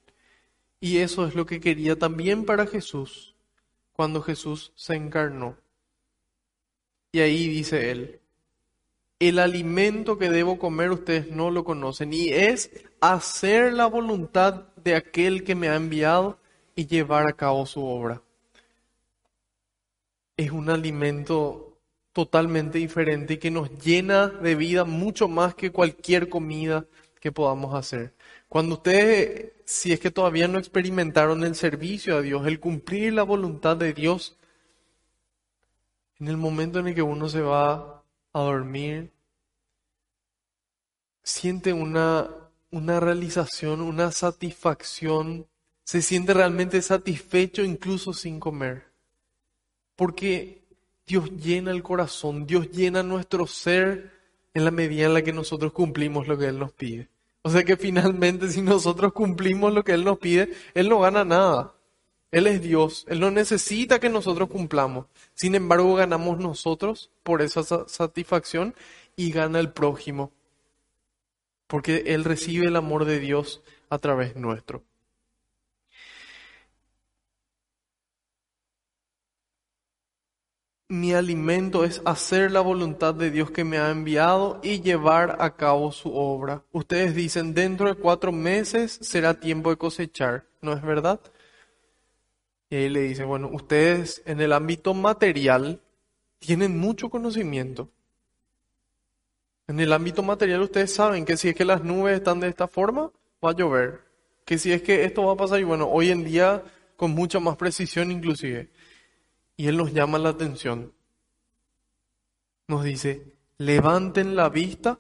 Y 0.80 0.98
eso 0.98 1.28
es 1.28 1.36
lo 1.36 1.46
que 1.46 1.60
quería 1.60 1.98
también 1.98 2.46
para 2.46 2.68
Jesús 2.68 3.36
cuando 3.94 4.22
Jesús 4.22 4.72
se 4.76 4.96
encarnó. 4.96 5.58
Y 7.12 7.20
ahí 7.20 7.48
dice 7.48 7.92
Él, 7.92 8.20
el 9.20 9.40
alimento 9.40 10.18
que 10.18 10.30
debo 10.30 10.60
comer 10.60 10.92
ustedes 10.92 11.32
no 11.32 11.50
lo 11.50 11.64
conocen 11.64 12.12
y 12.12 12.30
es 12.30 12.72
hacer 13.00 13.74
la 13.74 13.86
voluntad 13.86 14.66
de 14.76 14.96
aquel 14.96 15.44
que 15.44 15.56
me 15.56 15.70
ha 15.70 15.76
enviado 15.76 16.38
y 16.76 16.88
llevar 16.88 17.28
a 17.28 17.34
cabo 17.34 17.66
su 17.66 17.86
obra. 17.86 18.22
Es 20.36 20.52
un 20.52 20.70
alimento 20.70 21.75
totalmente 22.16 22.78
diferente 22.78 23.34
y 23.34 23.38
que 23.40 23.52
nos 23.52 23.70
llena 23.84 24.30
de 24.30 24.56
vida 24.56 24.86
mucho 24.86 25.28
más 25.28 25.54
que 25.54 25.74
cualquier 25.74 26.30
comida 26.30 26.86
que 27.20 27.34
podamos 27.34 27.76
hacer. 27.76 28.14
Cuando 28.48 28.76
ustedes, 28.76 29.52
si 29.66 29.92
es 29.92 30.00
que 30.00 30.12
todavía 30.12 30.48
no 30.48 30.58
experimentaron 30.58 31.44
el 31.44 31.56
servicio 31.56 32.16
a 32.16 32.22
Dios, 32.22 32.48
el 32.48 32.62
cumplir 32.62 33.12
la 33.12 33.24
voluntad 33.24 33.76
de 33.76 33.92
Dios, 33.92 34.38
en 36.18 36.30
el 36.30 36.38
momento 36.38 36.80
en 36.80 36.88
el 36.88 36.96
que 36.96 37.02
uno 37.02 37.28
se 37.28 37.42
va 37.42 38.02
a 38.32 38.40
dormir, 38.40 39.12
siente 41.22 41.74
una, 41.74 42.30
una 42.72 43.02
realización, 43.02 43.82
una 43.82 44.14
satisfacción 44.14 45.48
se 45.84 46.02
siente 46.02 46.34
realmente 46.34 46.82
satisfecho 46.82 47.62
incluso 47.62 48.14
sin 48.14 48.40
comer. 48.40 48.86
Porque 49.98 50.65
Dios 51.08 51.32
llena 51.32 51.72
el 51.72 51.84
corazón, 51.84 52.48
Dios 52.48 52.72
llena 52.72 53.04
nuestro 53.04 53.46
ser 53.46 54.12
en 54.54 54.66
la 54.66 54.72
medida 54.72 55.06
en 55.06 55.14
la 55.14 55.22
que 55.22 55.34
nosotros 55.34 55.72
cumplimos 55.72 56.28
lo 56.28 56.38
que 56.38 56.48
Él 56.48 56.58
nos 56.58 56.72
pide. 56.72 57.10
O 57.44 57.50
sea 57.50 57.64
que 57.64 57.78
finalmente 57.78 58.50
si 58.52 58.62
nosotros 58.62 59.14
cumplimos 59.14 59.74
lo 59.74 59.84
que 59.84 59.94
Él 59.94 60.04
nos 60.04 60.18
pide, 60.18 60.52
Él 60.74 60.90
no 60.90 61.00
gana 61.00 61.24
nada. 61.24 61.76
Él 62.32 62.48
es 62.48 62.62
Dios, 62.62 63.06
Él 63.08 63.20
no 63.20 63.30
necesita 63.32 64.00
que 64.00 64.10
nosotros 64.10 64.50
cumplamos. 64.50 65.06
Sin 65.36 65.56
embargo, 65.56 65.94
ganamos 65.96 66.40
nosotros 66.40 67.12
por 67.24 67.42
esa 67.42 67.64
satisfacción 67.88 68.74
y 69.16 69.32
gana 69.32 69.60
el 69.60 69.72
prójimo. 69.72 70.32
Porque 71.68 72.04
Él 72.08 72.24
recibe 72.24 72.68
el 72.68 72.76
amor 72.76 73.06
de 73.06 73.20
Dios 73.20 73.62
a 73.90 74.00
través 74.00 74.36
nuestro. 74.36 74.84
Mi 80.88 81.14
alimento 81.14 81.84
es 81.84 82.02
hacer 82.06 82.52
la 82.52 82.62
voluntad 82.62 83.16
de 83.16 83.32
Dios 83.32 83.50
que 83.50 83.64
me 83.64 83.78
ha 83.80 83.90
enviado 83.90 84.60
y 84.64 84.82
llevar 84.82 85.38
a 85.40 85.56
cabo 85.56 85.92
su 85.92 86.14
obra. 86.14 86.64
Ustedes 86.72 87.16
dicen, 87.16 87.54
dentro 87.54 87.88
de 87.88 87.96
cuatro 87.96 88.32
meses 88.32 89.00
será 89.02 89.40
tiempo 89.40 89.72
de 89.72 89.78
cosechar, 89.78 90.46
¿no 90.62 90.74
es 90.74 90.82
verdad? 90.84 91.20
Y 92.70 92.76
ahí 92.76 92.90
le 92.90 93.02
dice, 93.02 93.24
bueno, 93.24 93.50
ustedes 93.52 94.22
en 94.26 94.42
el 94.42 94.54
ámbito 94.54 94.94
material 94.94 95.82
tienen 96.40 96.78
mucho 96.78 97.10
conocimiento. 97.10 97.90
En 99.68 99.80
el 99.80 99.92
ámbito 99.94 100.22
material 100.22 100.62
ustedes 100.62 100.94
saben 100.94 101.26
que 101.26 101.38
si 101.38 101.50
es 101.50 101.56
que 101.56 101.66
las 101.66 101.84
nubes 101.84 102.18
están 102.18 102.40
de 102.40 102.48
esta 102.48 102.68
forma, 102.68 103.12
va 103.44 103.50
a 103.50 103.56
llover. 103.56 104.02
Que 104.46 104.60
si 104.60 104.72
es 104.72 104.84
que 104.84 105.04
esto 105.04 105.24
va 105.24 105.34
a 105.34 105.38
pasar, 105.38 105.60
y 105.60 105.64
bueno, 105.64 105.88
hoy 105.90 106.12
en 106.12 106.24
día 106.24 106.64
con 106.96 107.12
mucha 107.12 107.40
más 107.40 107.56
precisión 107.58 108.12
inclusive. 108.12 108.70
Y 109.58 109.68
Él 109.68 109.78
nos 109.78 109.94
llama 109.94 110.18
la 110.18 110.30
atención. 110.30 110.94
Nos 112.68 112.84
dice, 112.84 113.38
levanten 113.58 114.36
la 114.36 114.50
vista 114.50 115.00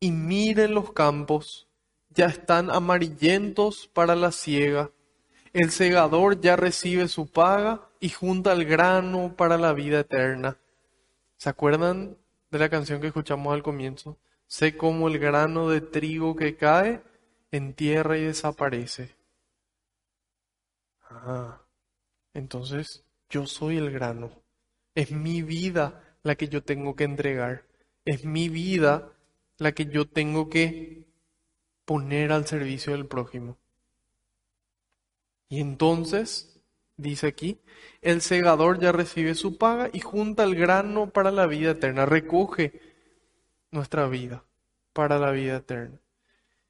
y 0.00 0.10
miren 0.10 0.74
los 0.74 0.92
campos, 0.92 1.68
ya 2.10 2.26
están 2.26 2.70
amarillentos 2.70 3.88
para 3.92 4.16
la 4.16 4.32
siega. 4.32 4.90
El 5.52 5.70
segador 5.70 6.40
ya 6.40 6.56
recibe 6.56 7.08
su 7.08 7.26
paga 7.26 7.88
y 8.00 8.08
junta 8.08 8.52
el 8.52 8.64
grano 8.64 9.34
para 9.36 9.58
la 9.58 9.72
vida 9.72 10.00
eterna. 10.00 10.58
¿Se 11.36 11.48
acuerdan 11.48 12.16
de 12.50 12.58
la 12.58 12.68
canción 12.68 13.00
que 13.00 13.08
escuchamos 13.08 13.52
al 13.52 13.62
comienzo? 13.62 14.18
Sé 14.46 14.76
como 14.76 15.08
el 15.08 15.18
grano 15.18 15.68
de 15.68 15.80
trigo 15.80 16.34
que 16.34 16.56
cae 16.56 17.02
en 17.50 17.74
tierra 17.74 18.16
y 18.16 18.22
desaparece. 18.22 19.14
Ah, 21.10 21.60
entonces 22.32 23.04
yo 23.32 23.46
soy 23.46 23.78
el 23.78 23.90
grano. 23.90 24.30
Es 24.94 25.10
mi 25.10 25.42
vida 25.42 26.18
la 26.22 26.36
que 26.36 26.48
yo 26.48 26.62
tengo 26.62 26.94
que 26.94 27.04
entregar. 27.04 27.64
Es 28.04 28.24
mi 28.24 28.48
vida 28.48 29.10
la 29.56 29.72
que 29.72 29.86
yo 29.86 30.06
tengo 30.06 30.50
que 30.50 31.08
poner 31.86 32.30
al 32.30 32.46
servicio 32.46 32.92
del 32.92 33.06
prójimo. 33.06 33.56
Y 35.48 35.60
entonces, 35.60 36.60
dice 36.96 37.26
aquí, 37.26 37.58
el 38.02 38.20
segador 38.20 38.78
ya 38.78 38.92
recibe 38.92 39.34
su 39.34 39.56
paga 39.56 39.88
y 39.92 40.00
junta 40.00 40.44
el 40.44 40.54
grano 40.54 41.10
para 41.10 41.30
la 41.30 41.46
vida 41.46 41.70
eterna, 41.70 42.04
recoge 42.04 42.80
nuestra 43.70 44.08
vida 44.08 44.44
para 44.92 45.18
la 45.18 45.30
vida 45.30 45.56
eterna. 45.56 45.98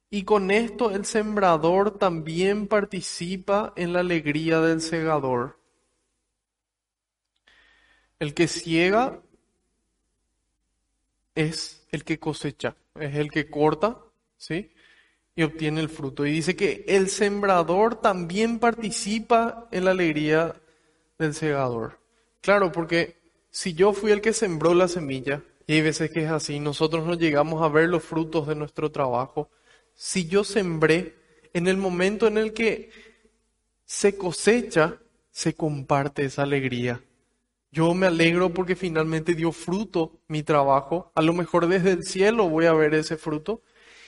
Y 0.09 0.23
con 0.23 0.51
esto 0.51 0.91
el 0.91 1.05
sembrador 1.05 1.97
también 1.97 2.67
participa 2.67 3.73
en 3.75 3.93
la 3.93 3.99
alegría 3.99 4.61
del 4.61 4.79
segador. 4.79 5.62
El 8.23 8.33
que 8.33 8.47
ciega 8.47 9.19
es 11.35 11.85
el 11.91 12.05
que 12.05 12.19
cosecha, 12.19 12.73
es 12.97 13.15
el 13.15 13.29
que 13.29 13.49
corta, 13.49 13.97
¿sí? 14.37 14.71
Y 15.35 15.43
obtiene 15.43 15.81
el 15.81 15.89
fruto. 15.89 16.25
Y 16.25 16.31
dice 16.31 16.55
que 16.55 16.85
el 16.87 17.09
sembrador 17.09 17.99
también 17.99 18.59
participa 18.59 19.67
en 19.73 19.83
la 19.83 19.91
alegría 19.91 20.55
del 21.19 21.33
segador. 21.33 21.99
Claro, 22.39 22.71
porque 22.71 23.17
si 23.51 23.73
yo 23.73 23.91
fui 23.91 24.13
el 24.13 24.21
que 24.21 24.31
sembró 24.31 24.73
la 24.73 24.87
semilla, 24.87 25.43
y 25.67 25.73
hay 25.73 25.81
veces 25.81 26.09
que 26.09 26.23
es 26.23 26.31
así, 26.31 26.61
nosotros 26.61 27.05
no 27.05 27.15
llegamos 27.15 27.61
a 27.61 27.67
ver 27.67 27.89
los 27.89 28.05
frutos 28.05 28.47
de 28.47 28.55
nuestro 28.55 28.89
trabajo. 28.89 29.49
Si 29.95 30.27
yo 30.27 30.45
sembré, 30.45 31.13
en 31.51 31.67
el 31.67 31.75
momento 31.75 32.27
en 32.27 32.37
el 32.37 32.53
que 32.53 32.89
se 33.83 34.17
cosecha, 34.17 34.97
se 35.29 35.55
comparte 35.55 36.23
esa 36.23 36.43
alegría. 36.43 37.01
Yo 37.73 37.95
me 37.95 38.05
alegro 38.05 38.53
porque 38.53 38.75
finalmente 38.75 39.33
dio 39.33 39.51
fruto 39.51 40.19
mi 40.27 40.43
trabajo. 40.43 41.11
A 41.15 41.23
lo 41.23 41.33
mejor 41.33 41.67
desde 41.67 41.93
el 41.93 42.03
cielo 42.03 42.47
voy 42.47 42.67
a 42.67 42.73
ver 42.73 42.93
ese 42.93 43.17
fruto. 43.17 43.63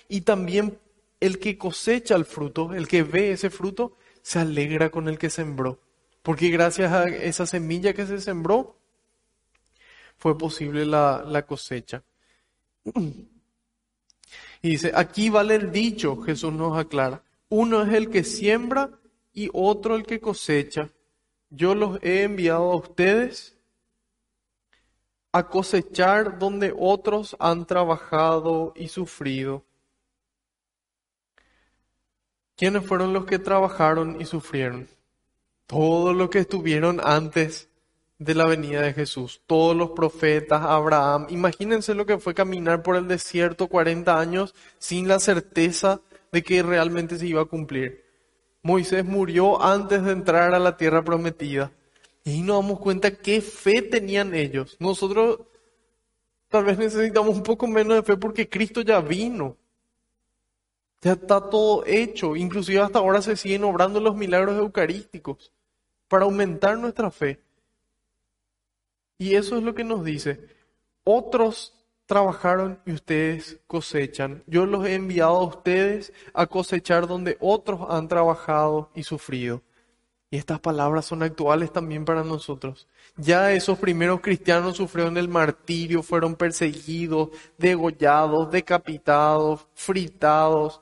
Y 0.07 0.21
también 0.21 0.77
el 1.19 1.39
que 1.39 1.57
cosecha 1.57 2.15
el 2.15 2.25
fruto, 2.25 2.75
el 2.75 2.87
que 2.87 3.01
ve 3.01 3.31
ese 3.31 3.49
fruto, 3.49 3.97
se 4.21 4.37
alegra 4.37 4.91
con 4.91 5.07
el 5.07 5.17
que 5.17 5.31
sembró. 5.31 5.79
Porque 6.21 6.49
gracias 6.49 6.91
a 6.91 7.05
esa 7.05 7.47
semilla 7.47 7.95
que 7.95 8.05
se 8.05 8.21
sembró, 8.21 8.77
fue 10.15 10.37
posible 10.37 10.85
la, 10.85 11.23
la 11.25 11.43
cosecha. 11.47 12.03
Y 14.61 14.69
dice, 14.69 14.91
aquí 14.95 15.29
vale 15.29 15.53
el 15.55 15.71
dicho, 15.71 16.17
Jesús 16.21 16.51
nos 16.51 16.75
aclara. 16.75 17.23
Uno 17.49 17.83
es 17.83 17.93
el 17.93 18.09
que 18.09 18.23
siembra 18.23 18.89
y 19.31 19.47
otro 19.53 19.95
el 19.95 20.07
que 20.07 20.19
cosecha. 20.19 20.89
Yo 21.51 21.75
los 21.75 21.99
he 22.01 22.23
enviado 22.23 22.71
a 22.71 22.75
ustedes 22.75 23.54
a 25.35 25.49
cosechar 25.49 26.39
donde 26.39 26.73
otros 26.73 27.35
han 27.39 27.65
trabajado 27.65 28.71
y 28.73 28.87
sufrido. 28.87 29.65
¿Quiénes 32.55 32.85
fueron 32.85 33.11
los 33.11 33.25
que 33.25 33.37
trabajaron 33.37 34.21
y 34.21 34.23
sufrieron? 34.23 34.87
Todos 35.67 36.15
los 36.15 36.29
que 36.29 36.39
estuvieron 36.39 37.01
antes 37.03 37.67
de 38.17 38.33
la 38.33 38.45
venida 38.45 38.81
de 38.81 38.93
Jesús. 38.93 39.41
Todos 39.45 39.75
los 39.75 39.89
profetas, 39.89 40.61
Abraham, 40.61 41.27
imagínense 41.29 41.93
lo 41.95 42.05
que 42.05 42.17
fue 42.17 42.33
caminar 42.33 42.81
por 42.81 42.95
el 42.95 43.09
desierto 43.09 43.67
40 43.67 44.17
años 44.17 44.55
sin 44.77 45.09
la 45.09 45.19
certeza 45.19 45.99
de 46.31 46.43
que 46.43 46.63
realmente 46.63 47.19
se 47.19 47.27
iba 47.27 47.41
a 47.41 47.45
cumplir. 47.45 48.05
Moisés 48.61 49.03
murió 49.03 49.61
antes 49.61 50.01
de 50.01 50.13
entrar 50.13 50.55
a 50.55 50.59
la 50.59 50.77
tierra 50.77 51.03
prometida. 51.03 51.73
Y 52.25 52.41
nos 52.41 52.63
damos 52.63 52.79
cuenta 52.79 53.15
qué 53.15 53.39
fe 53.39 53.83
tenían 53.83 54.33
ellos. 54.33 54.75
Nosotros 54.79 55.41
tal 56.49 56.65
vez 56.65 56.77
necesitamos 56.77 57.35
un 57.35 57.43
poco 57.43 57.67
menos 57.67 57.95
de 57.95 58.03
fe 58.03 58.17
porque 58.17 58.49
Cristo 58.49 58.81
ya 58.81 58.99
vino. 58.99 59.55
Ya 61.01 61.11
está 61.11 61.39
todo 61.39 61.85
hecho. 61.85 62.35
Inclusive 62.35 62.79
hasta 62.79 62.97
ahora 62.97 63.21
se 63.21 63.37
siguen 63.37 63.63
obrando 63.63 63.99
los 63.99 64.15
milagros 64.15 64.57
eucarísticos 64.57 65.53
para 66.07 66.25
aumentar 66.25 66.79
nuestra 66.79 67.11
fe. 67.11 67.39
Y 69.19 69.35
eso 69.35 69.57
es 69.57 69.63
lo 69.63 69.75
que 69.75 69.83
nos 69.83 70.03
dice. 70.03 70.49
Otros 71.03 71.75
trabajaron 72.07 72.79
y 72.87 72.93
ustedes 72.93 73.59
cosechan. 73.67 74.43
Yo 74.47 74.65
los 74.65 74.83
he 74.87 74.95
enviado 74.95 75.35
a 75.35 75.45
ustedes 75.45 76.11
a 76.33 76.47
cosechar 76.47 77.05
donde 77.05 77.37
otros 77.39 77.81
han 77.87 78.07
trabajado 78.07 78.89
y 78.95 79.03
sufrido. 79.03 79.61
Estas 80.35 80.59
palabras 80.59 81.05
son 81.05 81.23
actuales 81.23 81.71
también 81.71 82.03
para 82.03 82.23
nosotros. 82.23 82.87
Ya 83.15 83.53
esos 83.53 83.79
primeros 83.79 84.19
cristianos 84.19 84.75
sufrieron 84.75 85.15
el 85.17 85.29
martirio, 85.29 86.03
fueron 86.03 86.35
perseguidos, 86.35 87.29
degollados, 87.57 88.51
decapitados, 88.51 89.65
fritados, 89.73 90.81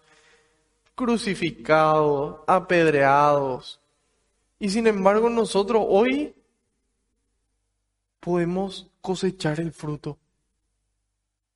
crucificados, 0.96 2.38
apedreados. 2.48 3.80
Y 4.58 4.70
sin 4.70 4.88
embargo 4.88 5.30
nosotros 5.30 5.86
hoy 5.88 6.34
podemos 8.20 8.90
cosechar 9.02 9.60
el 9.60 9.72
fruto. 9.72 10.18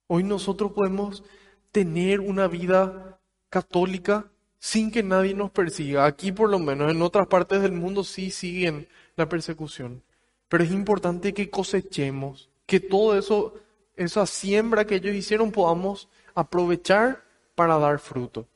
Hoy 0.05 0.23
nosotros 0.23 0.71
podemos 0.71 1.23
tener 1.71 2.19
una 2.19 2.47
vida 2.47 3.19
católica 3.49 4.29
sin 4.59 4.91
que 4.91 5.03
nadie 5.03 5.33
nos 5.33 5.51
persiga. 5.51 6.05
Aquí 6.05 6.31
por 6.31 6.49
lo 6.49 6.59
menos, 6.59 6.91
en 6.91 7.01
otras 7.01 7.27
partes 7.27 7.61
del 7.61 7.73
mundo 7.73 8.03
sí 8.03 8.31
siguen 8.31 8.87
la 9.15 9.29
persecución. 9.29 10.03
Pero 10.49 10.63
es 10.63 10.71
importante 10.71 11.33
que 11.33 11.49
cosechemos, 11.49 12.49
que 12.65 12.79
todo 12.79 13.17
eso, 13.17 13.55
esa 13.95 14.25
siembra 14.25 14.85
que 14.85 14.95
ellos 14.95 15.15
hicieron 15.15 15.51
podamos 15.51 16.09
aprovechar 16.35 17.23
para 17.55 17.77
dar 17.77 17.99
fruto, 17.99 18.47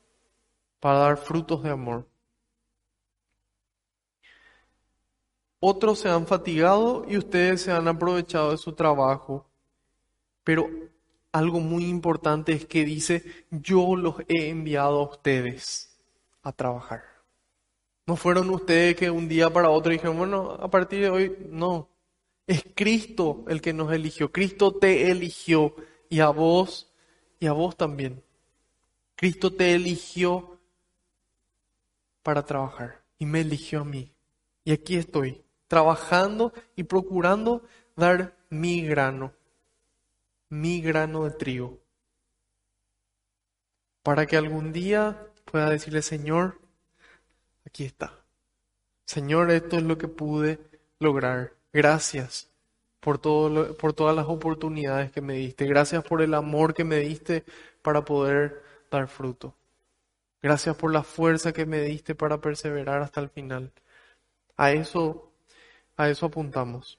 para 0.80 0.98
dar 0.98 1.16
frutos 1.16 1.62
de 1.62 1.70
amor. 1.70 2.06
Otros 5.60 6.00
se 6.00 6.08
han 6.08 6.26
fatigado 6.26 7.04
y 7.08 7.16
ustedes 7.16 7.62
se 7.62 7.72
han 7.72 7.86
aprovechado 7.86 8.50
de 8.50 8.56
su 8.56 8.72
trabajo. 8.72 9.46
Pero 10.42 10.68
algo 11.30 11.60
muy 11.60 11.84
importante 11.84 12.52
es 12.52 12.66
que 12.66 12.84
dice, 12.84 13.46
yo 13.50 13.94
los 13.94 14.16
he 14.28 14.48
enviado 14.48 14.98
a 15.00 15.10
ustedes 15.10 15.91
a 16.42 16.52
trabajar. 16.52 17.02
No 18.06 18.16
fueron 18.16 18.50
ustedes 18.50 18.96
que 18.96 19.10
un 19.10 19.28
día 19.28 19.50
para 19.50 19.70
otro 19.70 19.92
dijeron, 19.92 20.18
bueno, 20.18 20.52
a 20.52 20.68
partir 20.68 21.00
de 21.00 21.10
hoy, 21.10 21.36
no. 21.48 21.88
Es 22.46 22.64
Cristo 22.74 23.44
el 23.48 23.60
que 23.60 23.72
nos 23.72 23.92
eligió. 23.92 24.32
Cristo 24.32 24.72
te 24.72 25.10
eligió 25.10 25.76
y 26.08 26.20
a 26.20 26.28
vos 26.28 26.92
y 27.38 27.46
a 27.46 27.52
vos 27.52 27.76
también. 27.76 28.22
Cristo 29.14 29.52
te 29.52 29.74
eligió 29.74 30.58
para 32.22 32.44
trabajar 32.44 33.02
y 33.18 33.26
me 33.26 33.40
eligió 33.40 33.80
a 33.82 33.84
mí. 33.84 34.12
Y 34.64 34.72
aquí 34.72 34.96
estoy 34.96 35.42
trabajando 35.68 36.52
y 36.76 36.82
procurando 36.82 37.62
dar 37.96 38.36
mi 38.50 38.82
grano, 38.82 39.32
mi 40.48 40.80
grano 40.80 41.24
de 41.24 41.30
trigo, 41.30 41.78
para 44.02 44.26
que 44.26 44.36
algún 44.36 44.72
día 44.72 45.31
pueda 45.52 45.70
decirle, 45.70 46.02
Señor, 46.02 46.58
aquí 47.66 47.84
está. 47.84 48.18
Señor, 49.04 49.50
esto 49.50 49.76
es 49.76 49.82
lo 49.82 49.98
que 49.98 50.08
pude 50.08 50.58
lograr. 50.98 51.52
Gracias 51.72 52.50
por, 53.00 53.18
todo 53.18 53.76
por 53.76 53.92
todas 53.92 54.16
las 54.16 54.26
oportunidades 54.26 55.12
que 55.12 55.20
me 55.20 55.34
diste. 55.34 55.66
Gracias 55.66 56.02
por 56.04 56.22
el 56.22 56.34
amor 56.34 56.74
que 56.74 56.84
me 56.84 56.98
diste 56.98 57.44
para 57.82 58.04
poder 58.04 58.62
dar 58.90 59.08
fruto. 59.08 59.54
Gracias 60.42 60.74
por 60.76 60.92
la 60.92 61.02
fuerza 61.02 61.52
que 61.52 61.66
me 61.66 61.82
diste 61.82 62.14
para 62.14 62.40
perseverar 62.40 63.02
hasta 63.02 63.20
el 63.20 63.28
final. 63.28 63.72
A 64.56 64.72
eso 64.72 65.32
a 65.96 66.08
eso 66.08 66.26
apuntamos. 66.26 66.98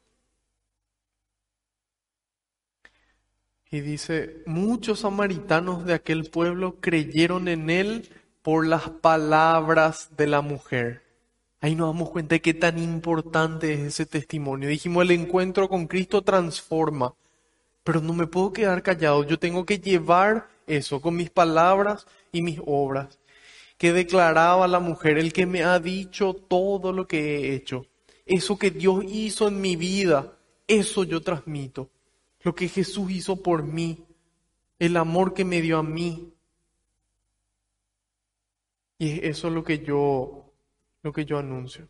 Y 3.72 3.82
dice, 3.82 4.44
muchos 4.46 5.00
samaritanos 5.00 5.86
de 5.86 5.96
aquel 5.96 6.30
pueblo 6.30 6.80
creyeron 6.80 7.48
en 7.48 7.72
él 7.72 8.10
por 8.44 8.68
las 8.68 8.90
palabras 8.90 10.10
de 10.16 10.28
la 10.28 10.42
mujer. 10.42 11.02
Ahí 11.62 11.76
nos 11.76 11.94
damos 11.94 12.10
cuenta 12.10 12.36
de 12.36 12.42
qué 12.42 12.54
tan 12.54 12.78
importante 12.78 13.74
es 13.74 13.80
ese 13.80 14.06
testimonio. 14.06 14.68
Dijimos, 14.68 15.04
el 15.04 15.12
encuentro 15.12 15.70
con 15.70 15.88
Cristo 15.88 16.22
transforma, 16.22 17.16
pero 17.86 18.02
no 18.02 18.14
me 18.14 18.28
puedo 18.28 18.52
quedar 18.52 18.84
callado. 18.84 19.24
Yo 19.24 19.40
tengo 19.40 19.66
que 19.66 19.80
llevar 19.80 20.50
eso 20.68 21.02
con 21.02 21.16
mis 21.16 21.30
palabras 21.30 22.06
y 22.34 22.42
mis 22.42 22.60
obras. 22.66 23.18
Que 23.78 23.94
declaraba 23.94 24.68
la 24.68 24.82
mujer, 24.82 25.18
el 25.18 25.32
que 25.32 25.46
me 25.46 25.64
ha 25.64 25.80
dicho 25.80 26.34
todo 26.34 26.92
lo 26.92 27.08
que 27.08 27.20
he 27.20 27.56
hecho. 27.56 27.86
Eso 28.26 28.58
que 28.58 28.72
Dios 28.72 29.06
hizo 29.08 29.48
en 29.48 29.62
mi 29.62 29.78
vida, 29.78 30.34
eso 30.68 31.06
yo 31.06 31.22
transmito. 31.22 31.90
Lo 32.42 32.54
que 32.54 32.68
Jesús 32.68 33.10
hizo 33.10 33.38
por 33.42 33.64
mí, 33.64 34.04
el 34.80 34.98
amor 34.98 35.34
que 35.34 35.46
me 35.46 35.62
dio 35.62 35.78
a 35.78 35.84
mí. 35.84 36.33
Y 38.98 39.26
eso 39.28 39.48
es 39.48 39.54
lo 39.54 39.64
que 39.64 39.80
yo, 39.80 40.54
lo 41.02 41.14
que 41.14 41.26
yo 41.26 41.38
anuncio. 41.40 41.90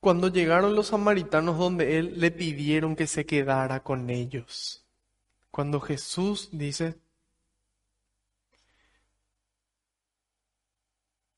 Cuando 0.00 0.28
llegaron 0.28 0.74
los 0.74 0.88
samaritanos 0.88 1.58
donde 1.58 1.98
él 1.98 2.20
le 2.20 2.30
pidieron 2.30 2.96
que 2.96 3.06
se 3.06 3.26
quedara 3.26 3.82
con 3.82 4.10
ellos. 4.10 4.86
Cuando 5.50 5.80
Jesús 5.80 6.50
dice, 6.52 6.96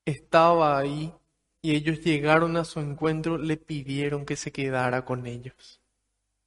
estaba 0.05 0.77
ahí 0.77 1.13
y 1.61 1.75
ellos 1.75 2.01
llegaron 2.01 2.57
a 2.57 2.65
su 2.65 2.79
encuentro, 2.79 3.37
le 3.37 3.57
pidieron 3.57 4.25
que 4.25 4.35
se 4.35 4.51
quedara 4.51 5.05
con 5.05 5.25
ellos. 5.27 5.81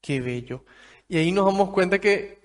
Qué 0.00 0.20
bello. 0.20 0.64
Y 1.08 1.18
ahí 1.18 1.32
nos 1.32 1.46
damos 1.46 1.70
cuenta 1.70 2.00
que, 2.00 2.43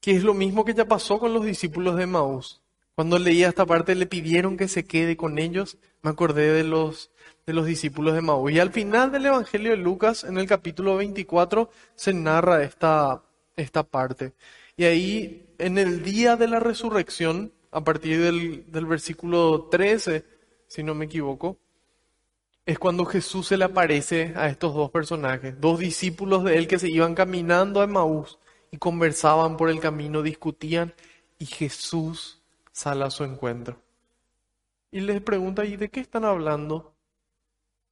que 0.00 0.12
es 0.12 0.22
lo 0.22 0.34
mismo 0.34 0.64
que 0.64 0.74
ya 0.74 0.86
pasó 0.86 1.18
con 1.18 1.34
los 1.34 1.44
discípulos 1.44 1.96
de 1.96 2.06
Maús. 2.06 2.62
Cuando 2.94 3.18
leía 3.18 3.48
esta 3.48 3.66
parte 3.66 3.94
le 3.94 4.06
pidieron 4.06 4.56
que 4.56 4.68
se 4.68 4.84
quede 4.84 5.16
con 5.16 5.38
ellos, 5.38 5.78
me 6.02 6.10
acordé 6.10 6.52
de 6.52 6.64
los, 6.64 7.10
de 7.46 7.52
los 7.52 7.66
discípulos 7.66 8.14
de 8.14 8.20
Maús. 8.20 8.52
Y 8.52 8.58
al 8.58 8.70
final 8.70 9.12
del 9.12 9.26
Evangelio 9.26 9.70
de 9.70 9.76
Lucas, 9.76 10.24
en 10.24 10.38
el 10.38 10.46
capítulo 10.46 10.96
24, 10.96 11.70
se 11.94 12.12
narra 12.12 12.62
esta, 12.62 13.22
esta 13.56 13.82
parte. 13.84 14.32
Y 14.76 14.84
ahí, 14.84 15.46
en 15.58 15.78
el 15.78 16.02
día 16.02 16.36
de 16.36 16.48
la 16.48 16.60
resurrección, 16.60 17.52
a 17.70 17.84
partir 17.84 18.20
del, 18.20 18.86
versículo 18.86 19.68
13, 19.70 20.24
si 20.66 20.82
no 20.82 20.94
me 20.94 21.04
equivoco, 21.04 21.58
es 22.66 22.78
cuando 22.78 23.04
Jesús 23.04 23.46
se 23.48 23.56
le 23.56 23.64
aparece 23.64 24.32
a 24.36 24.48
estos 24.48 24.74
dos 24.74 24.90
personajes, 24.90 25.60
dos 25.60 25.78
discípulos 25.78 26.44
de 26.44 26.56
él 26.56 26.68
que 26.68 26.78
se 26.78 26.90
iban 26.90 27.14
caminando 27.14 27.80
a 27.80 27.86
Maús 27.86 28.38
y 28.70 28.78
conversaban 28.78 29.56
por 29.56 29.70
el 29.70 29.80
camino, 29.80 30.22
discutían 30.22 30.94
y 31.38 31.46
Jesús 31.46 32.40
sale 32.72 33.04
a 33.04 33.10
su 33.10 33.24
encuentro. 33.24 33.80
Y 34.92 35.00
les 35.00 35.20
pregunta, 35.20 35.64
¿y 35.64 35.76
de 35.76 35.88
qué 35.88 36.00
están 36.00 36.24
hablando? 36.24 36.94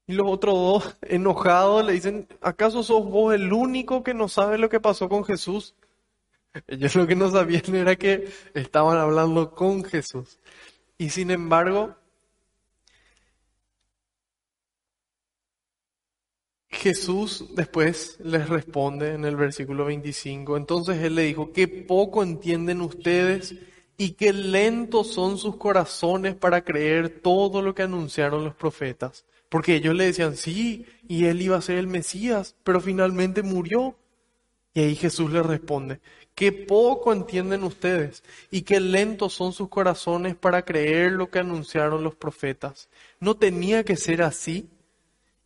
Y 0.07 0.15
los 0.15 0.27
otros 0.29 0.55
dos, 0.55 0.97
enojados, 1.03 1.85
le 1.85 1.93
dicen, 1.93 2.29
¿acaso 2.41 2.83
sos 2.83 3.05
vos 3.05 3.35
el 3.35 3.53
único 3.53 4.03
que 4.03 4.15
no 4.15 4.29
sabe 4.29 4.59
lo 4.59 4.69
que 4.69 4.81
pasó 4.81 5.09
con 5.09 5.25
Jesús? 5.25 5.75
Ellos 6.67 6.97
lo 6.97 7.07
que 7.07 7.15
no 7.15 7.31
sabían 7.31 7.75
era 7.75 7.97
que 7.97 8.31
estaban 8.55 8.99
hablando 8.99 9.55
con 9.55 9.85
Jesús. 9.85 10.39
Y 10.97 11.11
sin 11.11 11.31
embargo, 11.31 11.95
Jesús 16.79 17.45
después 17.57 18.19
les 18.23 18.49
responde 18.49 19.13
en 19.13 19.25
el 19.25 19.35
versículo 19.35 19.85
25. 19.87 20.57
Entonces 20.57 20.99
Él 20.99 21.17
le 21.17 21.23
dijo, 21.23 21.53
que 21.53 21.67
poco 21.67 22.23
entienden 22.23 22.81
ustedes 22.81 23.57
y 23.97 24.13
qué 24.13 24.33
lentos 24.33 25.13
son 25.13 25.39
sus 25.39 25.57
corazones 25.57 26.37
para 26.37 26.63
creer 26.63 27.21
todo 27.21 27.63
lo 27.63 27.75
que 27.75 27.83
anunciaron 27.83 28.45
los 28.45 28.55
profetas. 28.55 29.27
Porque 29.49 29.75
ellos 29.75 29.95
le 29.97 30.05
decían, 30.05 30.37
sí, 30.37 30.87
y 31.09 31.25
Él 31.25 31.43
iba 31.43 31.57
a 31.57 31.63
ser 31.63 31.79
el 31.79 31.89
Mesías, 31.89 32.55
pero 32.63 32.81
finalmente 32.81 33.43
murió. 33.43 33.97
Y 34.73 34.81
ahí 34.81 34.95
Jesús 34.95 35.33
le 35.33 35.43
responde, 35.43 36.01
qué 36.37 36.53
poco 36.53 37.13
entienden 37.13 37.65
ustedes 37.65 38.23
y 38.53 38.63
qué 38.63 38.79
lentos 38.79 39.33
son 39.33 39.53
sus 39.53 39.69
corazones 39.69 40.37
para 40.37 40.65
creer 40.65 41.13
lo 41.13 41.29
que 41.29 41.41
anunciaron 41.41 42.05
los 42.05 42.15
profetas. 42.15 42.89
¿No 43.19 43.35
tenía 43.35 43.83
que 43.83 43.97
ser 43.97 44.23
así? 44.23 44.69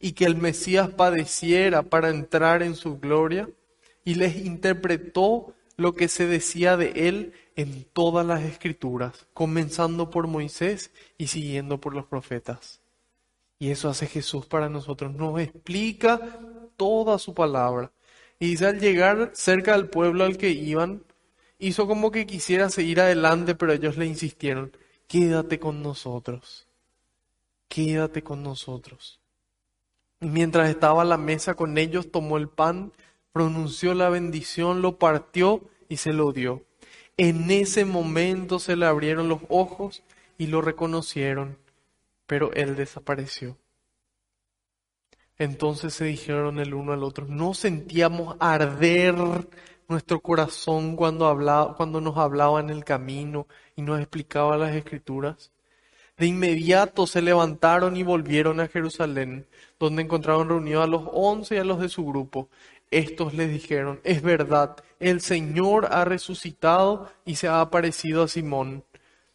Y 0.02 0.12
que 0.12 0.26
el 0.26 0.36
Mesías 0.36 0.90
padeciera 0.90 1.82
para 1.82 2.10
entrar 2.10 2.62
en 2.62 2.74
su 2.74 2.98
gloria. 2.98 3.48
Y 4.04 4.16
les 4.16 4.36
interpretó 4.36 5.54
lo 5.76 5.94
que 5.94 6.08
se 6.08 6.26
decía 6.26 6.76
de 6.76 7.08
él 7.08 7.32
en 7.56 7.84
todas 7.84 8.26
las 8.26 8.42
escrituras, 8.42 9.26
comenzando 9.32 10.10
por 10.10 10.26
Moisés 10.26 10.90
y 11.18 11.28
siguiendo 11.28 11.80
por 11.80 11.94
los 11.94 12.06
profetas. 12.06 12.80
Y 13.58 13.70
eso 13.70 13.88
hace 13.88 14.06
Jesús 14.06 14.46
para 14.46 14.68
nosotros, 14.68 15.14
nos 15.14 15.40
explica 15.40 16.40
toda 16.76 17.18
su 17.18 17.34
palabra. 17.34 17.92
Y 18.38 18.48
dice, 18.48 18.66
al 18.66 18.80
llegar 18.80 19.30
cerca 19.34 19.76
del 19.76 19.88
pueblo 19.88 20.24
al 20.24 20.36
que 20.36 20.50
iban, 20.50 21.04
hizo 21.58 21.86
como 21.86 22.10
que 22.10 22.26
quisiera 22.26 22.70
seguir 22.70 23.00
adelante, 23.00 23.54
pero 23.54 23.72
ellos 23.72 23.96
le 23.96 24.06
insistieron, 24.06 24.76
quédate 25.06 25.60
con 25.60 25.80
nosotros, 25.80 26.66
quédate 27.68 28.22
con 28.22 28.42
nosotros. 28.42 29.21
Mientras 30.22 30.70
estaba 30.70 31.02
a 31.02 31.04
la 31.04 31.18
mesa 31.18 31.54
con 31.54 31.76
ellos, 31.78 32.12
tomó 32.12 32.36
el 32.36 32.48
pan, 32.48 32.92
pronunció 33.32 33.92
la 33.92 34.08
bendición, 34.08 34.80
lo 34.80 34.96
partió 34.96 35.62
y 35.88 35.96
se 35.96 36.12
lo 36.12 36.32
dio. 36.32 36.62
En 37.16 37.50
ese 37.50 37.84
momento 37.84 38.60
se 38.60 38.76
le 38.76 38.86
abrieron 38.86 39.28
los 39.28 39.40
ojos 39.48 40.04
y 40.38 40.46
lo 40.46 40.62
reconocieron, 40.62 41.58
pero 42.26 42.52
él 42.52 42.76
desapareció. 42.76 43.56
Entonces 45.38 45.92
se 45.92 46.04
dijeron 46.04 46.60
el 46.60 46.72
uno 46.72 46.92
al 46.92 47.02
otro, 47.02 47.26
¿no 47.26 47.52
sentíamos 47.52 48.36
arder 48.38 49.16
nuestro 49.88 50.20
corazón 50.20 50.94
cuando, 50.94 51.26
hablaba, 51.26 51.74
cuando 51.74 52.00
nos 52.00 52.16
hablaba 52.16 52.60
en 52.60 52.70
el 52.70 52.84
camino 52.84 53.48
y 53.74 53.82
nos 53.82 53.98
explicaba 53.98 54.56
las 54.56 54.72
escrituras? 54.76 55.50
De 56.16 56.26
inmediato 56.26 57.06
se 57.06 57.22
levantaron 57.22 57.96
y 57.96 58.02
volvieron 58.02 58.60
a 58.60 58.68
Jerusalén, 58.68 59.46
donde 59.78 60.02
encontraron 60.02 60.48
reunidos 60.48 60.84
a 60.84 60.86
los 60.86 61.02
once 61.12 61.56
y 61.56 61.58
a 61.58 61.64
los 61.64 61.80
de 61.80 61.88
su 61.88 62.04
grupo. 62.04 62.48
Estos 62.90 63.32
les 63.34 63.50
dijeron, 63.50 64.00
es 64.04 64.22
verdad, 64.22 64.76
el 65.00 65.22
Señor 65.22 65.88
ha 65.90 66.04
resucitado 66.04 67.10
y 67.24 67.36
se 67.36 67.48
ha 67.48 67.60
aparecido 67.60 68.22
a 68.22 68.28
Simón. 68.28 68.84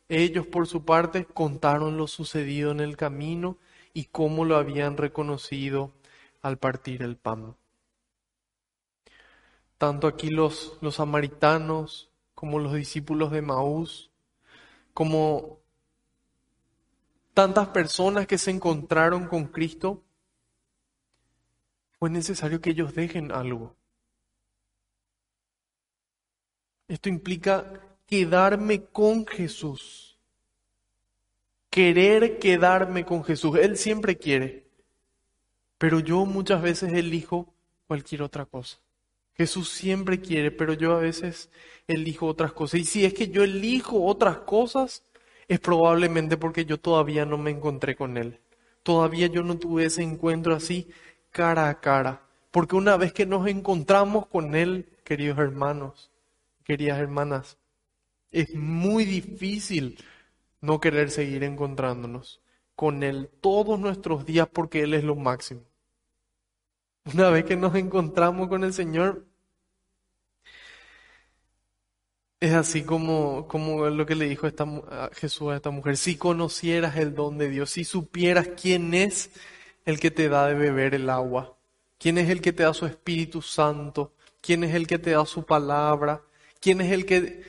Ellos 0.09 0.45
por 0.45 0.67
su 0.67 0.85
parte 0.85 1.25
contaron 1.25 1.97
lo 1.97 2.07
sucedido 2.07 2.71
en 2.71 2.79
el 2.79 2.95
camino 2.95 3.57
y 3.93 4.05
cómo 4.05 4.45
lo 4.45 4.57
habían 4.57 4.95
reconocido 4.95 5.91
al 6.43 6.57
partir 6.57 7.01
el 7.01 7.17
pan. 7.17 7.55
Tanto 9.77 10.07
aquí 10.07 10.29
los, 10.29 10.77
los 10.81 10.95
samaritanos 10.95 12.09
como 12.35 12.59
los 12.59 12.73
discípulos 12.73 13.31
de 13.31 13.41
Maús, 13.41 14.11
como 14.93 15.59
tantas 17.37 17.67
personas 17.67 18.25
que 18.25 18.39
se 18.39 18.49
encontraron 18.49 19.27
con 19.27 19.45
Cristo, 19.45 20.03
fue 21.99 22.09
necesario 22.09 22.61
que 22.61 22.71
ellos 22.71 22.95
dejen 22.95 23.31
algo. 23.31 23.75
Esto 26.87 27.09
implica 27.09 27.79
quedarme 28.07 28.85
con 28.85 29.27
Jesús. 29.27 30.17
Querer 31.69 32.39
quedarme 32.39 33.05
con 33.05 33.23
Jesús. 33.23 33.55
Él 33.59 33.77
siempre 33.77 34.17
quiere. 34.17 34.65
Pero 35.77 35.99
yo 35.99 36.25
muchas 36.25 36.63
veces 36.63 36.91
elijo 36.91 37.53
cualquier 37.85 38.23
otra 38.23 38.47
cosa. 38.47 38.79
Jesús 39.35 39.69
siempre 39.69 40.21
quiere, 40.21 40.49
pero 40.49 40.73
yo 40.73 40.95
a 40.95 41.01
veces 41.01 41.51
elijo 41.87 42.25
otras 42.25 42.51
cosas. 42.53 42.79
Y 42.79 42.85
si 42.85 43.05
es 43.05 43.13
que 43.13 43.27
yo 43.27 43.43
elijo 43.43 44.03
otras 44.03 44.39
cosas, 44.39 45.03
es 45.47 45.59
probablemente 45.59 46.37
porque 46.37 46.65
yo 46.65 46.79
todavía 46.79 47.25
no 47.25 47.37
me 47.37 47.51
encontré 47.51 47.95
con 47.95 48.17
Él. 48.17 48.39
Todavía 48.83 49.27
yo 49.27 49.43
no 49.43 49.57
tuve 49.57 49.85
ese 49.85 50.03
encuentro 50.03 50.55
así 50.55 50.89
cara 51.31 51.69
a 51.69 51.79
cara. 51.79 52.21
Porque 52.51 52.75
una 52.75 52.97
vez 52.97 53.13
que 53.13 53.25
nos 53.25 53.47
encontramos 53.47 54.27
con 54.27 54.55
Él, 54.55 54.89
queridos 55.03 55.37
hermanos, 55.37 56.09
queridas 56.63 56.99
hermanas, 56.99 57.57
es 58.31 58.55
muy 58.55 59.05
difícil 59.05 60.03
no 60.61 60.79
querer 60.79 61.11
seguir 61.11 61.43
encontrándonos 61.43 62.41
con 62.75 63.03
Él 63.03 63.29
todos 63.41 63.79
nuestros 63.79 64.25
días 64.25 64.47
porque 64.51 64.83
Él 64.83 64.93
es 64.93 65.03
lo 65.03 65.15
máximo. 65.15 65.61
Una 67.13 67.29
vez 67.29 67.45
que 67.45 67.55
nos 67.55 67.73
encontramos 67.75 68.49
con 68.49 68.63
el 68.63 68.73
Señor, 68.73 69.26
es 72.39 72.53
así 72.53 72.83
como, 72.83 73.47
como 73.47 73.87
lo 73.89 74.05
que 74.05 74.15
le 74.15 74.29
dijo 74.29 74.47
esta, 74.47 74.65
Jesús 75.13 75.51
a 75.51 75.55
esta 75.55 75.71
mujer. 75.71 75.97
Si 75.97 76.17
conocieras 76.17 76.97
el 76.97 77.15
don 77.15 77.37
de 77.37 77.49
Dios, 77.49 77.71
si 77.71 77.83
supieras 77.83 78.49
quién 78.61 78.93
es 78.93 79.31
el 79.85 79.99
que 79.99 80.11
te 80.11 80.29
da 80.29 80.47
de 80.47 80.53
beber 80.53 80.93
el 80.93 81.09
agua, 81.09 81.57
quién 81.97 82.17
es 82.17 82.29
el 82.29 82.41
que 82.41 82.53
te 82.53 82.63
da 82.63 82.73
su 82.73 82.85
Espíritu 82.85 83.41
Santo, 83.41 84.13
quién 84.41 84.63
es 84.63 84.75
el 84.75 84.85
que 84.87 84.99
te 84.99 85.11
da 85.11 85.25
su 85.25 85.45
palabra, 85.45 86.21
quién 86.61 86.81
es 86.81 86.91
el 86.91 87.05
que 87.05 87.43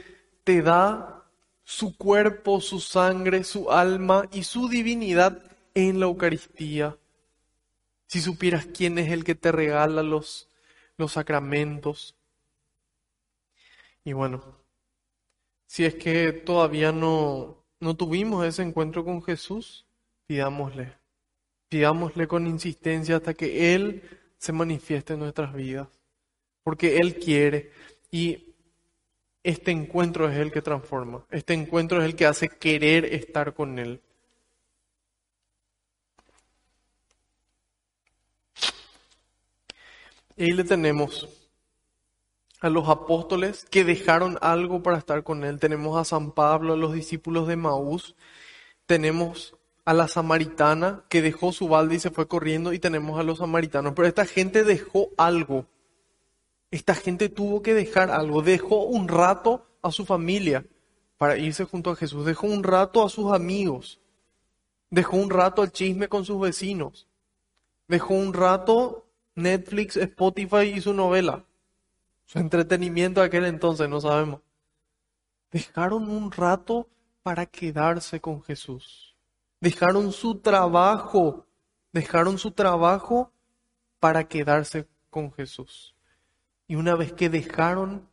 te 0.45 0.63
da 0.63 1.25
su 1.65 1.97
cuerpo, 1.97 2.61
su 2.63 2.81
sangre, 2.81 3.45
su 3.45 3.71
alma 3.71 4.27
y 4.33 4.45
su 4.45 4.69
divinidad 4.69 5.43
en 5.75 6.01
la 6.01 6.07
Eucaristía. 6.07 6.97
Si 8.07 8.23
supieras 8.23 8.67
quién 8.67 8.99
es 8.99 9.13
el 9.13 9.23
que 9.23 9.35
te 9.35 9.53
regala 9.53 10.03
los, 10.03 10.49
los 10.97 11.13
sacramentos. 11.13 12.17
Y 14.03 14.15
bueno, 14.15 14.58
si 15.69 15.85
es 15.85 15.95
que 15.95 16.33
todavía 16.33 16.93
no, 16.93 17.63
no 17.79 17.95
tuvimos 17.95 18.45
ese 18.47 18.63
encuentro 18.63 19.05
con 19.05 19.23
Jesús, 19.23 19.87
pidámosle. 20.27 20.95
Pidámosle 21.69 22.27
con 22.27 22.47
insistencia 22.47 23.17
hasta 23.17 23.35
que 23.35 23.75
Él 23.75 24.03
se 24.39 24.53
manifieste 24.53 25.13
en 25.13 25.21
nuestras 25.21 25.53
vidas. 25.53 25.87
Porque 26.63 26.97
Él 26.97 27.17
quiere. 27.19 27.71
Y 28.11 28.55
este 29.43 29.71
encuentro 29.71 30.31
es 30.31 30.39
el 30.39 30.51
que 30.51 30.63
transforma. 30.63 31.27
Este 31.31 31.53
encuentro 31.53 32.01
es 32.01 32.07
el 32.07 32.17
que 32.17 32.25
hace 32.25 32.49
querer 32.49 33.05
estar 33.05 33.53
con 33.53 33.79
Él. 33.79 34.01
Y 40.35 40.45
ahí 40.45 40.53
le 40.53 40.65
tenemos 40.65 41.29
a 42.61 42.69
los 42.69 42.89
apóstoles 42.89 43.67
que 43.71 43.85
dejaron 43.85 44.39
algo 44.41 44.83
para 44.83 44.99
estar 44.99 45.23
con 45.23 45.45
Él. 45.45 45.61
Tenemos 45.61 45.97
a 45.97 46.05
San 46.05 46.33
Pablo, 46.33 46.73
a 46.73 46.77
los 46.77 46.93
discípulos 46.93 47.47
de 47.47 47.57
Maús. 47.57 48.17
Tenemos 48.87 49.57
a 49.85 49.95
la 49.95 50.09
samaritana 50.09 51.05
que 51.09 51.23
dejó 51.23 51.53
su 51.53 51.69
balde 51.69 51.97
y 51.97 52.01
se 52.01 52.11
fue 52.11 52.27
corriendo. 52.27 52.73
Y 52.73 52.79
tenemos 52.79 53.19
a 53.19 53.23
los 53.23 53.39
samaritanos. 53.39 53.93
Pero 53.95 54.09
esta 54.09 54.27
gente 54.27 54.65
dejó 54.65 55.11
algo. 55.17 55.67
Esta 56.71 56.95
gente 56.95 57.29
tuvo 57.29 57.63
que 57.63 57.75
dejar 57.75 58.11
algo. 58.11 58.43
Dejó 58.43 58.85
un 58.85 59.09
rato 59.09 59.67
a 59.83 59.93
su 59.93 60.05
familia 60.05 60.67
para 61.17 61.39
irse 61.39 61.65
junto 61.65 61.91
a 61.91 61.97
Jesús. 61.97 62.27
Dejó 62.27 62.47
un 62.49 62.65
rato 62.65 63.05
a 63.05 63.09
sus 63.09 63.33
amigos. 63.33 64.01
Dejó 64.91 65.17
un 65.17 65.31
rato 65.31 65.63
el 65.63 65.71
chisme 65.71 66.09
con 66.09 66.25
sus 66.25 66.41
vecinos. 66.41 67.07
Dejó 67.87 68.15
un 68.15 68.35
rato 68.35 69.07
Netflix, 69.35 69.97
Spotify 69.97 70.73
y 70.75 70.81
su 70.81 70.93
novela. 70.93 71.45
Su 72.29 72.39
entretenimiento 72.39 73.23
aquel 73.23 73.47
entonces, 73.47 73.89
no 73.89 74.03
sabemos. 74.03 74.43
Dejaron 75.51 76.11
un 76.11 76.31
rato 76.31 76.87
para 77.23 77.47
quedarse 77.47 78.21
con 78.21 78.43
Jesús. 78.43 79.17
Dejaron 79.61 80.13
su 80.13 80.35
trabajo. 80.39 81.47
Dejaron 81.91 82.37
su 82.37 82.51
trabajo 82.51 83.33
para 83.99 84.29
quedarse 84.29 84.87
con 85.09 85.33
Jesús. 85.33 85.95
Y 86.67 86.75
una 86.75 86.95
vez 86.97 87.15
que 87.15 87.31
dejaron 87.31 88.07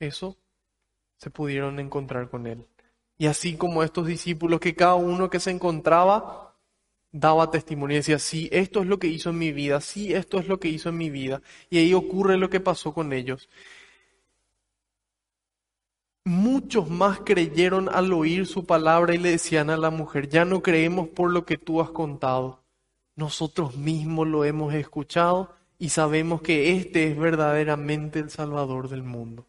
eso, 0.00 0.36
se 1.16 1.30
pudieron 1.30 1.80
encontrar 1.80 2.28
con 2.28 2.46
Él. 2.46 2.66
Y 3.16 3.26
así 3.26 3.56
como 3.56 3.82
estos 3.82 4.06
discípulos, 4.06 4.60
que 4.60 4.74
cada 4.74 4.96
uno 4.96 5.30
que 5.30 5.40
se 5.40 5.50
encontraba 5.50 6.45
daba 7.18 7.50
testimonio 7.50 7.94
y 7.96 7.98
decía, 7.98 8.18
sí, 8.18 8.48
esto 8.52 8.82
es 8.82 8.86
lo 8.86 8.98
que 8.98 9.06
hizo 9.06 9.30
en 9.30 9.38
mi 9.38 9.52
vida, 9.52 9.80
sí, 9.80 10.12
esto 10.12 10.38
es 10.38 10.48
lo 10.48 10.60
que 10.60 10.68
hizo 10.68 10.90
en 10.90 10.98
mi 10.98 11.10
vida. 11.10 11.40
Y 11.70 11.78
ahí 11.78 11.94
ocurre 11.94 12.36
lo 12.36 12.50
que 12.50 12.60
pasó 12.60 12.92
con 12.92 13.12
ellos. 13.12 13.48
Muchos 16.24 16.90
más 16.90 17.20
creyeron 17.20 17.88
al 17.88 18.12
oír 18.12 18.46
su 18.46 18.66
palabra 18.66 19.14
y 19.14 19.18
le 19.18 19.30
decían 19.30 19.70
a 19.70 19.76
la 19.76 19.90
mujer, 19.90 20.28
ya 20.28 20.44
no 20.44 20.62
creemos 20.62 21.08
por 21.08 21.30
lo 21.30 21.46
que 21.46 21.56
tú 21.56 21.80
has 21.80 21.90
contado. 21.90 22.62
Nosotros 23.14 23.76
mismos 23.76 24.26
lo 24.26 24.44
hemos 24.44 24.74
escuchado 24.74 25.54
y 25.78 25.88
sabemos 25.90 26.42
que 26.42 26.76
este 26.76 27.10
es 27.10 27.16
verdaderamente 27.16 28.18
el 28.18 28.28
Salvador 28.30 28.88
del 28.88 29.04
mundo. 29.04 29.46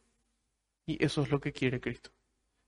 Y 0.86 1.03
eso 1.03 1.22
es 1.22 1.32
lo 1.32 1.41
que 1.41 1.51
quiere 1.51 1.82
Cristo. 1.82 2.11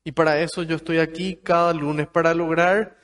Y 0.04 0.12
para 0.12 0.42
eso 0.42 0.64
yo 0.64 0.76
estoy 0.76 0.98
aquí 0.98 1.38
cada 1.38 1.74
lunes, 1.74 2.08
para 2.08 2.34
lograr 2.34 2.99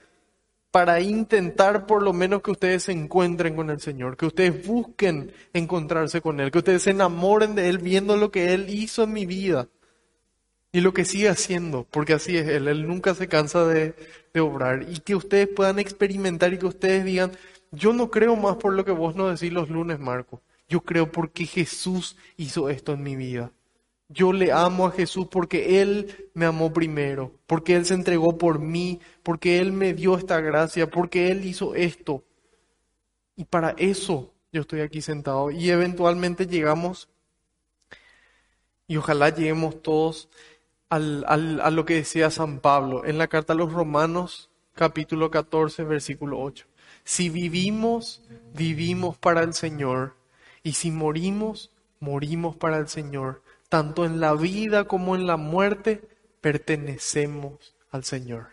para 0.75 0.99
intentar 0.99 1.85
por 1.85 2.03
lo 2.03 2.11
menos 2.11 2.41
que 2.41 2.51
ustedes 2.51 2.83
se 2.83 2.91
encuentren 2.91 3.55
con 3.55 3.69
el 3.69 3.79
Señor, 3.79 4.17
que 4.17 4.25
ustedes 4.25 4.67
busquen 4.67 5.31
encontrarse 5.53 6.19
con 6.19 6.41
Él, 6.41 6.51
que 6.51 6.57
ustedes 6.57 6.83
se 6.83 6.89
enamoren 6.89 7.55
de 7.55 7.69
Él 7.69 7.77
viendo 7.77 8.17
lo 8.17 8.29
que 8.29 8.53
Él 8.53 8.65
hizo 8.69 9.03
en 9.03 9.13
mi 9.13 9.25
vida 9.25 9.69
y 10.73 10.81
lo 10.81 10.93
que 10.93 11.05
sigue 11.05 11.29
haciendo, 11.29 11.87
porque 11.89 12.11
así 12.11 12.35
es 12.35 12.49
Él, 12.49 12.67
Él 12.67 12.89
nunca 12.89 13.15
se 13.15 13.29
cansa 13.29 13.65
de, 13.65 13.95
de 14.33 14.39
obrar 14.41 14.85
y 14.89 14.99
que 14.99 15.15
ustedes 15.15 15.47
puedan 15.47 15.79
experimentar 15.79 16.53
y 16.53 16.57
que 16.57 16.65
ustedes 16.65 17.05
digan, 17.05 17.31
yo 17.71 17.93
no 17.93 18.11
creo 18.11 18.35
más 18.35 18.57
por 18.57 18.73
lo 18.73 18.83
que 18.83 18.91
vos 18.91 19.15
nos 19.15 19.39
decís 19.39 19.53
los 19.53 19.69
lunes, 19.69 19.97
Marco, 20.01 20.41
yo 20.67 20.81
creo 20.81 21.09
porque 21.09 21.45
Jesús 21.45 22.17
hizo 22.35 22.69
esto 22.69 22.91
en 22.91 23.01
mi 23.01 23.15
vida. 23.15 23.49
Yo 24.07 24.33
le 24.33 24.51
amo 24.51 24.85
a 24.85 24.91
Jesús 24.91 25.27
porque 25.31 25.81
Él 25.81 26.29
me 26.33 26.45
amó 26.45 26.71
primero, 26.71 27.31
porque 27.47 27.75
Él 27.75 27.85
se 27.85 27.95
entregó 27.95 28.37
por 28.37 28.59
mí, 28.59 28.99
porque 29.23 29.59
Él 29.59 29.71
me 29.71 29.93
dio 29.93 30.15
esta 30.15 30.39
gracia, 30.41 30.89
porque 30.89 31.31
Él 31.31 31.45
hizo 31.45 31.73
esto. 31.73 32.23
Y 33.35 33.45
para 33.45 33.71
eso 33.77 34.31
yo 34.51 34.61
estoy 34.61 34.81
aquí 34.81 35.01
sentado. 35.01 35.49
Y 35.49 35.71
eventualmente 35.71 36.45
llegamos, 36.45 37.09
y 38.87 38.97
ojalá 38.97 39.29
lleguemos 39.29 39.81
todos 39.81 40.29
al, 40.89 41.25
a 41.27 41.71
lo 41.71 41.85
que 41.85 41.95
decía 41.95 42.29
San 42.29 42.59
Pablo 42.59 43.05
en 43.05 43.17
la 43.17 43.27
carta 43.27 43.53
a 43.53 43.55
los 43.55 43.73
Romanos, 43.73 44.51
capítulo 44.75 45.31
14, 45.31 45.83
versículo 45.83 46.39
8. 46.39 46.67
Si 47.03 47.29
vivimos, 47.29 48.21
vivimos 48.53 49.17
para 49.17 49.41
el 49.41 49.53
Señor, 49.55 50.15
y 50.61 50.73
si 50.73 50.91
morimos, 50.91 51.71
morimos 51.99 52.55
para 52.55 52.77
el 52.77 52.87
Señor 52.87 53.41
tanto 53.69 54.05
en 54.05 54.19
la 54.19 54.33
vida 54.33 54.85
como 54.85 55.15
en 55.15 55.27
la 55.27 55.37
muerte, 55.37 56.07
pertenecemos 56.41 57.75
al 57.91 58.03
Señor. 58.03 58.47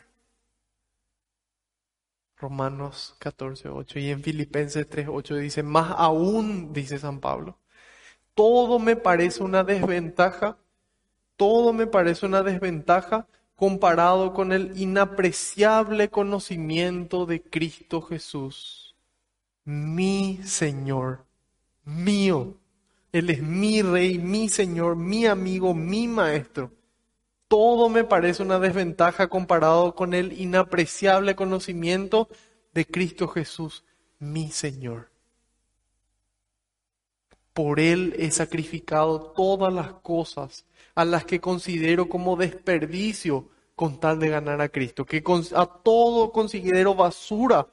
Romanos 2.36 3.14
14, 3.20 3.68
8 3.68 3.98
y 4.00 4.10
en 4.10 4.22
Filipenses 4.22 4.88
3, 4.88 5.06
8 5.10 5.36
dice, 5.36 5.62
más 5.62 5.94
aún, 5.96 6.72
dice 6.72 6.98
San 6.98 7.20
Pablo, 7.20 7.56
todo 8.34 8.78
me 8.78 8.96
parece 8.96 9.44
una 9.44 9.62
desventaja, 9.62 10.56
todo 11.36 11.72
me 11.72 11.86
parece 11.86 12.26
una 12.26 12.42
desventaja 12.42 13.28
comparado 13.54 14.32
con 14.32 14.52
el 14.52 14.76
inapreciable 14.76 16.08
conocimiento 16.08 17.26
de 17.26 17.42
Cristo 17.42 18.02
Jesús, 18.02 18.96
mi 19.64 20.40
Señor, 20.42 21.24
mío 21.84 22.56
él 23.12 23.28
es 23.28 23.42
mi 23.42 23.82
rey, 23.82 24.18
mi 24.18 24.48
señor, 24.48 24.96
mi 24.96 25.26
amigo, 25.26 25.74
mi 25.74 26.08
maestro. 26.08 26.72
Todo 27.46 27.90
me 27.90 28.04
parece 28.04 28.42
una 28.42 28.58
desventaja 28.58 29.28
comparado 29.28 29.94
con 29.94 30.14
el 30.14 30.32
inapreciable 30.32 31.36
conocimiento 31.36 32.28
de 32.72 32.86
Cristo 32.86 33.28
Jesús, 33.28 33.84
mi 34.18 34.50
Señor. 34.50 35.10
Por 37.52 37.80
Él 37.80 38.14
he 38.18 38.30
sacrificado 38.30 39.32
todas 39.36 39.70
las 39.70 39.92
cosas 39.92 40.64
a 40.94 41.04
las 41.04 41.26
que 41.26 41.42
considero 41.42 42.08
como 42.08 42.36
desperdicio 42.36 43.50
con 43.76 44.00
tal 44.00 44.18
de 44.18 44.30
ganar 44.30 44.62
a 44.62 44.70
Cristo, 44.70 45.04
que 45.04 45.22
a 45.54 45.66
todo 45.66 46.32
considero 46.32 46.94
basura 46.94 47.66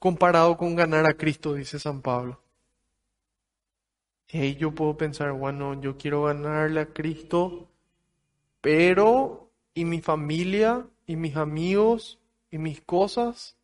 comparado 0.00 0.56
con 0.56 0.74
ganar 0.74 1.06
a 1.06 1.14
Cristo, 1.14 1.54
dice 1.54 1.78
San 1.78 2.02
Pablo. 2.02 2.40
Y 4.32 4.54
yo 4.56 4.72
puedo 4.72 4.96
pensar, 4.96 5.32
bueno, 5.32 5.80
yo 5.80 5.96
quiero 5.96 6.24
ganarle 6.24 6.80
a 6.80 6.86
Cristo, 6.86 7.68
pero 8.60 9.50
¿y 9.74 9.84
mi 9.84 10.00
familia? 10.00 10.86
¿Y 11.06 11.16
mis 11.16 11.36
amigos? 11.36 12.18
¿Y 12.50 12.58
mis 12.58 12.80
cosas? 12.80 13.56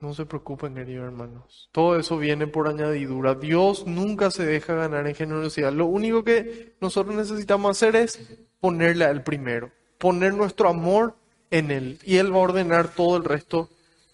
No 0.00 0.12
se 0.12 0.26
preocupen, 0.26 0.74
queridos 0.74 1.06
hermanos. 1.06 1.70
Todo 1.72 1.98
eso 1.98 2.18
viene 2.18 2.46
por 2.46 2.68
añadidura. 2.68 3.34
Dios 3.34 3.86
nunca 3.86 4.30
se 4.30 4.44
deja 4.44 4.74
ganar 4.74 5.06
en 5.06 5.14
generosidad. 5.14 5.72
Lo 5.72 5.86
único 5.86 6.22
que 6.24 6.74
nosotros 6.80 7.14
necesitamos 7.14 7.70
hacer 7.70 7.96
es 7.96 8.18
ponerle 8.60 9.04
a 9.04 9.10
Él 9.10 9.22
primero, 9.22 9.70
poner 9.98 10.34
nuestro 10.34 10.68
amor 10.68 11.14
en 11.50 11.70
Él. 11.70 11.98
Y 12.04 12.16
Él 12.16 12.32
va 12.32 12.36
a 12.36 12.40
ordenar 12.40 12.88
todo 12.88 13.16
el 13.16 13.24
resto 13.24 13.70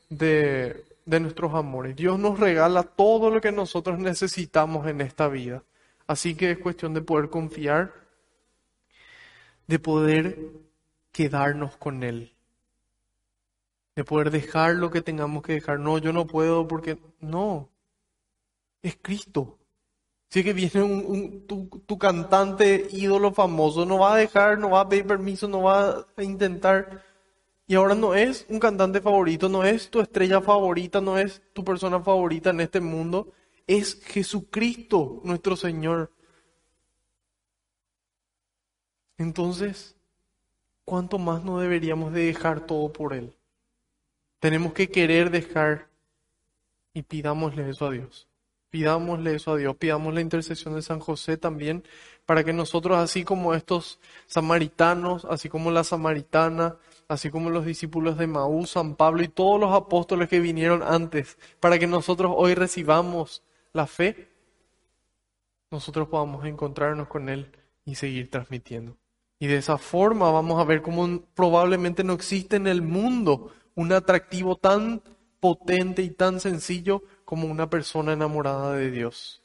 de, 0.09 0.85
de 1.05 1.21
nuestros 1.21 1.55
amores. 1.55 1.97
Dios 1.97 2.19
nos 2.19 2.39
regala 2.39 2.83
todo 2.83 3.31
lo 3.31 3.41
que 3.41 3.53
nosotros 3.53 3.99
necesitamos 3.99 4.87
en 4.87 5.01
esta 5.01 5.29
vida. 5.29 5.63
Así 6.07 6.35
que 6.35 6.51
es 6.51 6.59
cuestión 6.59 6.95
de 6.95 7.01
poder 7.03 7.31
confiar, 7.31 7.93
de 9.67 9.79
poder 9.79 10.39
quedarnos 11.13 11.77
con 11.77 12.03
Él, 12.03 12.35
de 13.97 14.05
poder 14.05 14.31
dejar 14.31 14.75
lo 14.75 14.91
que 14.91 15.03
tengamos 15.03 15.43
que 15.43 15.55
dejar. 15.55 15.79
No, 15.79 15.99
yo 15.99 16.13
no 16.13 16.27
puedo 16.27 16.67
porque 16.67 16.99
no, 17.21 17.71
es 18.83 18.97
Cristo. 19.01 19.59
Si 20.29 20.43
que 20.43 20.55
viene 20.55 20.83
un, 20.83 21.47
tu, 21.47 21.69
tu, 21.87 21.99
cantante 21.99 22.89
ídolo 22.91 23.33
famoso, 23.33 23.85
no 23.85 23.99
va 23.99 24.15
a 24.15 24.17
dejar, 24.17 24.59
no 24.59 24.71
va 24.71 24.81
a 24.81 24.89
pedir 24.89 25.07
permiso, 25.07 25.47
no 25.47 25.63
va 25.63 26.07
a 26.17 26.23
intentar 26.23 27.05
y 27.73 27.75
ahora 27.75 27.95
no 27.95 28.15
es 28.15 28.45
un 28.51 28.61
cantante 28.61 29.01
favorito, 29.01 29.49
no 29.49 29.65
es 29.65 29.89
tu 29.89 30.03
estrella 30.03 30.43
favorita, 30.43 31.01
no 31.01 31.17
es 31.17 31.41
tu 31.55 31.65
persona 31.65 32.03
favorita 32.03 32.51
en 32.51 32.61
este 32.61 32.81
mundo, 32.81 33.33
es 33.67 33.99
Jesucristo, 34.05 35.23
nuestro 35.25 35.57
Señor. 35.57 36.13
Entonces, 39.17 39.97
¿cuánto 40.85 41.19
más 41.19 41.45
no 41.45 41.61
deberíamos 41.61 42.13
de 42.13 42.27
dejar 42.27 42.67
todo 42.67 42.93
por 42.93 43.15
Él? 43.15 43.33
Tenemos 44.39 44.75
que 44.75 44.91
querer 44.91 45.31
dejar 45.31 45.89
y 46.93 47.01
pidámosle 47.05 47.71
eso 47.71 47.87
a 47.87 47.93
Dios. 47.93 48.29
Pidámosle 48.69 49.37
eso 49.37 49.53
a 49.53 49.57
Dios, 49.57 49.75
pidamos 49.77 50.13
la 50.13 50.21
intercesión 50.21 50.75
de 50.75 50.83
San 50.83 51.01
José 51.01 51.39
también, 51.39 51.85
para 52.27 52.45
que 52.45 52.53
nosotros, 52.53 52.99
así 52.99 53.25
como 53.25 53.55
estos 53.55 53.99
samaritanos, 54.27 55.25
así 55.25 55.49
como 55.49 55.71
la 55.71 55.85
samaritana, 55.85 56.77
así 57.13 57.31
como 57.31 57.51
los 57.51 57.65
discípulos 57.65 58.17
de 58.19 58.27
Maús, 58.27 58.71
San 58.71 58.97
Pablo 58.97 59.23
y 59.23 59.29
todos 59.29 59.61
los 59.61 59.73
apóstoles 59.73 60.29
que 60.29 60.41
vinieron 60.41 60.83
antes, 60.83 61.39
para 61.61 61.79
que 61.79 61.87
nosotros 61.87 62.33
hoy 62.35 62.55
recibamos 62.55 63.43
la 63.73 63.87
fe, 63.87 64.31
nosotros 65.71 66.09
podamos 66.09 66.45
encontrarnos 66.45 67.09
con 67.09 67.29
Él 67.29 67.53
y 67.85 67.95
seguir 67.95 68.31
transmitiendo. 68.31 68.97
Y 69.39 69.47
de 69.47 69.57
esa 69.57 69.79
forma 69.79 70.31
vamos 70.31 70.61
a 70.61 70.65
ver 70.65 70.83
cómo 70.83 71.23
probablemente 71.35 72.05
no 72.05 72.13
existe 72.13 72.57
en 72.57 72.67
el 72.67 72.83
mundo 72.83 73.53
un 73.75 73.93
atractivo 73.93 74.57
tan 74.57 75.03
potente 75.41 76.03
y 76.03 76.11
tan 76.11 76.41
sencillo 76.41 77.03
como 77.25 77.49
una 77.49 77.69
persona 77.69 78.13
enamorada 78.13 78.75
de 78.75 78.91
Dios. 78.91 79.43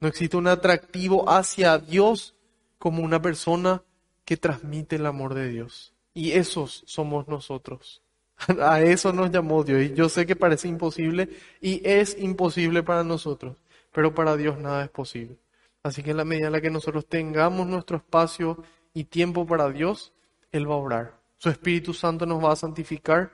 No 0.00 0.08
existe 0.08 0.36
un 0.36 0.48
atractivo 0.48 1.30
hacia 1.30 1.78
Dios 1.78 2.34
como 2.78 3.02
una 3.02 3.22
persona 3.22 3.84
que 4.24 4.36
transmite 4.36 4.96
el 4.96 5.06
amor 5.06 5.34
de 5.34 5.48
Dios. 5.48 5.94
Y 6.14 6.32
esos 6.32 6.82
somos 6.86 7.28
nosotros. 7.28 8.02
A 8.60 8.80
eso 8.80 9.12
nos 9.12 9.30
llamó 9.30 9.64
Dios. 9.64 9.82
Y 9.82 9.94
yo 9.94 10.08
sé 10.08 10.26
que 10.26 10.36
parece 10.36 10.68
imposible 10.68 11.28
y 11.60 11.80
es 11.88 12.18
imposible 12.18 12.82
para 12.82 13.04
nosotros, 13.04 13.56
pero 13.92 14.14
para 14.14 14.36
Dios 14.36 14.58
nada 14.58 14.84
es 14.84 14.90
posible. 14.90 15.38
Así 15.82 16.02
que 16.02 16.12
en 16.12 16.18
la 16.18 16.24
medida 16.24 16.46
en 16.46 16.52
la 16.52 16.60
que 16.60 16.70
nosotros 16.70 17.06
tengamos 17.06 17.66
nuestro 17.66 17.96
espacio 17.96 18.62
y 18.94 19.04
tiempo 19.04 19.46
para 19.46 19.70
Dios, 19.70 20.12
Él 20.52 20.70
va 20.70 20.74
a 20.74 20.78
orar. 20.78 21.20
Su 21.38 21.48
Espíritu 21.50 21.92
Santo 21.92 22.24
nos 22.24 22.42
va 22.42 22.52
a 22.52 22.56
santificar 22.56 23.32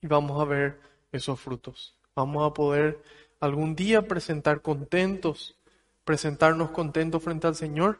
y 0.00 0.06
vamos 0.06 0.40
a 0.40 0.44
ver 0.44 0.80
esos 1.10 1.40
frutos. 1.40 1.96
Vamos 2.14 2.48
a 2.48 2.54
poder 2.54 3.02
algún 3.40 3.74
día 3.74 4.06
presentar 4.06 4.62
contentos, 4.62 5.56
presentarnos 6.04 6.70
contentos 6.70 7.22
frente 7.22 7.48
al 7.48 7.56
Señor 7.56 7.98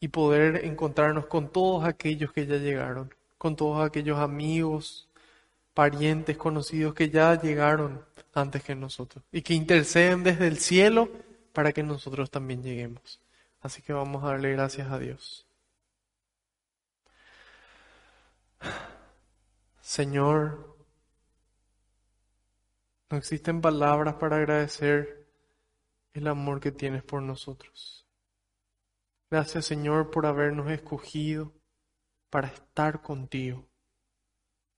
y 0.00 0.08
poder 0.08 0.64
encontrarnos 0.64 1.26
con 1.26 1.48
todos 1.48 1.84
aquellos 1.84 2.32
que 2.32 2.46
ya 2.46 2.56
llegaron, 2.56 3.14
con 3.36 3.56
todos 3.56 3.84
aquellos 3.84 4.18
amigos, 4.18 5.08
parientes, 5.74 6.36
conocidos 6.36 6.94
que 6.94 7.10
ya 7.10 7.40
llegaron 7.40 8.04
antes 8.34 8.62
que 8.62 8.74
nosotros 8.74 9.24
y 9.32 9.42
que 9.42 9.54
interceden 9.54 10.22
desde 10.22 10.46
el 10.46 10.58
cielo 10.58 11.08
para 11.52 11.72
que 11.72 11.82
nosotros 11.82 12.30
también 12.30 12.62
lleguemos. 12.62 13.20
Así 13.60 13.82
que 13.82 13.92
vamos 13.92 14.22
a 14.22 14.28
darle 14.28 14.52
gracias 14.52 14.90
a 14.90 14.98
Dios. 14.98 15.46
Señor, 19.80 20.76
no 23.10 23.16
existen 23.16 23.60
palabras 23.60 24.14
para 24.16 24.36
agradecer 24.36 25.26
el 26.12 26.26
amor 26.26 26.60
que 26.60 26.72
tienes 26.72 27.02
por 27.02 27.22
nosotros. 27.22 28.07
Gracias 29.30 29.66
Señor 29.66 30.10
por 30.10 30.24
habernos 30.24 30.70
escogido 30.70 31.52
para 32.30 32.48
estar 32.48 33.02
contigo 33.02 33.68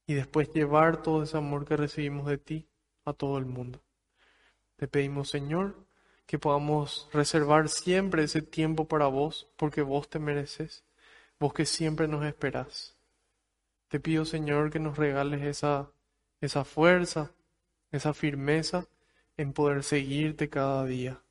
y 0.08 0.14
después 0.14 0.52
llevar 0.52 1.02
todo 1.02 1.22
ese 1.22 1.36
amor 1.36 1.64
que 1.64 1.76
recibimos 1.76 2.26
de 2.26 2.38
ti 2.38 2.68
a 3.04 3.12
todo 3.12 3.38
el 3.38 3.46
mundo. 3.46 3.80
Te 4.74 4.88
pedimos 4.88 5.30
Señor 5.30 5.86
que 6.26 6.40
podamos 6.40 7.08
reservar 7.12 7.68
siempre 7.68 8.24
ese 8.24 8.42
tiempo 8.42 8.88
para 8.88 9.06
vos 9.06 9.48
porque 9.56 9.82
vos 9.82 10.10
te 10.10 10.18
mereces, 10.18 10.84
vos 11.38 11.54
que 11.54 11.64
siempre 11.64 12.08
nos 12.08 12.24
esperás. 12.24 12.96
Te 13.86 14.00
pido, 14.00 14.24
Señor, 14.24 14.70
que 14.70 14.80
nos 14.80 14.98
regales 14.98 15.42
esa, 15.42 15.92
esa 16.40 16.64
fuerza, 16.64 17.32
esa 17.92 18.14
firmeza 18.14 18.88
en 19.36 19.52
poder 19.52 19.84
seguirte 19.84 20.48
cada 20.48 20.84
día 20.86 21.22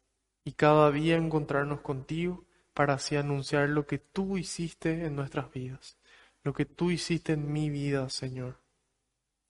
y 0.45 0.53
cada 0.53 0.89
día 0.89 1.17
encontrarnos 1.17 1.81
contigo 1.81 2.45
para 2.79 2.93
así 2.93 3.17
anunciar 3.17 3.67
lo 3.67 3.85
que 3.85 3.97
tú 3.97 4.37
hiciste 4.37 5.05
en 5.05 5.13
nuestras 5.13 5.51
vidas, 5.51 5.97
lo 6.45 6.53
que 6.53 6.63
tú 6.63 6.91
hiciste 6.91 7.33
en 7.33 7.51
mi 7.51 7.69
vida, 7.69 8.07
Señor. 8.07 8.55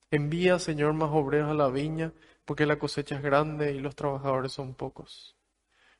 Envía, 0.09 0.57
Señor, 0.57 0.93
más 0.93 1.11
obreros 1.13 1.51
a 1.51 1.53
la 1.53 1.67
viña, 1.67 2.11
porque 2.43 2.65
la 2.65 2.79
cosecha 2.79 3.17
es 3.17 3.21
grande 3.21 3.71
y 3.71 3.81
los 3.81 3.95
trabajadores 3.95 4.53
son 4.53 4.73
pocos. 4.73 5.35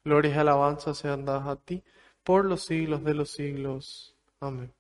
Gloria 0.04 0.34
y 0.34 0.38
alabanza 0.40 0.96
sean 0.96 1.24
dadas 1.24 1.48
a 1.48 1.56
ti 1.58 1.84
por 2.24 2.46
los 2.46 2.66
siglos 2.66 3.04
de 3.04 3.14
los 3.14 3.30
siglos. 3.30 4.16
Amén. 4.40 4.74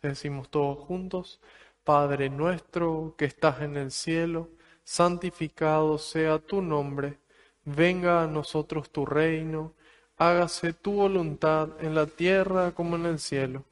Te 0.00 0.08
decimos 0.08 0.48
todos 0.48 0.78
juntos, 0.78 1.42
Padre 1.84 2.30
nuestro 2.30 3.14
que 3.18 3.26
estás 3.26 3.60
en 3.60 3.76
el 3.76 3.90
cielo, 3.90 4.48
santificado 4.82 5.98
sea 5.98 6.38
tu 6.38 6.62
nombre, 6.62 7.18
venga 7.66 8.22
a 8.22 8.26
nosotros 8.26 8.90
tu 8.90 9.04
reino, 9.04 9.74
hágase 10.28 10.72
tu 10.72 10.92
voluntad 10.92 11.68
en 11.80 11.94
la 11.94 12.06
tierra 12.06 12.72
como 12.72 12.96
en 12.96 13.06
el 13.06 13.18
cielo. 13.18 13.64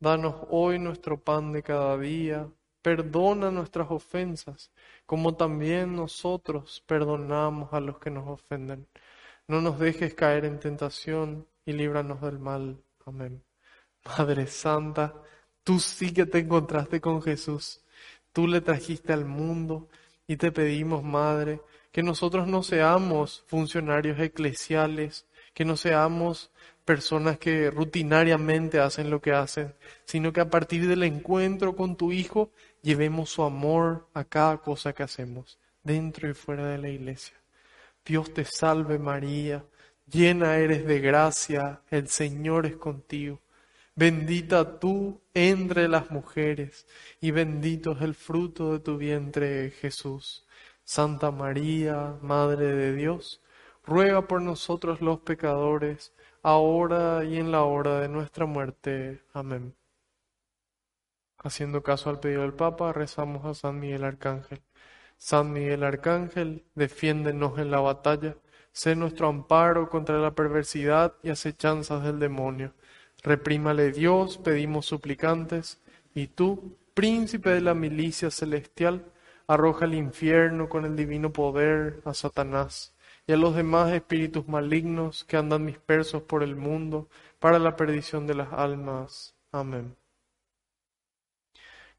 Danos 0.00 0.34
hoy 0.50 0.78
nuestro 0.78 1.18
pan 1.18 1.52
de 1.52 1.62
cada 1.62 1.98
día 1.98 2.48
Perdona 2.82 3.50
nuestras 3.50 3.90
ofensas, 3.90 4.70
como 5.04 5.34
también 5.34 5.96
nosotros 5.96 6.82
perdonamos 6.86 7.72
a 7.72 7.80
los 7.80 7.98
que 7.98 8.10
nos 8.10 8.28
ofenden. 8.28 8.86
No 9.48 9.60
nos 9.60 9.78
dejes 9.78 10.14
caer 10.14 10.44
en 10.44 10.60
tentación 10.60 11.46
y 11.66 11.72
líbranos 11.72 12.20
del 12.20 12.38
mal. 12.38 12.78
Amén. 13.04 13.42
Madre 14.04 14.46
Santa, 14.46 15.14
tú 15.64 15.80
sí 15.80 16.14
que 16.14 16.24
te 16.24 16.38
encontraste 16.38 17.00
con 17.00 17.20
Jesús. 17.20 17.82
Tú 18.32 18.46
le 18.46 18.60
trajiste 18.60 19.12
al 19.12 19.24
mundo 19.24 19.88
y 20.26 20.36
te 20.36 20.52
pedimos, 20.52 21.02
Madre, 21.02 21.60
que 21.90 22.02
nosotros 22.02 22.46
no 22.46 22.62
seamos 22.62 23.44
funcionarios 23.48 24.20
eclesiales, 24.20 25.26
que 25.58 25.64
no 25.64 25.76
seamos 25.76 26.52
personas 26.84 27.36
que 27.36 27.68
rutinariamente 27.72 28.78
hacen 28.78 29.10
lo 29.10 29.20
que 29.20 29.32
hacen, 29.32 29.74
sino 30.04 30.32
que 30.32 30.40
a 30.40 30.48
partir 30.48 30.86
del 30.86 31.02
encuentro 31.02 31.74
con 31.74 31.96
tu 31.96 32.12
Hijo 32.12 32.52
llevemos 32.80 33.30
su 33.30 33.42
amor 33.42 34.06
a 34.14 34.22
cada 34.22 34.58
cosa 34.58 34.92
que 34.92 35.02
hacemos, 35.02 35.58
dentro 35.82 36.30
y 36.30 36.34
fuera 36.34 36.64
de 36.68 36.78
la 36.78 36.90
iglesia. 36.90 37.34
Dios 38.06 38.32
te 38.32 38.44
salve 38.44 39.00
María, 39.00 39.64
llena 40.08 40.58
eres 40.58 40.86
de 40.86 41.00
gracia, 41.00 41.80
el 41.90 42.06
Señor 42.06 42.64
es 42.64 42.76
contigo. 42.76 43.40
Bendita 43.96 44.78
tú 44.78 45.20
entre 45.34 45.88
las 45.88 46.12
mujeres, 46.12 46.86
y 47.20 47.32
bendito 47.32 47.96
es 47.96 48.02
el 48.02 48.14
fruto 48.14 48.74
de 48.74 48.78
tu 48.78 48.96
vientre, 48.96 49.72
Jesús. 49.72 50.46
Santa 50.84 51.32
María, 51.32 52.14
Madre 52.22 52.76
de 52.76 52.94
Dios, 52.94 53.40
ruega 53.88 54.28
por 54.28 54.42
nosotros 54.42 55.00
los 55.00 55.20
pecadores, 55.20 56.12
ahora 56.42 57.24
y 57.24 57.38
en 57.38 57.50
la 57.50 57.62
hora 57.62 58.00
de 58.00 58.08
nuestra 58.08 58.44
muerte. 58.44 59.22
Amén. 59.32 59.74
Haciendo 61.38 61.82
caso 61.82 62.10
al 62.10 62.20
pedido 62.20 62.42
del 62.42 62.52
Papa, 62.52 62.92
rezamos 62.92 63.46
a 63.46 63.54
San 63.54 63.80
Miguel 63.80 64.04
Arcángel. 64.04 64.60
San 65.16 65.52
Miguel 65.52 65.84
Arcángel, 65.84 66.64
defiéndenos 66.74 67.58
en 67.58 67.70
la 67.70 67.80
batalla, 67.80 68.36
sé 68.72 68.94
nuestro 68.94 69.28
amparo 69.28 69.88
contra 69.88 70.18
la 70.18 70.34
perversidad 70.34 71.14
y 71.22 71.30
acechanzas 71.30 72.04
del 72.04 72.18
demonio. 72.18 72.74
Reprímale 73.22 73.90
Dios, 73.90 74.36
pedimos 74.36 74.84
suplicantes, 74.84 75.80
y 76.14 76.26
tú, 76.26 76.76
príncipe 76.92 77.50
de 77.50 77.62
la 77.62 77.74
milicia 77.74 78.30
celestial, 78.30 79.06
arroja 79.46 79.86
al 79.86 79.94
infierno 79.94 80.68
con 80.68 80.84
el 80.84 80.94
divino 80.94 81.32
poder 81.32 82.02
a 82.04 82.12
Satanás 82.12 82.92
y 83.28 83.32
a 83.34 83.36
los 83.36 83.54
demás 83.54 83.92
espíritus 83.92 84.48
malignos 84.48 85.24
que 85.24 85.36
andan 85.36 85.66
dispersos 85.66 86.22
por 86.22 86.42
el 86.42 86.56
mundo 86.56 87.08
para 87.38 87.58
la 87.58 87.76
perdición 87.76 88.26
de 88.26 88.34
las 88.34 88.52
almas. 88.54 89.36
Amén. 89.52 89.94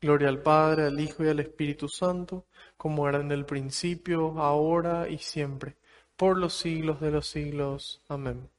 Gloria 0.01 0.29
al 0.29 0.41
Padre, 0.41 0.85
al 0.85 0.99
Hijo 0.99 1.23
y 1.23 1.27
al 1.27 1.39
Espíritu 1.39 1.87
Santo, 1.87 2.45
como 2.77 3.07
era 3.07 3.19
en 3.19 3.31
el 3.31 3.45
principio, 3.45 4.39
ahora 4.41 5.07
y 5.07 5.19
siempre, 5.19 5.75
por 6.17 6.35
los 6.35 6.55
siglos 6.55 6.99
de 6.99 7.11
los 7.11 7.27
siglos. 7.27 8.01
Amén. 8.09 8.49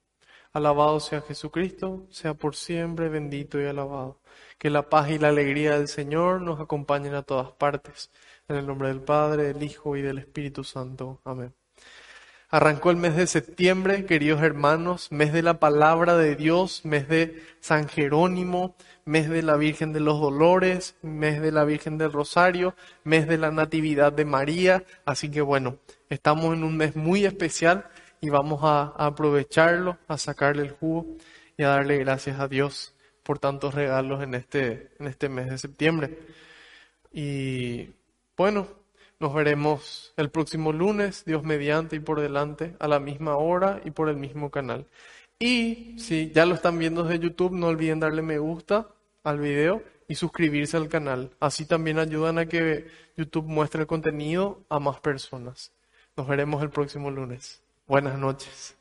Alabado 0.53 1.01
sea 1.01 1.23
Jesucristo, 1.23 2.07
sea 2.11 2.35
por 2.35 2.55
siempre 2.55 3.09
bendito 3.09 3.61
y 3.61 3.65
alabado. 3.67 4.21
Que 4.59 4.71
la 4.71 4.89
paz 4.89 5.11
y 5.11 5.19
la 5.19 5.29
alegría 5.29 5.77
del 5.77 5.89
Señor 5.89 6.41
nos 6.41 6.61
acompañen 6.61 7.15
a 7.15 7.23
todas 7.23 7.51
partes. 7.53 8.13
En 8.49 8.57
el 8.57 8.67
nombre 8.67 8.89
del 8.89 9.01
Padre, 9.03 9.53
del 9.55 9.63
Hijo 9.65 9.97
y 9.97 10.03
del 10.03 10.19
Espíritu 10.19 10.63
Santo. 10.63 11.21
Amén. 11.25 11.60
Arrancó 12.53 12.91
el 12.91 12.97
mes 12.97 13.15
de 13.15 13.29
septiembre, 13.29 14.07
queridos 14.07 14.43
hermanos, 14.43 15.13
mes 15.13 15.33
de 15.33 15.41
la 15.41 15.61
palabra 15.61 16.17
de 16.17 16.35
Dios, 16.35 16.85
mes 16.85 17.09
de 17.09 17.45
San 17.61 17.89
Jerónimo, 17.89 18.75
mes 19.05 19.31
de 19.31 19.43
la 19.43 19.57
Virgen 19.57 19.93
de 19.93 20.01
los 20.01 20.21
Dolores, 20.21 20.97
mes 21.01 21.41
de 21.41 21.53
la 21.53 21.63
Virgen 21.63 21.97
del 21.97 22.11
Rosario, 22.11 22.75
mes 23.05 23.29
de 23.29 23.39
la 23.39 23.53
Natividad 23.53 24.13
de 24.13 24.25
María. 24.25 24.83
Así 25.05 25.31
que 25.31 25.43
bueno, 25.43 25.77
estamos 26.09 26.53
en 26.53 26.65
un 26.65 26.77
mes 26.77 26.97
muy 26.97 27.25
especial 27.25 27.87
y 28.21 28.31
vamos 28.31 28.63
a, 28.65 28.95
aprovecharlo, 28.97 29.99
a 30.09 30.19
sacarle 30.19 30.63
el 30.63 30.73
jugo 30.73 31.07
y 31.57 31.63
a 31.63 31.69
darle 31.69 31.99
gracias 31.99 32.41
a 32.41 32.49
Dios 32.49 32.97
por 33.23 33.39
tantos 33.39 33.75
regalos 33.75 34.25
en 34.25 34.35
este, 34.35 34.91
en 34.99 35.07
este 35.07 35.29
mes 35.29 35.51
de 35.51 35.59
septiembre. 35.59 36.19
Y 37.13 37.91
bueno, 38.37 38.80
nos 39.21 39.35
veremos 39.35 40.13
el 40.17 40.31
próximo 40.31 40.73
lunes, 40.73 41.25
Dios 41.27 41.45
mediante 41.45 41.97
y 41.97 42.01
por 42.01 42.21
delante, 42.21 42.75
a 42.81 42.89
la 42.89 42.99
misma 42.99 43.37
hora 43.37 43.81
y 43.85 43.91
por 43.91 44.09
el 44.09 44.17
mismo 44.17 44.51
canal. 44.51 44.87
Y 45.39 45.95
si 45.99 46.31
ya 46.33 46.47
lo 46.47 46.55
están 46.55 46.79
viendo 46.79 47.05
desde 47.05 47.23
YouTube, 47.23 47.53
no 47.53 47.69
olviden 47.69 48.01
darle 48.01 48.23
me 48.23 48.39
gusta 48.39 48.89
al 49.23 49.39
video 49.39 49.83
y 50.09 50.15
suscribirse 50.15 50.77
al 50.77 50.89
canal. 50.89 51.31
Así 51.39 51.67
también 51.67 51.99
ayudan 51.99 52.39
a 52.39 52.47
que 52.47 52.89
YouTube 53.17 53.47
muestre 53.47 53.83
el 53.83 53.87
contenido 53.87 54.65
a 54.69 54.81
más 54.81 55.01
personas. 55.01 55.73
Nos 56.17 56.27
veremos 56.27 56.63
el 56.63 56.71
próximo 56.71 57.11
lunes. 57.11 57.63
Buenas 57.87 58.19
noches. 58.19 58.80